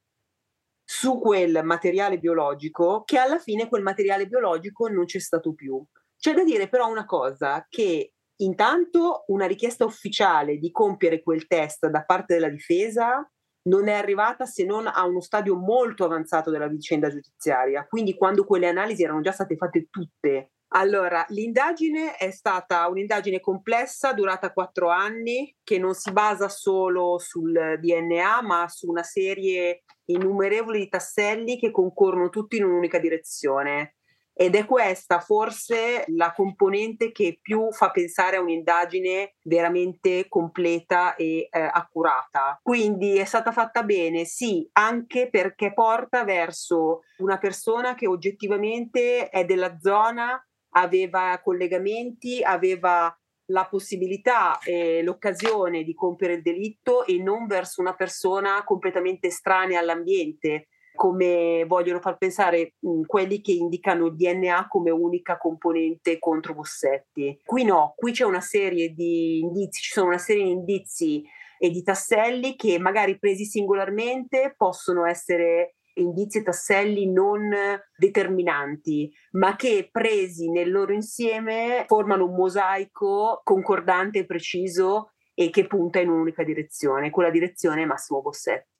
su 0.86 1.18
quel 1.18 1.62
materiale 1.64 2.18
biologico 2.18 3.02
che 3.04 3.18
alla 3.18 3.38
fine 3.38 3.68
quel 3.68 3.82
materiale 3.82 4.26
biologico 4.26 4.88
non 4.88 5.06
c'è 5.06 5.18
stato 5.18 5.54
più. 5.54 5.82
C'è 6.16 6.34
da 6.34 6.44
dire 6.44 6.68
però 6.68 6.88
una 6.88 7.04
cosa, 7.04 7.66
che 7.68 8.12
intanto 8.36 9.24
una 9.28 9.46
richiesta 9.46 9.84
ufficiale 9.84 10.58
di 10.58 10.70
compiere 10.70 11.22
quel 11.22 11.46
test 11.46 11.86
da 11.88 12.04
parte 12.04 12.34
della 12.34 12.48
difesa 12.48 13.28
non 13.64 13.88
è 13.88 13.92
arrivata 13.92 14.46
se 14.46 14.64
non 14.64 14.86
a 14.86 15.04
uno 15.04 15.20
stadio 15.20 15.56
molto 15.56 16.04
avanzato 16.04 16.50
della 16.50 16.68
vicenda 16.68 17.08
giudiziaria, 17.08 17.86
quindi 17.86 18.14
quando 18.14 18.44
quelle 18.44 18.68
analisi 18.68 19.02
erano 19.02 19.20
già 19.20 19.32
state 19.32 19.56
fatte 19.56 19.88
tutte 19.90 20.50
allora, 20.76 21.24
l'indagine 21.28 22.16
è 22.16 22.32
stata 22.32 22.88
un'indagine 22.88 23.38
complessa, 23.38 24.12
durata 24.12 24.52
quattro 24.52 24.88
anni, 24.88 25.54
che 25.62 25.78
non 25.78 25.94
si 25.94 26.10
basa 26.10 26.48
solo 26.48 27.16
sul 27.18 27.78
DNA, 27.78 28.42
ma 28.42 28.66
su 28.68 28.88
una 28.88 29.04
serie 29.04 29.84
innumerevole 30.06 30.80
di 30.80 30.88
tasselli 30.88 31.60
che 31.60 31.70
concorrono 31.70 32.28
tutti 32.28 32.56
in 32.56 32.64
un'unica 32.64 32.98
direzione. 32.98 33.94
Ed 34.36 34.56
è 34.56 34.66
questa 34.66 35.20
forse 35.20 36.04
la 36.08 36.32
componente 36.32 37.12
che 37.12 37.38
più 37.40 37.70
fa 37.70 37.90
pensare 37.90 38.36
a 38.36 38.40
un'indagine 38.40 39.36
veramente 39.42 40.28
completa 40.28 41.14
e 41.14 41.48
eh, 41.48 41.48
accurata. 41.50 42.58
Quindi 42.60 43.16
è 43.16 43.24
stata 43.24 43.52
fatta 43.52 43.84
bene, 43.84 44.24
sì, 44.24 44.68
anche 44.72 45.30
perché 45.30 45.72
porta 45.72 46.24
verso 46.24 47.02
una 47.18 47.38
persona 47.38 47.94
che 47.94 48.08
oggettivamente 48.08 49.28
è 49.28 49.44
della 49.44 49.78
zona 49.78 50.44
aveva 50.76 51.40
collegamenti, 51.42 52.42
aveva 52.42 53.16
la 53.48 53.66
possibilità 53.66 54.58
e 54.60 55.02
l'occasione 55.02 55.82
di 55.82 55.94
compiere 55.94 56.34
il 56.34 56.42
delitto 56.42 57.04
e 57.04 57.18
non 57.18 57.46
verso 57.46 57.80
una 57.80 57.94
persona 57.94 58.64
completamente 58.64 59.26
estranea 59.28 59.80
all'ambiente, 59.80 60.68
come 60.94 61.64
vogliono 61.66 62.00
far 62.00 62.16
pensare 62.16 62.74
mh, 62.80 63.02
quelli 63.06 63.40
che 63.40 63.52
indicano 63.52 64.06
il 64.06 64.16
DNA 64.16 64.68
come 64.68 64.90
unica 64.90 65.36
componente 65.36 66.18
contro 66.18 66.54
Bossetti. 66.54 67.40
Qui 67.44 67.64
no, 67.64 67.94
qui 67.96 68.12
c'è 68.12 68.24
una 68.24 68.40
serie 68.40 68.90
di 68.90 69.40
indizi, 69.40 69.82
ci 69.82 69.92
sono 69.92 70.08
una 70.08 70.18
serie 70.18 70.44
di 70.44 70.50
indizi 70.50 71.22
e 71.58 71.70
di 71.70 71.82
tasselli 71.82 72.56
che 72.56 72.78
magari 72.78 73.18
presi 73.18 73.44
singolarmente 73.44 74.54
possono 74.56 75.06
essere 75.06 75.76
indizi 75.94 76.38
e 76.38 76.42
tasselli 76.42 77.10
non 77.10 77.50
determinanti, 77.96 79.10
ma 79.32 79.56
che 79.56 79.88
presi 79.90 80.50
nel 80.50 80.70
loro 80.70 80.92
insieme 80.92 81.84
formano 81.86 82.24
un 82.24 82.34
mosaico 82.34 83.40
concordante 83.44 84.20
e 84.20 84.26
preciso 84.26 85.12
e 85.34 85.50
che 85.50 85.66
punta 85.66 86.00
in 86.00 86.10
un'unica 86.10 86.44
direzione. 86.44 87.10
Quella 87.10 87.30
direzione 87.30 87.82
è 87.82 87.86
Massimo 87.86 88.20
Bossetti. 88.20 88.73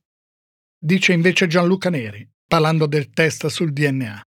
Dice 0.86 1.14
invece 1.14 1.46
Gianluca 1.46 1.88
Neri, 1.88 2.30
parlando 2.46 2.84
del 2.84 3.08
test 3.08 3.46
sul 3.46 3.72
DNA. 3.72 4.20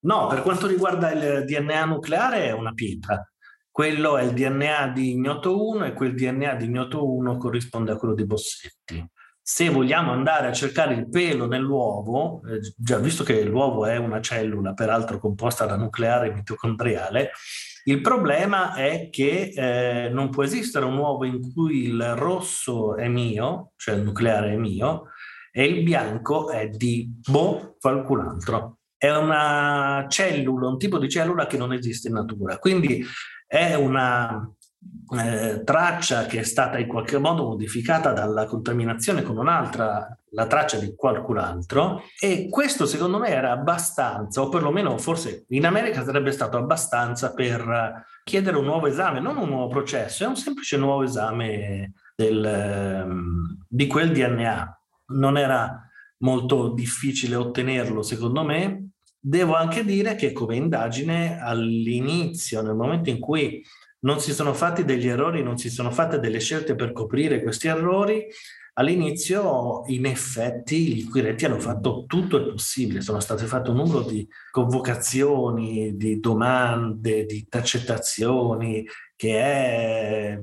No, 0.00 0.26
per 0.26 0.42
quanto 0.42 0.66
riguarda 0.66 1.12
il 1.12 1.44
DNA 1.44 1.84
nucleare 1.84 2.46
è 2.46 2.50
una 2.50 2.72
pietra. 2.72 3.24
Quello 3.70 4.18
è 4.18 4.24
il 4.24 4.32
DNA 4.32 4.88
di 4.88 5.12
ignoto 5.12 5.64
1 5.64 5.84
e 5.84 5.92
quel 5.92 6.16
DNA 6.16 6.56
di 6.56 6.64
ignoto 6.64 7.08
1 7.08 7.36
corrisponde 7.36 7.92
a 7.92 7.96
quello 7.98 8.14
di 8.14 8.26
Bossetti 8.26 9.08
se 9.48 9.68
vogliamo 9.68 10.10
andare 10.10 10.48
a 10.48 10.52
cercare 10.52 10.94
il 10.94 11.08
pelo 11.08 11.46
nell'uovo, 11.46 12.42
eh, 12.48 12.58
già 12.76 12.98
visto 12.98 13.22
che 13.22 13.44
l'uovo 13.44 13.86
è 13.86 13.96
una 13.96 14.20
cellula 14.20 14.74
peraltro 14.74 15.20
composta 15.20 15.66
da 15.66 15.76
nucleare 15.76 16.34
mitocondriale, 16.34 17.30
il 17.84 18.00
problema 18.00 18.74
è 18.74 19.08
che 19.08 19.52
eh, 19.54 20.08
non 20.08 20.30
può 20.30 20.42
esistere 20.42 20.84
un 20.84 20.98
uovo 20.98 21.24
in 21.24 21.52
cui 21.52 21.84
il 21.84 22.16
rosso 22.16 22.96
è 22.96 23.06
mio, 23.06 23.70
cioè 23.76 23.94
il 23.94 24.02
nucleare 24.02 24.54
è 24.54 24.56
mio, 24.56 25.10
e 25.58 25.64
il 25.64 25.82
bianco 25.82 26.50
è 26.50 26.68
di 26.68 27.10
boh, 27.26 27.76
qualcun 27.80 28.20
altro. 28.20 28.80
È 28.94 29.10
una 29.10 30.04
cellula, 30.06 30.68
un 30.68 30.76
tipo 30.76 30.98
di 30.98 31.08
cellula 31.08 31.46
che 31.46 31.56
non 31.56 31.72
esiste 31.72 32.08
in 32.08 32.14
natura. 32.14 32.58
Quindi 32.58 33.02
è 33.46 33.72
una 33.72 34.52
eh, 35.18 35.62
traccia 35.64 36.26
che 36.26 36.40
è 36.40 36.42
stata 36.42 36.76
in 36.76 36.86
qualche 36.86 37.16
modo 37.16 37.44
modificata 37.44 38.12
dalla 38.12 38.44
contaminazione 38.44 39.22
con 39.22 39.38
un'altra, 39.38 40.06
la 40.32 40.46
traccia 40.46 40.76
di 40.76 40.94
qualcun 40.94 41.38
altro 41.38 42.02
e 42.20 42.48
questo 42.50 42.84
secondo 42.84 43.18
me 43.18 43.28
era 43.28 43.52
abbastanza, 43.52 44.42
o 44.42 44.50
perlomeno 44.50 44.98
forse 44.98 45.46
in 45.48 45.64
America 45.64 46.04
sarebbe 46.04 46.32
stato 46.32 46.58
abbastanza 46.58 47.32
per 47.32 48.04
chiedere 48.24 48.58
un 48.58 48.66
nuovo 48.66 48.88
esame, 48.88 49.20
non 49.20 49.38
un 49.38 49.48
nuovo 49.48 49.68
processo, 49.68 50.24
è 50.24 50.26
un 50.26 50.36
semplice 50.36 50.76
nuovo 50.76 51.02
esame 51.02 51.94
del, 52.14 52.44
ehm, 52.44 53.64
di 53.66 53.86
quel 53.86 54.12
DNA. 54.12 54.80
Non 55.06 55.36
era 55.36 55.88
molto 56.18 56.72
difficile 56.72 57.36
ottenerlo 57.36 58.02
secondo 58.02 58.42
me. 58.44 58.90
Devo 59.18 59.54
anche 59.54 59.84
dire 59.84 60.14
che 60.14 60.32
come 60.32 60.56
indagine 60.56 61.40
all'inizio, 61.40 62.62
nel 62.62 62.76
momento 62.76 63.10
in 63.10 63.18
cui 63.18 63.62
non 64.00 64.20
si 64.20 64.32
sono 64.32 64.54
fatti 64.54 64.84
degli 64.84 65.08
errori, 65.08 65.42
non 65.42 65.58
si 65.58 65.68
sono 65.68 65.90
fatte 65.90 66.20
delle 66.20 66.38
scelte 66.38 66.76
per 66.76 66.92
coprire 66.92 67.42
questi 67.42 67.66
errori. 67.66 68.24
All'inizio, 68.74 69.82
in 69.86 70.04
effetti, 70.04 70.88
gli 70.88 71.00
inquirenti 71.00 71.46
hanno 71.46 71.58
fatto 71.58 72.04
tutto 72.06 72.36
il 72.36 72.50
possibile, 72.50 73.00
sono 73.00 73.20
state 73.20 73.46
fatte 73.46 73.70
un 73.70 73.76
numero 73.76 74.02
di 74.02 74.28
convocazioni, 74.50 75.96
di 75.96 76.20
domande, 76.20 77.24
di 77.24 77.38
intercettazioni 77.38 78.86
che 79.16 79.40
è 79.40 80.38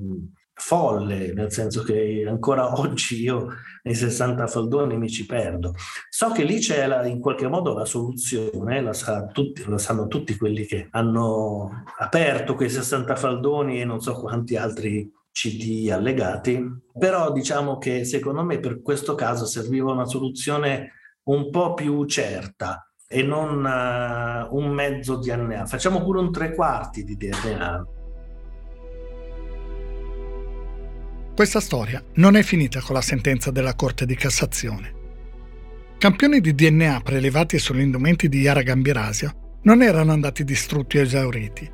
folle, 0.56 1.34
nel 1.34 1.51
senso 1.51 1.84
che 1.84 2.26
ancora 2.28 2.74
oggi 2.80 3.22
io 3.22 3.47
nei 3.84 3.95
60 3.95 4.47
faldoni 4.47 4.97
mi 4.97 5.10
ci 5.10 5.26
perdo. 5.26 5.74
So 6.10 6.32
che 6.32 6.43
lì 6.43 6.60
c'è 6.60 6.86
la, 6.88 7.06
in 7.06 7.20
qualche 7.20 7.47
modo 7.47 7.74
la 7.74 7.86
soluzione, 7.86 8.82
la, 8.82 8.93
sa 8.93 9.26
tutti, 9.28 9.64
lo 9.66 9.78
sanno 9.78 10.08
tutti 10.08 10.38
quelli 10.38 10.66
che 10.66 10.88
hanno 10.91 11.84
aperto 11.99 12.56
quei 12.56 12.70
60 12.70 13.16
faldoni 13.16 13.82
e 13.82 13.86
non 13.86 13.99
so 13.99 14.14
quanti 14.14 14.56
altri 14.56 15.12
CD 15.32 15.89
allegati, 15.91 16.64
però 16.97 17.32
diciamo 17.32 17.80
che 17.80 18.06
secondo 18.06 18.43
me 18.43 18.60
per 18.60 18.82
questo 18.82 19.16
caso 19.16 19.45
serviva 19.45 19.91
una 19.91 20.06
soluzione 20.06 20.91
un 21.24 21.49
po' 21.49 21.74
più 21.74 22.06
certa 22.06 22.88
e 23.08 23.24
non 23.24 23.64
uh, 23.64 24.56
un 24.56 24.70
mezzo 24.70 25.18
DNA. 25.18 25.66
Facciamo 25.66 26.04
pure 26.04 26.20
un 26.20 26.32
tre 26.32 26.54
quarti 26.54 27.04
di 27.04 27.18
DNA 27.18 28.01
Questa 31.36 31.60
storia 31.60 32.04
non 32.16 32.36
è 32.36 32.44
finita 32.44 32.80
con 32.80 32.94
la 32.94 33.02
sentenza 33.02 33.50
della 33.50 33.74
Corte 33.74 34.06
di 34.06 34.14
Cassazione. 34.14 34.94
Campioni 35.98 36.40
di 36.40 36.54
DNA 36.54 37.02
prelevati 37.04 37.58
sugli 37.58 37.80
indumenti 37.80 38.30
di 38.30 38.42
Yara 38.42 38.62
Gambirasio 38.62 39.58
non 39.64 39.82
erano 39.82 40.12
andati 40.12 40.44
distrutti 40.44 41.00
o 41.00 41.02
esauriti, 41.02 41.68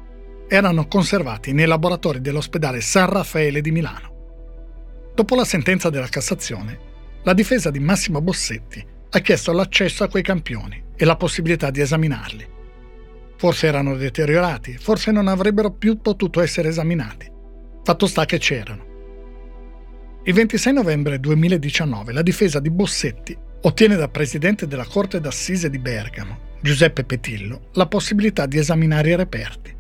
erano 0.48 0.88
conservati 0.88 1.52
nei 1.52 1.66
laboratori 1.66 2.22
dell'ospedale 2.22 2.80
San 2.80 3.10
Raffaele 3.10 3.60
di 3.60 3.72
Milano. 3.72 5.12
Dopo 5.14 5.36
la 5.36 5.44
sentenza 5.44 5.90
della 5.90 6.08
Cassazione, 6.08 6.80
la 7.24 7.34
difesa 7.34 7.70
di 7.70 7.80
Massimo 7.80 8.22
Bossetti 8.22 8.82
ha 9.10 9.20
chiesto 9.20 9.52
l'accesso 9.52 10.06
a 10.06 10.08
quei 10.08 10.24
campioni 10.24 10.82
e 10.96 11.04
la 11.04 11.18
possibilità 11.18 11.70
di 11.70 11.82
esaminarli. 11.82 12.48
Forse 13.36 13.68
erano 13.68 13.98
deteriorati, 13.98 14.78
forse 14.78 15.12
non 15.12 15.28
avrebbero 15.28 15.72
più 15.72 16.00
potuto 16.00 16.40
essere 16.40 16.70
esaminati. 16.70 17.30
Fatto 17.84 18.08
sta 18.08 18.24
che 18.24 18.38
c'erano 18.38 18.89
il 20.24 20.34
26 20.34 20.74
novembre 20.74 21.18
2019 21.18 22.12
la 22.12 22.22
difesa 22.22 22.60
di 22.60 22.70
Bossetti 22.70 23.36
ottiene 23.62 23.96
dal 23.96 24.12
presidente 24.12 24.68
della 24.68 24.86
Corte 24.86 25.22
d'Assise 25.22 25.70
di 25.70 25.80
Bergamo, 25.80 26.58
Giuseppe 26.62 27.06
Petillo, 27.06 27.70
la 27.74 27.88
possibilità 27.88 28.46
di 28.46 28.58
esaminare 28.58 29.12
i 29.12 29.16
reperti. 29.16 29.74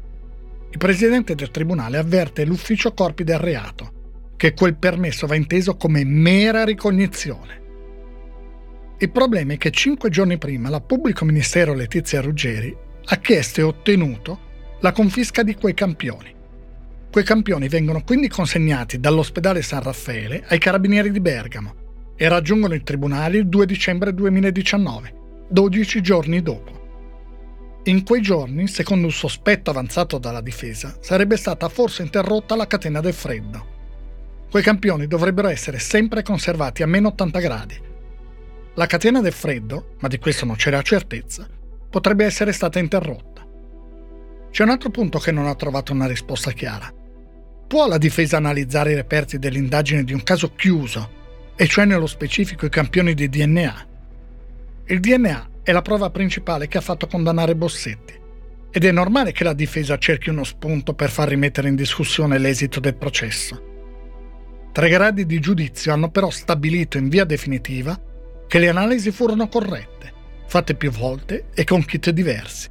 Il 0.72 0.78
presidente 0.78 1.36
del 1.36 1.52
tribunale 1.52 1.98
avverte 1.98 2.46
l'ufficio 2.46 2.94
corpi 2.94 3.26
del 3.26 3.38
reato 3.38 3.98
che 4.38 4.54
quel 4.54 4.78
permesso 4.78 5.28
va 5.28 5.36
inteso 5.36 5.76
come 5.76 6.06
mera 6.06 6.64
ricognizione. 6.64 7.62
Il 8.98 9.12
problema 9.12 9.54
è 9.54 9.58
che 9.58 9.72
cinque 9.72 10.10
giorni 10.10 10.38
prima 10.38 10.70
la 10.70 10.80
pubblico 10.80 11.26
ministero 11.26 11.74
Letizia 11.74 12.22
Ruggeri 12.22 12.74
ha 13.04 13.16
chiesto 13.18 13.60
e 13.60 13.64
ottenuto 13.64 14.40
la 14.80 14.94
confisca 14.94 15.44
di 15.44 15.56
quei 15.56 15.74
campioni 15.74 16.38
Quei 17.12 17.24
campioni 17.24 17.68
vengono 17.68 18.04
quindi 18.04 18.28
consegnati 18.28 19.00
dall'ospedale 19.00 19.64
San 19.64 19.82
Raffaele 19.82 20.44
ai 20.48 20.60
carabinieri 20.60 21.10
di 21.10 21.20
Bergamo 21.20 22.14
e 22.16 22.28
raggiungono 22.28 22.76
i 22.76 22.84
tribunali 22.84 23.40
il 23.40 23.48
2 23.48 23.66
dicembre 23.66 24.14
2019, 24.14 25.14
12 25.50 26.02
giorni 26.02 26.44
dopo. 26.44 27.82
In 27.86 28.04
quei 28.04 28.22
giorni, 28.22 28.68
secondo 28.68 29.08
un 29.08 29.12
sospetto 29.12 29.72
avanzato 29.72 30.20
dalla 30.20 30.42
difesa, 30.42 30.98
sarebbe 31.00 31.36
stata 31.36 31.68
forse 31.68 32.04
interrotta 32.04 32.56
la 32.56 32.68
catena 32.68 33.00
del 33.00 33.14
freddo. 33.14 33.78
Quei 34.52 34.62
campioni 34.62 35.08
dovrebbero 35.08 35.48
essere 35.48 35.80
sempre 35.80 36.22
conservati 36.22 36.84
a 36.84 36.88
meno 36.88 37.08
80 37.08 37.40
gradi. 37.40 37.82
La 38.76 38.86
catena 38.86 39.20
del 39.20 39.34
freddo, 39.34 39.96
ma 40.02 40.08
di 40.08 40.20
questo 40.20 40.46
non 40.46 40.58
c'era 40.58 40.84
certezza, 40.84 41.48
potrebbe 41.90 42.26
essere 42.26 42.52
stata 42.52 42.78
interrotta. 42.78 43.44
C'è 44.52 44.62
un 44.62 44.70
altro 44.70 44.92
punto 44.92 45.18
che 45.18 45.32
non 45.32 45.48
ha 45.48 45.56
trovato 45.56 45.92
una 45.92 46.06
risposta 46.06 46.52
chiara. 46.52 46.98
Può 47.70 47.88
la 47.88 48.00
difesa 48.00 48.38
analizzare 48.38 48.94
i 48.94 48.96
reperti 48.96 49.38
dell'indagine 49.38 50.04
di 50.04 50.12
un 50.12 50.24
caso 50.24 50.56
chiuso, 50.56 51.54
e 51.56 51.68
cioè 51.68 51.86
nello 51.86 52.08
specifico 52.08 52.66
i 52.66 52.70
campioni 52.70 53.14
di 53.14 53.30
DNA? 53.30 53.88
Il 54.88 55.00
DNA 55.00 55.50
è 55.62 55.72
la 55.72 55.84
prova 55.84 56.10
principale 56.10 56.68
che 56.68 56.80
ha 56.80 56.82
fatto 56.82 57.06
condannare 57.06 57.56
Bossetti 57.56 58.20
ed 58.72 58.86
è 58.86 58.92
normale 58.92 59.34
che 59.34 59.44
la 59.44 59.54
difesa 59.54 60.00
cerchi 60.00 60.32
uno 60.32 60.44
spunto 60.46 60.96
per 60.96 61.12
far 61.12 61.28
rimettere 61.28 61.68
in 61.68 61.76
discussione 61.76 62.40
l'esito 62.40 62.80
del 62.80 62.96
processo. 62.96 63.62
Tre 64.72 64.90
gradi 64.90 65.28
di 65.28 65.40
giudizio 65.40 65.94
hanno 65.94 66.10
però 66.10 66.32
stabilito 66.32 66.98
in 66.98 67.08
via 67.08 67.24
definitiva 67.24 68.02
che 68.48 68.58
le 68.58 68.70
analisi 68.70 69.12
furono 69.12 69.48
corrette, 69.48 70.12
fatte 70.48 70.74
più 70.74 70.90
volte 70.90 71.50
e 71.54 71.66
con 71.66 71.86
kit 71.86 72.10
diversi. 72.10 72.68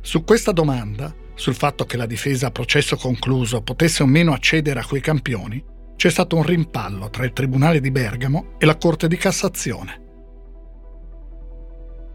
Su 0.00 0.24
questa 0.24 0.50
domanda 0.50 1.14
sul 1.40 1.54
fatto 1.54 1.86
che 1.86 1.96
la 1.96 2.04
difesa 2.04 2.48
a 2.48 2.50
processo 2.50 2.96
concluso 2.96 3.62
potesse 3.62 4.02
o 4.02 4.06
meno 4.06 4.34
accedere 4.34 4.78
a 4.78 4.84
quei 4.84 5.00
campioni, 5.00 5.64
c'è 5.96 6.10
stato 6.10 6.36
un 6.36 6.42
rimpallo 6.42 7.08
tra 7.08 7.24
il 7.24 7.32
Tribunale 7.32 7.80
di 7.80 7.90
Bergamo 7.90 8.56
e 8.58 8.66
la 8.66 8.76
Corte 8.76 9.08
di 9.08 9.16
Cassazione. 9.16 10.00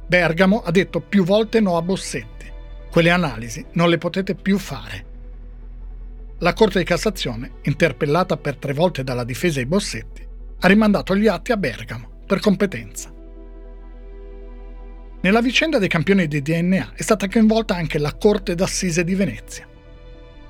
Bergamo 0.06 0.62
ha 0.62 0.70
detto 0.70 1.02
più 1.02 1.24
volte 1.24 1.60
no 1.60 1.76
a 1.76 1.82
Bossetti. 1.82 2.46
Quelle 2.92 3.10
analisi 3.10 3.66
non 3.72 3.90
le 3.90 3.98
potete 3.98 4.36
più 4.36 4.60
fare. 4.60 5.06
La 6.40 6.54
Corte 6.54 6.78
di 6.78 6.86
Cassazione, 6.86 7.54
interpellata 7.64 8.38
per 8.38 8.58
tre 8.58 8.74
volte 8.74 9.04
dalla 9.04 9.24
difesa 9.24 9.58
di 9.60 9.66
Bossetti, 9.66 10.24
ha 10.60 10.68
rimandato 10.68 11.16
gli 11.16 11.26
atti 11.26 11.52
a 11.52 11.58
Bergamo 11.58 12.22
per 12.28 12.40
competenza. 12.40 13.12
Nella 15.26 15.42
vicenda 15.42 15.80
dei 15.80 15.88
campioni 15.88 16.28
di 16.28 16.44
DNA 16.44 16.92
è 16.94 17.02
stata 17.02 17.28
coinvolta 17.28 17.76
anche 17.76 17.98
la 17.98 18.14
Corte 18.14 18.54
d'Assise 18.54 19.04
di 19.04 19.16
Venezia. 19.16 19.68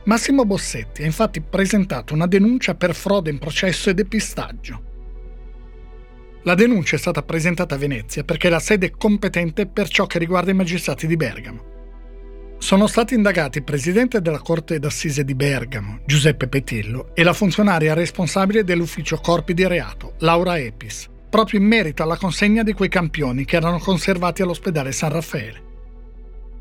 Massimo 0.03 0.43
Bossetti 0.43 1.01
ha 1.01 1.05
infatti 1.05 1.39
presentato 1.39 2.13
una 2.13 2.27
denuncia 2.27 2.75
per 2.75 2.93
frode 2.93 3.29
in 3.29 3.39
processo 3.39 3.89
e 3.89 3.93
depistaggio. 3.93 4.83
La 6.43 6.55
denuncia 6.55 6.97
è 6.97 6.99
stata 6.99 7.23
presentata 7.23 7.75
a 7.75 7.77
Venezia 7.77 8.25
perché 8.25 8.49
è 8.49 8.51
la 8.51 8.59
sede 8.59 8.91
competente 8.91 9.65
per 9.65 9.87
ciò 9.87 10.07
che 10.07 10.19
riguarda 10.19 10.51
i 10.51 10.55
magistrati 10.55 11.07
di 11.07 11.15
Bergamo. 11.15 11.63
Sono 12.57 12.87
stati 12.87 13.13
indagati 13.13 13.59
il 13.59 13.63
presidente 13.63 14.19
della 14.19 14.39
Corte 14.39 14.77
d'Assise 14.77 15.23
di 15.23 15.35
Bergamo, 15.35 16.01
Giuseppe 16.05 16.49
Petillo, 16.49 17.15
e 17.15 17.23
la 17.23 17.31
funzionaria 17.31 17.93
responsabile 17.93 18.65
dell'ufficio 18.65 19.19
corpi 19.23 19.53
di 19.53 19.65
reato, 19.65 20.15
Laura 20.17 20.59
Epis, 20.59 21.13
proprio 21.35 21.59
in 21.59 21.65
merito 21.65 22.01
alla 22.01 22.15
consegna 22.15 22.63
di 22.63 22.71
quei 22.71 22.87
campioni 22.87 23.43
che 23.43 23.57
erano 23.57 23.77
conservati 23.77 24.41
all'ospedale 24.41 24.93
San 24.93 25.09
Raffaele. 25.11 25.63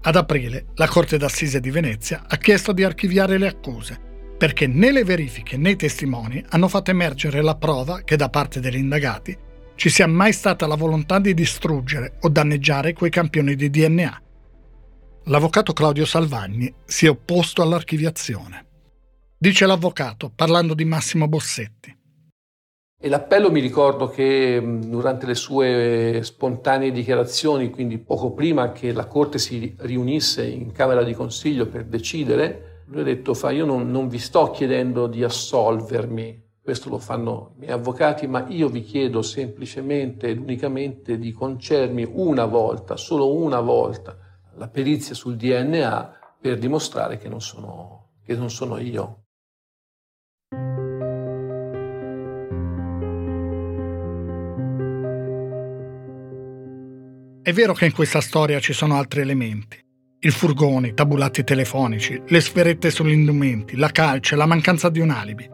Ad 0.03 0.17
aprile 0.17 0.67
la 0.75 0.89
Corte 0.89 1.17
d'Assise 1.17 1.61
di 1.61 1.71
Venezia 1.71 2.25
ha 2.27 2.37
chiesto 2.39 2.73
di 2.73 2.83
archiviare 2.83 3.39
le 3.39 3.47
accuse, 3.47 3.97
perché 4.37 4.67
né 4.67 4.91
le 4.91 5.05
verifiche 5.05 5.57
né 5.57 5.71
i 5.71 5.77
testimoni 5.77 6.45
hanno 6.49 6.67
fatto 6.67 6.91
emergere 6.91 7.41
la 7.41 7.55
prova 7.55 8.03
che 8.03 8.17
da 8.17 8.29
parte 8.31 8.59
degli 8.59 8.75
indagati 8.75 9.39
ci 9.77 9.91
sia 9.91 10.09
mai 10.09 10.33
stata 10.33 10.67
la 10.67 10.75
volontà 10.75 11.21
di 11.21 11.35
distruggere 11.35 12.17
o 12.23 12.29
danneggiare 12.29 12.95
quei 12.95 13.11
campioni 13.11 13.55
di 13.55 13.71
DNA. 13.71 14.23
L'avvocato 15.27 15.73
Claudio 15.73 16.05
Salvagni 16.05 16.75
si 16.85 17.07
è 17.07 17.11
opposto 17.11 17.63
all'archiviazione. 17.63 18.67
Dice 19.39 19.67
l'avvocato 19.67 20.33
parlando 20.35 20.75
di 20.75 20.85
Massimo 20.85 21.29
Bossetti. 21.29 22.03
E 23.05 23.11
l'appello 23.11 23.51
mi 23.51 23.61
ricordo 23.61 24.09
che 24.09 24.79
durante 24.87 25.27
le 25.27 25.35
sue 25.35 26.21
spontanee 26.23 26.91
dichiarazioni, 26.91 27.69
quindi 27.69 27.99
poco 27.99 28.33
prima 28.33 28.73
che 28.73 28.93
la 28.93 29.05
Corte 29.05 29.37
si 29.37 29.75
riunisse 29.81 30.47
in 30.47 30.73
Camera 30.73 31.03
di 31.03 31.13
Consiglio 31.13 31.67
per 31.67 31.85
decidere, 31.85 32.85
lui 32.87 33.03
ha 33.03 33.05
detto, 33.05 33.35
fa, 33.35 33.51
io 33.51 33.67
non, 33.67 33.91
non 33.91 34.09
vi 34.09 34.19
sto 34.19 34.51
chiedendo 34.53 35.07
di 35.07 35.23
assolvermi, 35.23 36.53
questo 36.63 36.89
lo 36.89 36.97
fanno 36.97 37.53
i 37.57 37.59
miei 37.59 37.73
avvocati, 37.73 38.27
ma 38.27 38.47
io 38.49 38.71
vi 38.71 38.81
chiedo 38.81 39.21
semplicemente 39.21 40.29
ed 40.29 40.39
unicamente 40.39 41.19
di 41.19 41.31
concedermi 41.31 42.09
una 42.11 42.47
volta, 42.47 42.97
solo 42.97 43.35
una 43.35 43.61
volta, 43.61 44.17
la 44.55 44.69
perizia 44.69 45.15
sul 45.15 45.37
DNA 45.37 46.37
per 46.41 46.57
dimostrare 46.57 47.19
che 47.19 47.29
non 47.29 47.43
sono 47.43 48.13
che 48.25 48.35
non 48.35 48.51
sono 48.51 48.79
io. 48.79 49.24
È 57.45 57.53
vero 57.53 57.75
che 57.75 57.85
in 57.85 57.93
questa 57.93 58.23
storia 58.23 58.59
ci 58.59 58.73
sono 58.73 58.97
altri 58.97 59.21
elementi. 59.21 59.79
Il 60.21 60.33
furgone, 60.33 60.89
i 60.89 60.95
tabulati 60.95 61.45
telefonici, 61.45 62.19
le 62.27 62.41
sferette 62.41 62.91
sugli 62.91 63.13
indumenti, 63.13 63.77
la 63.77 63.91
calce, 63.91 64.35
la 64.35 64.47
mancanza 64.47 64.89
di 64.89 64.99
un 64.99 65.11
alibi. 65.11 65.47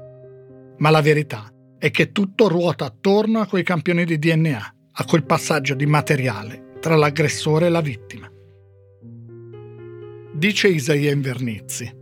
Ma 0.78 0.90
la 0.90 1.00
verità 1.00 1.52
è 1.76 1.90
che 1.90 2.12
tutto 2.12 2.46
ruota 2.46 2.84
attorno 2.84 3.40
a 3.40 3.46
quei 3.46 3.64
campioni 3.64 4.04
di 4.04 4.20
DNA, 4.20 4.74
a 4.92 5.04
quel 5.04 5.24
passaggio 5.24 5.74
di 5.74 5.84
materiale 5.86 6.76
tra 6.78 6.94
l'aggressore 6.94 7.66
e 7.66 7.70
la 7.70 7.80
vittima. 7.80 8.30
Dice 10.32 10.68
Isaia 10.68 11.10
Invernizzi. 11.10 11.92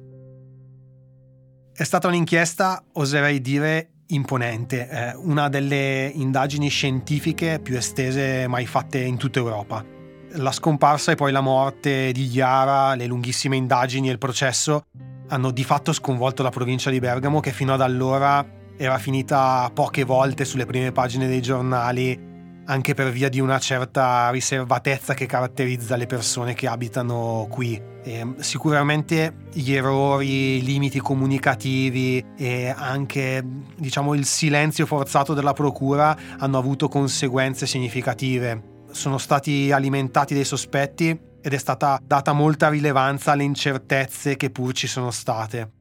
È 1.72 1.82
stata 1.82 2.08
un'inchiesta, 2.08 2.84
oserei 2.92 3.40
dire, 3.40 3.92
imponente, 4.08 4.88
eh, 4.88 5.14
una 5.16 5.48
delle 5.48 6.10
indagini 6.14 6.68
scientifiche 6.68 7.60
più 7.60 7.76
estese 7.76 8.46
mai 8.46 8.66
fatte 8.66 8.98
in 9.00 9.16
tutta 9.16 9.38
Europa. 9.38 9.84
La 10.32 10.52
scomparsa 10.52 11.12
e 11.12 11.14
poi 11.14 11.32
la 11.32 11.40
morte 11.40 12.12
di 12.12 12.28
Chiara, 12.28 12.94
le 12.94 13.06
lunghissime 13.06 13.56
indagini 13.56 14.08
e 14.08 14.12
il 14.12 14.18
processo 14.18 14.84
hanno 15.28 15.50
di 15.50 15.64
fatto 15.64 15.92
sconvolto 15.92 16.42
la 16.42 16.50
provincia 16.50 16.90
di 16.90 16.98
Bergamo 16.98 17.40
che 17.40 17.52
fino 17.52 17.72
ad 17.72 17.80
allora 17.80 18.46
era 18.76 18.98
finita 18.98 19.70
poche 19.72 20.04
volte 20.04 20.44
sulle 20.44 20.66
prime 20.66 20.92
pagine 20.92 21.26
dei 21.26 21.42
giornali 21.42 22.27
anche 22.68 22.94
per 22.94 23.10
via 23.10 23.28
di 23.28 23.40
una 23.40 23.58
certa 23.58 24.30
riservatezza 24.30 25.14
che 25.14 25.26
caratterizza 25.26 25.96
le 25.96 26.06
persone 26.06 26.54
che 26.54 26.66
abitano 26.66 27.46
qui. 27.50 27.80
E 28.02 28.34
sicuramente 28.38 29.34
gli 29.52 29.72
errori, 29.72 30.56
i 30.56 30.62
limiti 30.62 30.98
comunicativi 30.98 32.24
e 32.36 32.72
anche 32.74 33.42
diciamo, 33.76 34.14
il 34.14 34.24
silenzio 34.24 34.86
forzato 34.86 35.34
della 35.34 35.52
procura 35.52 36.16
hanno 36.38 36.58
avuto 36.58 36.88
conseguenze 36.88 37.66
significative. 37.66 38.76
Sono 38.90 39.18
stati 39.18 39.72
alimentati 39.72 40.34
dei 40.34 40.44
sospetti 40.44 41.18
ed 41.40 41.52
è 41.52 41.58
stata 41.58 41.98
data 42.02 42.32
molta 42.32 42.68
rilevanza 42.68 43.32
alle 43.32 43.44
incertezze 43.44 44.36
che 44.36 44.50
pur 44.50 44.72
ci 44.72 44.86
sono 44.86 45.10
state 45.10 45.76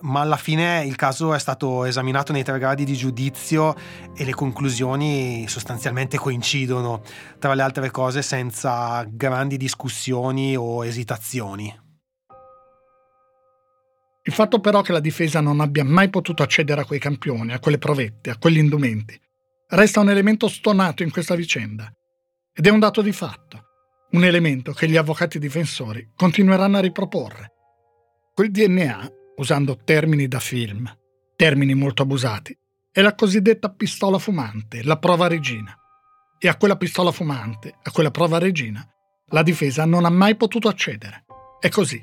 ma 0.00 0.20
alla 0.20 0.36
fine 0.36 0.84
il 0.84 0.96
caso 0.96 1.34
è 1.34 1.38
stato 1.38 1.84
esaminato 1.84 2.32
nei 2.32 2.44
tre 2.44 2.58
gradi 2.58 2.84
di 2.84 2.94
giudizio 2.94 3.74
e 4.14 4.24
le 4.24 4.34
conclusioni 4.34 5.46
sostanzialmente 5.48 6.16
coincidono, 6.16 7.02
tra 7.38 7.54
le 7.54 7.62
altre 7.62 7.90
cose 7.90 8.22
senza 8.22 9.04
grandi 9.08 9.56
discussioni 9.56 10.56
o 10.56 10.84
esitazioni. 10.84 11.86
Il 14.22 14.34
fatto 14.34 14.60
però 14.60 14.82
che 14.82 14.92
la 14.92 15.00
difesa 15.00 15.40
non 15.40 15.60
abbia 15.60 15.84
mai 15.84 16.10
potuto 16.10 16.42
accedere 16.42 16.82
a 16.82 16.84
quei 16.84 16.98
campioni, 16.98 17.54
a 17.54 17.58
quelle 17.58 17.78
provette, 17.78 18.30
a 18.30 18.36
quegli 18.36 18.58
indumenti, 18.58 19.18
resta 19.68 20.00
un 20.00 20.10
elemento 20.10 20.48
stonato 20.48 21.02
in 21.02 21.10
questa 21.10 21.34
vicenda. 21.34 21.90
Ed 22.52 22.66
è 22.66 22.70
un 22.70 22.78
dato 22.78 23.00
di 23.00 23.12
fatto, 23.12 23.62
un 24.10 24.24
elemento 24.24 24.72
che 24.72 24.88
gli 24.88 24.96
avvocati 24.96 25.38
difensori 25.38 26.10
continueranno 26.14 26.76
a 26.76 26.80
riproporre. 26.80 27.52
Quel 28.34 28.50
DNA 28.50 29.10
usando 29.38 29.78
termini 29.82 30.28
da 30.28 30.38
film, 30.38 30.90
termini 31.36 31.74
molto 31.74 32.02
abusati, 32.02 32.56
è 32.90 33.00
la 33.00 33.14
cosiddetta 33.14 33.70
pistola 33.70 34.18
fumante, 34.18 34.82
la 34.82 34.98
prova 34.98 35.26
regina. 35.26 35.74
E 36.38 36.48
a 36.48 36.56
quella 36.56 36.76
pistola 36.76 37.10
fumante, 37.10 37.74
a 37.82 37.90
quella 37.90 38.10
prova 38.10 38.38
regina, 38.38 38.86
la 39.30 39.42
difesa 39.42 39.84
non 39.84 40.04
ha 40.04 40.10
mai 40.10 40.36
potuto 40.36 40.68
accedere. 40.68 41.24
È 41.60 41.68
così. 41.68 42.02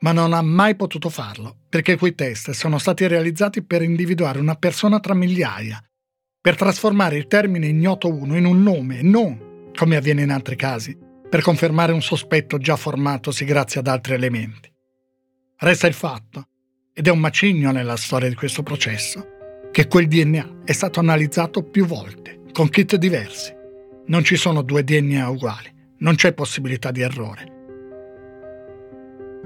Ma 0.00 0.12
non 0.12 0.32
ha 0.32 0.42
mai 0.42 0.74
potuto 0.74 1.08
farlo, 1.08 1.58
perché 1.68 1.96
quei 1.96 2.14
test 2.14 2.50
sono 2.50 2.78
stati 2.78 3.06
realizzati 3.06 3.62
per 3.62 3.82
individuare 3.82 4.40
una 4.40 4.56
persona 4.56 4.98
tra 5.00 5.14
migliaia, 5.14 5.82
per 6.40 6.56
trasformare 6.56 7.16
il 7.16 7.28
termine 7.28 7.68
ignoto 7.68 8.12
1 8.12 8.36
in 8.36 8.46
un 8.46 8.62
nome 8.62 8.98
e 8.98 9.02
non, 9.02 9.70
come 9.76 9.96
avviene 9.96 10.22
in 10.22 10.30
altri 10.30 10.56
casi, 10.56 10.98
per 11.28 11.40
confermare 11.40 11.92
un 11.92 12.02
sospetto 12.02 12.58
già 12.58 12.76
formatosi 12.76 13.44
grazie 13.44 13.80
ad 13.80 13.86
altri 13.86 14.14
elementi. 14.14 14.71
Resta 15.62 15.86
il 15.86 15.94
fatto, 15.94 16.48
ed 16.92 17.06
è 17.06 17.10
un 17.12 17.20
macigno 17.20 17.70
nella 17.70 17.96
storia 17.96 18.28
di 18.28 18.34
questo 18.34 18.64
processo, 18.64 19.68
che 19.70 19.86
quel 19.86 20.08
DNA 20.08 20.62
è 20.64 20.72
stato 20.72 20.98
analizzato 20.98 21.62
più 21.62 21.86
volte, 21.86 22.40
con 22.50 22.68
kit 22.68 22.96
diversi. 22.96 23.54
Non 24.06 24.24
ci 24.24 24.34
sono 24.34 24.62
due 24.62 24.82
DNA 24.82 25.28
uguali, 25.28 25.72
non 25.98 26.16
c'è 26.16 26.32
possibilità 26.32 26.90
di 26.90 27.02
errore. 27.02 27.52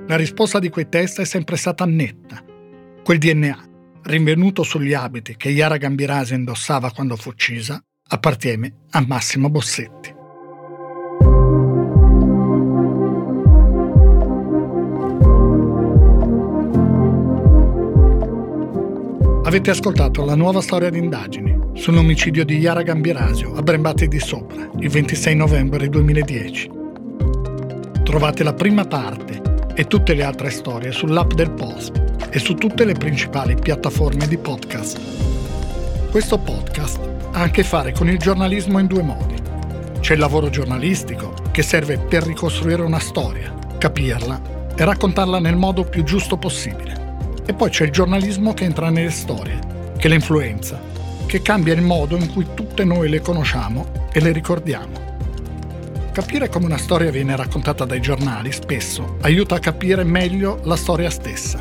La 0.07 0.17
risposta 0.17 0.59
di 0.59 0.71
quei 0.71 0.89
test 0.89 1.21
è 1.21 1.27
sempre 1.27 1.59
stata 1.59 1.85
netta. 1.85 2.43
Quel 3.05 3.19
DNA, 3.19 3.69
rinvenuto 4.05 4.63
sugli 4.63 4.95
abiti 4.95 5.37
che 5.37 5.51
Yara 5.51 5.77
Gambirasi 5.77 6.33
indossava 6.33 6.93
quando 6.93 7.17
fu 7.17 7.29
uccisa, 7.29 7.79
appartiene 8.09 8.85
a 8.93 9.05
Massimo 9.07 9.51
Bossetti. 9.51 10.16
Avete 19.47 19.71
ascoltato 19.71 20.25
la 20.25 20.35
nuova 20.35 20.61
storia 20.61 20.91
di 20.91 20.99
indagini 20.99 21.57
sull'omicidio 21.75 22.45
di 22.45 22.59
Yara 22.59 22.83
Gambirasio 22.83 23.55
a 23.55 23.63
Brembati 23.63 24.09
di 24.09 24.19
Sopra 24.19 24.69
il 24.81 24.89
26 24.89 25.37
novembre 25.37 25.89
2010. 25.89 26.71
Trovate 28.03 28.43
la 28.43 28.55
prima 28.55 28.85
parte 28.87 29.41
e 29.77 29.87
tutte 29.87 30.15
le 30.15 30.25
altre 30.25 30.51
storie 30.51 30.91
sull'app 30.91 31.31
del 31.35 31.53
Post 31.53 32.27
e 32.29 32.41
su 32.41 32.55
tutte 32.55 32.85
le 32.85 32.95
principali 32.95 33.55
piattaforme 33.55 34.27
di 34.27 34.37
podcast. 34.37 36.11
Questo 36.11 36.39
podcast 36.39 36.99
ha 37.31 37.43
a 37.43 37.51
che 37.51 37.63
fare 37.63 37.93
con 37.93 38.09
il 38.09 38.19
giornalismo 38.19 38.81
in 38.81 38.89
due 38.89 39.03
modi. 39.03 39.37
C'è 40.01 40.15
il 40.15 40.21
lavoro 40.21 40.51
giornalistico 40.51 41.35
che 41.53 41.63
serve 41.63 41.99
per 41.99 42.25
ricostruire 42.25 42.83
una 42.83 42.99
storia, 42.99 43.55
capirla 43.79 44.41
e 44.75 44.85
raccontarla 44.85 45.39
nel 45.39 45.57
modo 45.57 45.85
più 45.85 46.03
giusto 46.03 46.37
possibile. 46.37 47.06
E 47.49 47.55
poi 47.55 47.71
c'è 47.71 47.85
il 47.85 47.93
giornalismo 47.93 48.55
che 48.55 48.65
entra 48.65 48.91
nelle 48.91 49.11
storie, 49.11 49.93
che 49.99 50.09
le 50.09 50.17
influenza, 50.17 50.81
che 51.27 51.43
cambia 51.43 51.75
il 51.75 51.81
modo 51.81 52.17
in 52.17 52.33
cui 52.33 52.45
tutte 52.55 52.83
noi 52.83 53.09
le 53.09 53.21
conosciamo 53.21 54.09
e 54.13 54.21
le 54.21 54.33
ricordiamo. 54.33 55.05
Capire 56.11 56.49
come 56.49 56.65
una 56.65 56.77
storia 56.77 57.13
viene 57.13 57.37
raccontata 57.37 57.85
dai 57.85 58.01
giornali 58.01 58.51
spesso 58.51 59.19
aiuta 59.21 59.55
a 59.55 59.61
capire 59.61 60.03
meglio 60.03 60.59
la 60.65 60.75
storia 60.75 61.09
stessa. 61.09 61.61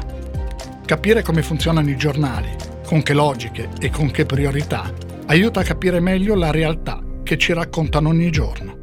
Capire 0.83 1.21
come 1.21 1.43
funzionano 1.43 1.89
i 1.89 1.97
giornali, 1.97 2.49
con 2.83 3.03
che 3.03 3.13
logiche 3.13 3.69
e 3.79 3.91
con 3.91 4.09
che 4.09 4.25
priorità, 4.25 4.91
aiuta 5.27 5.59
a 5.59 5.63
capire 5.63 5.99
meglio 5.99 6.33
la 6.33 6.49
realtà 6.49 6.99
che 7.21 7.37
ci 7.37 7.53
raccontano 7.53 8.09
ogni 8.09 8.31
giorno. 8.31 8.73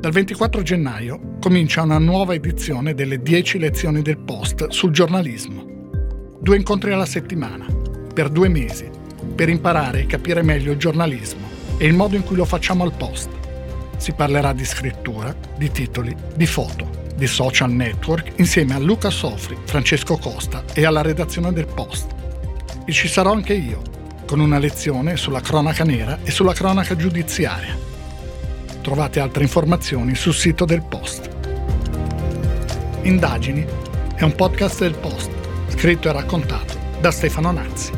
Dal 0.00 0.10
24 0.10 0.62
gennaio 0.62 1.36
comincia 1.40 1.82
una 1.82 1.98
nuova 1.98 2.34
edizione 2.34 2.94
delle 2.94 3.22
10 3.22 3.58
lezioni 3.60 4.02
del 4.02 4.18
Post 4.18 4.68
sul 4.68 4.90
giornalismo 4.90 5.72
due 6.44 6.56
incontri 6.58 6.92
alla 6.92 7.06
settimana, 7.06 7.64
per 8.12 8.28
due 8.28 8.50
mesi, 8.50 8.86
per 9.34 9.48
imparare 9.48 10.00
e 10.00 10.06
capire 10.06 10.42
meglio 10.42 10.72
il 10.72 10.78
giornalismo 10.78 11.48
e 11.78 11.86
il 11.86 11.94
modo 11.94 12.16
in 12.16 12.22
cui 12.22 12.36
lo 12.36 12.44
facciamo 12.44 12.84
al 12.84 12.92
post. 12.92 13.30
Si 13.96 14.12
parlerà 14.12 14.52
di 14.52 14.66
scrittura, 14.66 15.34
di 15.56 15.70
titoli, 15.70 16.14
di 16.36 16.44
foto, 16.44 16.86
di 17.16 17.26
social 17.26 17.70
network 17.70 18.32
insieme 18.36 18.74
a 18.74 18.78
Luca 18.78 19.08
Sofri, 19.08 19.56
Francesco 19.64 20.18
Costa 20.18 20.64
e 20.74 20.84
alla 20.84 21.00
redazione 21.00 21.50
del 21.50 21.66
Post. 21.66 22.12
E 22.84 22.92
ci 22.92 23.08
sarò 23.08 23.32
anche 23.32 23.54
io, 23.54 23.80
con 24.26 24.38
una 24.38 24.58
lezione 24.58 25.16
sulla 25.16 25.40
cronaca 25.40 25.82
nera 25.82 26.18
e 26.24 26.30
sulla 26.30 26.52
cronaca 26.52 26.94
giudiziaria. 26.94 27.74
Trovate 28.82 29.18
altre 29.18 29.44
informazioni 29.44 30.14
sul 30.14 30.34
sito 30.34 30.66
del 30.66 30.82
Post. 30.82 31.30
Indagini 33.00 33.64
è 34.14 34.24
un 34.24 34.34
podcast 34.34 34.80
del 34.80 34.94
Post 34.94 35.33
scritto 35.84 36.08
e 36.08 36.12
raccontato 36.12 36.78
da 36.98 37.10
Stefano 37.10 37.50
Nazzi. 37.50 37.92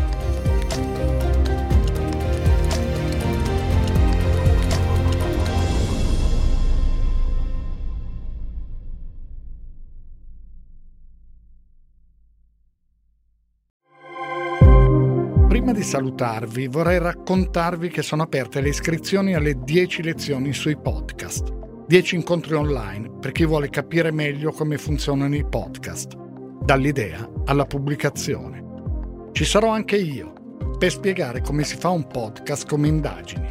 Prima 15.46 15.70
di 15.70 15.82
salutarvi 15.84 16.66
vorrei 16.66 16.98
raccontarvi 16.98 17.88
che 17.88 18.02
sono 18.02 18.24
aperte 18.24 18.60
le 18.60 18.70
iscrizioni 18.70 19.36
alle 19.36 19.62
10 19.62 20.02
lezioni 20.02 20.52
sui 20.52 20.76
podcast. 20.76 21.86
10 21.86 22.16
incontri 22.16 22.54
online 22.54 23.10
per 23.20 23.30
chi 23.30 23.44
vuole 23.46 23.70
capire 23.70 24.10
meglio 24.10 24.50
come 24.50 24.76
funzionano 24.76 25.36
i 25.36 25.46
podcast 25.48 26.24
dall'idea 26.66 27.30
alla 27.44 27.64
pubblicazione. 27.64 29.30
Ci 29.30 29.44
sarò 29.44 29.70
anche 29.70 29.94
io 29.94 30.32
per 30.76 30.90
spiegare 30.90 31.40
come 31.40 31.62
si 31.62 31.76
fa 31.76 31.90
un 31.90 32.08
podcast 32.08 32.66
come 32.66 32.88
indagini 32.88 33.48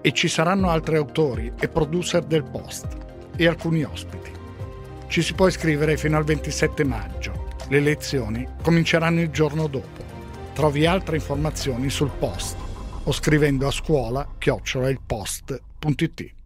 e 0.00 0.12
ci 0.12 0.28
saranno 0.28 0.70
altri 0.70 0.96
autori 0.96 1.52
e 1.60 1.68
producer 1.68 2.24
del 2.24 2.42
post 2.42 2.86
e 3.36 3.46
alcuni 3.46 3.84
ospiti. 3.84 4.30
Ci 5.08 5.20
si 5.20 5.34
può 5.34 5.46
iscrivere 5.46 5.98
fino 5.98 6.16
al 6.16 6.24
27 6.24 6.84
maggio 6.84 7.48
Le 7.68 7.80
lezioni 7.80 8.48
cominceranno 8.62 9.20
il 9.20 9.28
giorno 9.28 9.66
dopo. 9.66 10.02
Trovi 10.54 10.86
altre 10.86 11.16
informazioni 11.16 11.90
sul 11.90 12.12
post 12.18 12.56
o 13.02 13.12
scrivendo 13.12 13.66
a 13.66 13.70
scuola 13.70 14.26
chiocciolailpost.it. 14.38 16.43